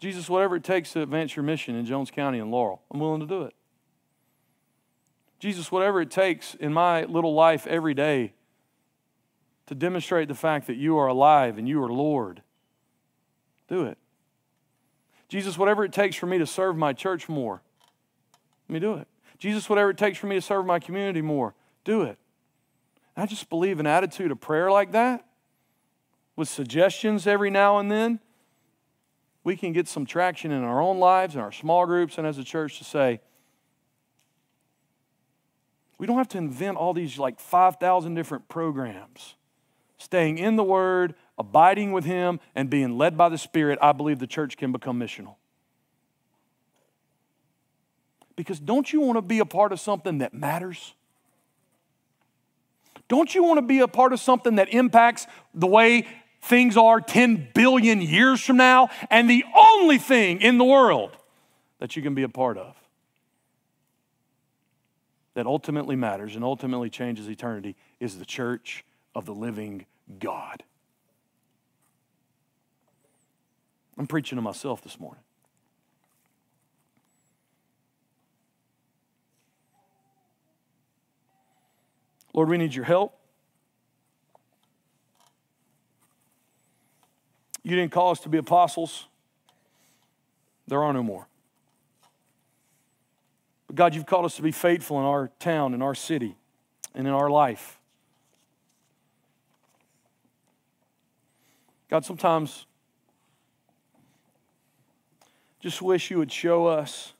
Jesus, 0.00 0.28
whatever 0.28 0.56
it 0.56 0.64
takes 0.64 0.92
to 0.92 1.00
advance 1.00 1.34
your 1.34 1.44
mission 1.44 1.76
in 1.76 1.86
Jones 1.86 2.10
County 2.10 2.40
and 2.40 2.50
Laurel, 2.50 2.82
I'm 2.90 3.00
willing 3.00 3.20
to 3.20 3.26
do 3.26 3.44
it. 3.44 3.54
Jesus, 5.40 5.72
whatever 5.72 6.00
it 6.00 6.10
takes 6.10 6.54
in 6.54 6.72
my 6.72 7.04
little 7.04 7.34
life 7.34 7.66
every 7.66 7.94
day 7.94 8.34
to 9.66 9.74
demonstrate 9.74 10.28
the 10.28 10.34
fact 10.34 10.68
that 10.68 10.76
you 10.76 10.96
are 10.98 11.08
alive 11.08 11.58
and 11.58 11.68
you 11.68 11.82
are 11.82 11.90
Lord 11.90 12.42
do 13.70 13.84
it. 13.84 13.96
Jesus, 15.28 15.56
whatever 15.56 15.84
it 15.84 15.92
takes 15.92 16.16
for 16.16 16.26
me 16.26 16.38
to 16.38 16.46
serve 16.46 16.76
my 16.76 16.92
church 16.92 17.28
more, 17.28 17.62
let 18.68 18.74
me 18.74 18.80
do 18.80 18.94
it. 18.94 19.06
Jesus, 19.38 19.70
whatever 19.70 19.90
it 19.90 19.96
takes 19.96 20.18
for 20.18 20.26
me 20.26 20.34
to 20.34 20.42
serve 20.42 20.66
my 20.66 20.80
community 20.80 21.22
more, 21.22 21.54
do 21.84 22.02
it. 22.02 22.18
I 23.16 23.26
just 23.26 23.48
believe 23.48 23.80
an 23.80 23.86
attitude 23.86 24.32
of 24.32 24.40
prayer 24.40 24.70
like 24.70 24.92
that, 24.92 25.24
with 26.36 26.48
suggestions 26.48 27.26
every 27.26 27.48
now 27.48 27.78
and 27.78 27.90
then, 27.90 28.18
we 29.44 29.56
can 29.56 29.72
get 29.72 29.88
some 29.88 30.04
traction 30.04 30.50
in 30.50 30.64
our 30.64 30.80
own 30.80 30.98
lives, 30.98 31.36
in 31.36 31.40
our 31.40 31.52
small 31.52 31.86
groups, 31.86 32.18
and 32.18 32.26
as 32.26 32.36
a 32.38 32.44
church 32.44 32.78
to 32.78 32.84
say, 32.84 33.20
we 36.00 36.06
don't 36.06 36.16
have 36.16 36.28
to 36.28 36.38
invent 36.38 36.78
all 36.78 36.94
these 36.94 37.18
like 37.18 37.38
5,000 37.38 38.14
different 38.14 38.48
programs. 38.48 39.34
Staying 39.98 40.38
in 40.38 40.56
the 40.56 40.64
Word, 40.64 41.14
abiding 41.38 41.92
with 41.92 42.06
Him, 42.06 42.40
and 42.54 42.70
being 42.70 42.96
led 42.96 43.18
by 43.18 43.28
the 43.28 43.36
Spirit, 43.36 43.78
I 43.82 43.92
believe 43.92 44.18
the 44.18 44.26
church 44.26 44.56
can 44.56 44.72
become 44.72 44.98
missional. 44.98 45.34
Because 48.34 48.58
don't 48.58 48.90
you 48.90 49.02
want 49.02 49.18
to 49.18 49.22
be 49.22 49.40
a 49.40 49.44
part 49.44 49.72
of 49.72 49.80
something 49.80 50.18
that 50.18 50.32
matters? 50.32 50.94
Don't 53.08 53.34
you 53.34 53.44
want 53.44 53.58
to 53.58 53.62
be 53.62 53.80
a 53.80 53.88
part 53.88 54.14
of 54.14 54.20
something 54.20 54.54
that 54.54 54.72
impacts 54.72 55.26
the 55.52 55.66
way 55.66 56.06
things 56.40 56.78
are 56.78 57.02
10 57.02 57.48
billion 57.54 58.00
years 58.00 58.40
from 58.40 58.56
now? 58.56 58.88
And 59.10 59.28
the 59.28 59.44
only 59.54 59.98
thing 59.98 60.40
in 60.40 60.56
the 60.56 60.64
world 60.64 61.14
that 61.78 61.94
you 61.94 62.00
can 62.00 62.14
be 62.14 62.22
a 62.22 62.28
part 62.30 62.56
of 62.56 62.79
that 65.34 65.46
ultimately 65.46 65.96
matters 65.96 66.34
and 66.34 66.44
ultimately 66.44 66.90
changes 66.90 67.28
eternity 67.28 67.76
is 67.98 68.18
the 68.18 68.24
church 68.24 68.84
of 69.14 69.26
the 69.26 69.34
living 69.34 69.86
God. 70.18 70.62
I'm 73.98 74.06
preaching 74.06 74.36
to 74.36 74.42
myself 74.42 74.82
this 74.82 74.98
morning. 74.98 75.22
Lord, 82.32 82.48
we 82.48 82.56
need 82.56 82.74
your 82.74 82.84
help. 82.84 83.16
You 87.62 87.76
didn't 87.76 87.92
call 87.92 88.10
us 88.10 88.20
to 88.20 88.28
be 88.28 88.38
apostles. 88.38 89.06
There 90.66 90.82
are 90.82 90.92
no 90.92 91.02
more. 91.02 91.26
But 93.70 93.76
God, 93.76 93.94
you've 93.94 94.04
called 94.04 94.24
us 94.24 94.34
to 94.34 94.42
be 94.42 94.50
faithful 94.50 94.98
in 94.98 95.04
our 95.04 95.30
town, 95.38 95.74
in 95.74 95.80
our 95.80 95.94
city, 95.94 96.34
and 96.92 97.06
in 97.06 97.12
our 97.12 97.30
life. 97.30 97.78
God, 101.88 102.04
sometimes 102.04 102.66
just 105.60 105.80
wish 105.80 106.10
you 106.10 106.18
would 106.18 106.32
show 106.32 106.66
us 106.66 107.12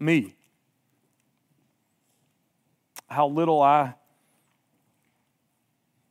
me 0.00 0.36
how 3.08 3.28
little 3.28 3.60
I 3.60 3.92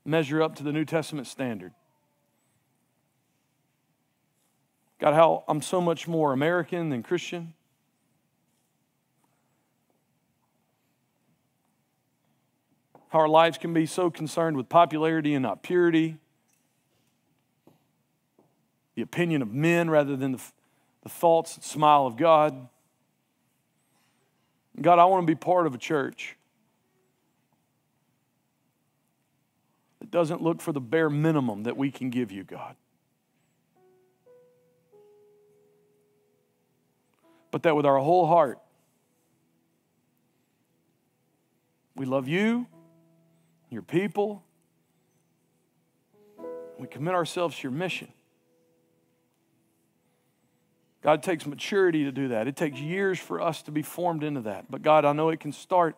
measure 0.05 0.43
up 0.43 0.53
to 0.57 0.63
the 0.63 0.71
New 0.71 0.85
Testament 0.85 1.25
standard. 1.25 1.73
God, 4.99 5.13
how 5.13 5.43
I'm 5.47 5.61
so 5.61 5.81
much 5.81 6.07
more 6.07 6.33
American 6.33 6.89
than 6.89 7.03
Christian. 7.03 7.53
How 13.09 13.19
our 13.19 13.27
lives 13.27 13.57
can 13.57 13.73
be 13.73 13.85
so 13.85 14.09
concerned 14.09 14.57
with 14.57 14.69
popularity 14.69 15.33
and 15.33 15.43
not 15.43 15.63
purity 15.63 16.17
the 18.95 19.01
opinion 19.01 19.41
of 19.41 19.53
men 19.53 19.89
rather 19.89 20.15
than 20.15 20.31
the, 20.33 20.41
the 21.03 21.09
thoughts 21.09 21.55
and 21.55 21.63
smile 21.63 22.07
of 22.07 22.15
God. 22.15 22.67
God, 24.81 24.99
I 24.99 25.05
want 25.05 25.23
to 25.23 25.27
be 25.27 25.35
part 25.35 25.67
of 25.67 25.75
a 25.75 25.77
church 25.77 26.35
that 29.99 30.11
doesn't 30.11 30.41
look 30.41 30.61
for 30.61 30.71
the 30.71 30.81
bare 30.81 31.09
minimum 31.09 31.63
that 31.63 31.77
we 31.77 31.91
can 31.91 32.09
give 32.09 32.31
you, 32.31 32.43
God. 32.43 32.75
But 37.55 37.63
that 37.63 37.73
with 37.73 37.85
our 37.85 37.99
whole 37.99 38.27
heart, 38.27 38.59
we 41.95 42.05
love 42.05 42.27
you, 42.27 42.67
your 43.69 43.81
people, 43.81 44.43
we 46.77 46.85
commit 46.87 47.13
ourselves 47.13 47.55
to 47.55 47.63
your 47.63 47.71
mission. 47.71 48.09
God, 51.01 51.23
takes 51.23 51.45
maturity 51.45 52.03
to 52.03 52.11
do 52.11 52.27
that. 52.27 52.49
It 52.49 52.57
takes 52.57 52.77
years 52.77 53.19
for 53.19 53.39
us 53.39 53.61
to 53.61 53.71
be 53.71 53.83
formed 53.83 54.25
into 54.25 54.41
that. 54.41 54.69
But 54.69 54.81
God, 54.81 55.05
I 55.05 55.13
know 55.13 55.29
it 55.29 55.39
can 55.39 55.53
start 55.53 55.95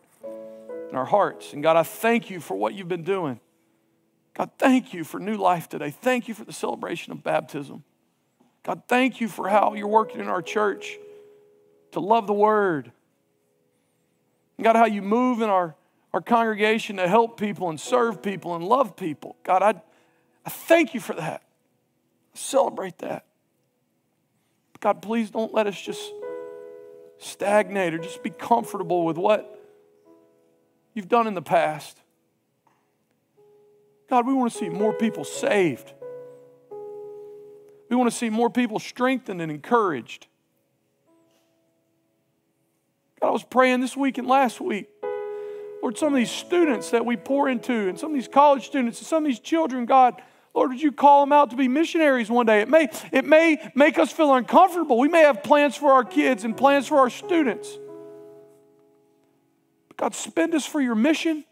in 0.91 0.95
our 0.95 1.05
hearts. 1.05 1.53
And 1.53 1.63
God, 1.63 1.75
I 1.75 1.81
thank 1.81 2.29
you 2.29 2.39
for 2.39 2.55
what 2.55 2.75
you've 2.75 2.87
been 2.87 3.01
doing. 3.01 3.39
God, 4.35 4.51
thank 4.59 4.93
you 4.93 5.03
for 5.03 5.19
new 5.19 5.37
life 5.37 5.67
today. 5.67 5.89
Thank 5.89 6.27
you 6.27 6.35
for 6.35 6.45
the 6.45 6.53
celebration 6.53 7.13
of 7.13 7.23
baptism. 7.23 7.83
God, 8.61 8.83
thank 8.87 9.19
you 9.19 9.27
for 9.27 9.49
how 9.49 9.73
you're 9.73 9.87
working 9.87 10.19
in 10.19 10.27
our 10.27 10.43
church 10.43 10.99
to 11.97 12.05
love 12.05 12.27
the 12.27 12.33
word. 12.33 12.91
God, 14.61 14.75
how 14.75 14.85
you 14.85 15.01
move 15.01 15.41
in 15.41 15.49
our, 15.49 15.75
our 16.13 16.21
congregation 16.21 16.97
to 16.97 17.07
help 17.07 17.39
people 17.39 17.69
and 17.69 17.79
serve 17.79 18.21
people 18.21 18.55
and 18.55 18.63
love 18.63 18.95
people. 18.95 19.35
God, 19.43 19.63
I, 19.63 19.81
I 20.45 20.49
thank 20.49 20.93
you 20.93 20.99
for 20.99 21.13
that. 21.13 21.41
celebrate 22.33 22.99
that. 22.99 23.25
God, 24.79 25.01
please 25.01 25.31
don't 25.31 25.53
let 25.55 25.65
us 25.65 25.79
just 25.79 26.11
stagnate 27.17 27.95
or 27.95 27.97
just 27.97 28.21
be 28.21 28.29
comfortable 28.29 29.03
with 29.03 29.17
what 29.17 29.59
you've 30.93 31.09
done 31.09 31.25
in 31.25 31.33
the 31.33 31.41
past. 31.41 31.99
God, 34.07 34.27
we 34.27 34.35
want 34.35 34.51
to 34.51 34.57
see 34.57 34.69
more 34.69 34.93
people 34.93 35.23
saved. 35.23 35.93
We 37.89 37.95
want 37.95 38.11
to 38.11 38.15
see 38.15 38.29
more 38.29 38.51
people 38.51 38.77
strengthened 38.77 39.41
and 39.41 39.51
encouraged. 39.51 40.27
God, 43.21 43.27
I 43.27 43.31
was 43.31 43.43
praying 43.43 43.81
this 43.81 43.97
week 43.97 44.17
and 44.17 44.27
last 44.27 44.61
week. 44.61 44.87
Lord, 45.81 45.97
some 45.97 46.13
of 46.13 46.17
these 46.17 46.31
students 46.31 46.91
that 46.91 47.05
we 47.05 47.15
pour 47.17 47.49
into, 47.49 47.73
and 47.73 47.99
some 47.99 48.11
of 48.11 48.15
these 48.15 48.27
college 48.27 48.65
students, 48.65 48.99
and 48.99 49.07
some 49.07 49.23
of 49.23 49.27
these 49.27 49.39
children, 49.39 49.85
God, 49.85 50.21
Lord, 50.53 50.71
would 50.71 50.81
you 50.81 50.91
call 50.91 51.21
them 51.21 51.31
out 51.31 51.51
to 51.51 51.55
be 51.55 51.67
missionaries 51.67 52.31
one 52.31 52.47
day? 52.47 52.61
It 52.61 52.69
may, 52.69 52.89
it 53.11 53.25
may 53.25 53.71
make 53.75 53.99
us 53.99 54.11
feel 54.11 54.33
uncomfortable. 54.33 54.97
We 54.97 55.07
may 55.07 55.21
have 55.21 55.43
plans 55.43 55.75
for 55.75 55.91
our 55.91 56.03
kids 56.03 56.43
and 56.43 56.57
plans 56.57 56.87
for 56.87 56.97
our 56.97 57.11
students. 57.11 57.77
But 59.87 59.97
God, 59.97 60.15
spend 60.15 60.55
us 60.55 60.65
for 60.65 60.81
your 60.81 60.95
mission. 60.95 61.45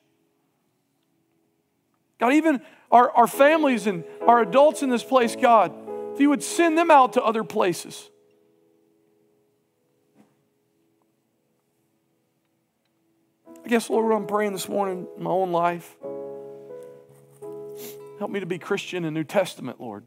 God, 2.20 2.34
even 2.34 2.62
our, 2.92 3.12
our 3.12 3.28
families 3.28 3.86
and 3.86 4.04
our 4.22 4.42
adults 4.42 4.82
in 4.82 4.90
this 4.90 5.04
place, 5.04 5.36
God, 5.36 5.72
if 6.14 6.20
you 6.20 6.30
would 6.30 6.42
send 6.44 6.78
them 6.78 6.90
out 6.90 7.14
to 7.14 7.24
other 7.24 7.44
places. 7.44 8.10
I 13.66 13.68
guess, 13.68 13.90
Lord, 13.90 14.14
I'm 14.14 14.28
praying 14.28 14.54
this 14.54 14.70
morning 14.70 15.08
in 15.18 15.24
my 15.24 15.32
own 15.32 15.52
life. 15.52 15.98
Help 18.20 18.30
me 18.30 18.40
to 18.40 18.46
be 18.46 18.60
Christian 18.60 19.04
in 19.06 19.16
New 19.16 19.24
Testament, 19.24 19.82
Lord. 19.82 20.06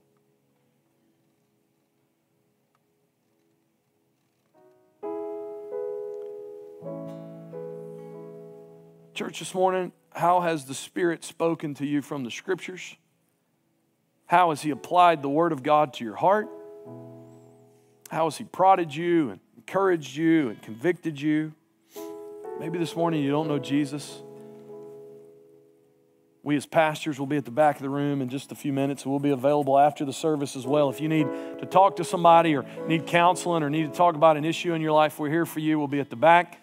Church, 9.13 9.41
this 9.41 9.53
morning, 9.53 9.91
how 10.15 10.41
has 10.41 10.67
the 10.67 10.75
Spirit 10.75 11.25
spoken 11.25 11.75
to 11.75 11.85
you 11.85 12.01
from 12.01 12.23
the 12.23 12.31
Scriptures? 12.31 12.95
How 14.27 14.51
has 14.51 14.63
He 14.63 14.71
applied 14.71 15.21
the 15.21 15.29
Word 15.29 15.51
of 15.51 15.65
God 15.65 15.95
to 15.95 16.05
your 16.05 16.15
heart? 16.15 16.49
How 18.09 18.27
has 18.27 18.37
He 18.37 18.45
prodded 18.45 18.95
you 18.95 19.31
and 19.31 19.41
encouraged 19.57 20.17
you 20.17 20.51
and 20.51 20.63
convicted 20.63 21.21
you? 21.21 21.55
Maybe 22.59 22.77
this 22.77 22.97
morning 22.97 23.23
you 23.23 23.31
don't 23.31 23.47
know 23.47 23.61
Jesus. 23.61 24.21
We, 26.43 26.57
as 26.57 26.67
pastors, 26.67 27.19
will 27.19 27.27
be 27.27 27.37
at 27.37 27.45
the 27.45 27.53
back 27.53 27.77
of 27.77 27.83
the 27.83 27.91
room 27.91 28.21
in 28.21 28.29
just 28.29 28.51
a 28.51 28.57
few 28.57 28.73
minutes. 28.73 29.07
We'll 29.07 29.21
be 29.21 29.31
available 29.31 29.79
after 29.79 30.05
the 30.05 30.13
service 30.13 30.57
as 30.57 30.67
well. 30.67 30.91
If 30.91 31.01
you 31.01 31.09
need 31.09 31.27
to 31.61 31.67
talk 31.67 31.97
to 31.97 32.05
somebody 32.05 32.57
or 32.57 32.65
need 32.89 33.07
counseling 33.07 33.63
or 33.63 33.71
need 33.71 33.93
to 33.93 33.97
talk 33.97 34.17
about 34.17 34.37
an 34.37 34.45
issue 34.45 34.73
in 34.73 34.83
your 34.83 34.91
life, 34.91 35.21
we're 35.21 35.31
here 35.31 35.47
for 35.47 35.61
you. 35.61 35.79
We'll 35.79 35.87
be 35.87 36.01
at 36.01 36.11
the 36.11 36.17
back. 36.17 36.61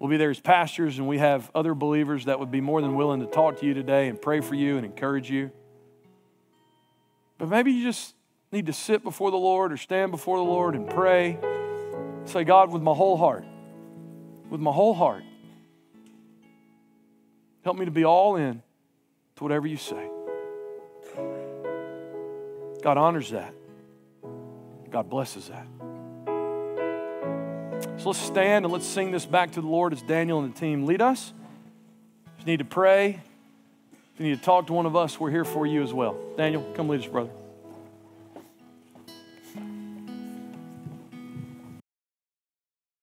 We'll 0.00 0.10
be 0.10 0.16
there 0.16 0.30
as 0.30 0.40
pastors, 0.40 0.98
and 0.98 1.06
we 1.06 1.18
have 1.18 1.50
other 1.54 1.74
believers 1.74 2.24
that 2.24 2.40
would 2.40 2.50
be 2.50 2.60
more 2.60 2.80
than 2.80 2.96
willing 2.96 3.20
to 3.20 3.26
talk 3.26 3.60
to 3.60 3.66
you 3.66 3.74
today 3.74 4.08
and 4.08 4.20
pray 4.20 4.40
for 4.40 4.54
you 4.54 4.76
and 4.76 4.84
encourage 4.84 5.30
you. 5.30 5.52
But 7.36 7.48
maybe 7.48 7.70
you 7.70 7.84
just 7.84 8.14
need 8.50 8.66
to 8.66 8.72
sit 8.72 9.04
before 9.04 9.30
the 9.30 9.36
Lord 9.36 9.72
or 9.72 9.76
stand 9.76 10.10
before 10.10 10.38
the 10.38 10.44
Lord 10.44 10.74
and 10.74 10.88
pray. 10.88 11.38
Say, 12.24 12.44
God, 12.44 12.72
with 12.72 12.82
my 12.82 12.94
whole 12.94 13.16
heart, 13.16 13.44
with 14.50 14.60
my 14.60 14.72
whole 14.72 14.94
heart, 14.94 15.24
help 17.64 17.76
me 17.76 17.84
to 17.84 17.90
be 17.90 18.04
all 18.04 18.36
in 18.36 18.62
to 19.36 19.44
whatever 19.44 19.66
you 19.66 19.76
say. 19.76 20.08
God 22.82 22.96
honors 22.96 23.30
that. 23.30 23.54
God 24.90 25.10
blesses 25.10 25.48
that. 25.48 25.66
So 27.98 28.10
let's 28.10 28.18
stand 28.18 28.64
and 28.64 28.72
let's 28.72 28.86
sing 28.86 29.10
this 29.10 29.26
back 29.26 29.52
to 29.52 29.60
the 29.60 29.66
Lord 29.66 29.92
as 29.92 30.02
Daniel 30.02 30.40
and 30.40 30.54
the 30.54 30.58
team 30.58 30.86
lead 30.86 31.02
us. 31.02 31.32
If 32.38 32.46
you 32.46 32.52
need 32.52 32.58
to 32.58 32.64
pray, 32.64 33.20
if 34.14 34.20
you 34.20 34.26
need 34.26 34.38
to 34.38 34.44
talk 34.44 34.68
to 34.68 34.72
one 34.72 34.86
of 34.86 34.96
us, 34.96 35.18
we're 35.18 35.30
here 35.30 35.44
for 35.44 35.66
you 35.66 35.82
as 35.82 35.92
well. 35.92 36.16
Daniel, 36.36 36.62
come 36.74 36.88
lead 36.88 37.00
us, 37.00 37.06
brother. 37.06 37.30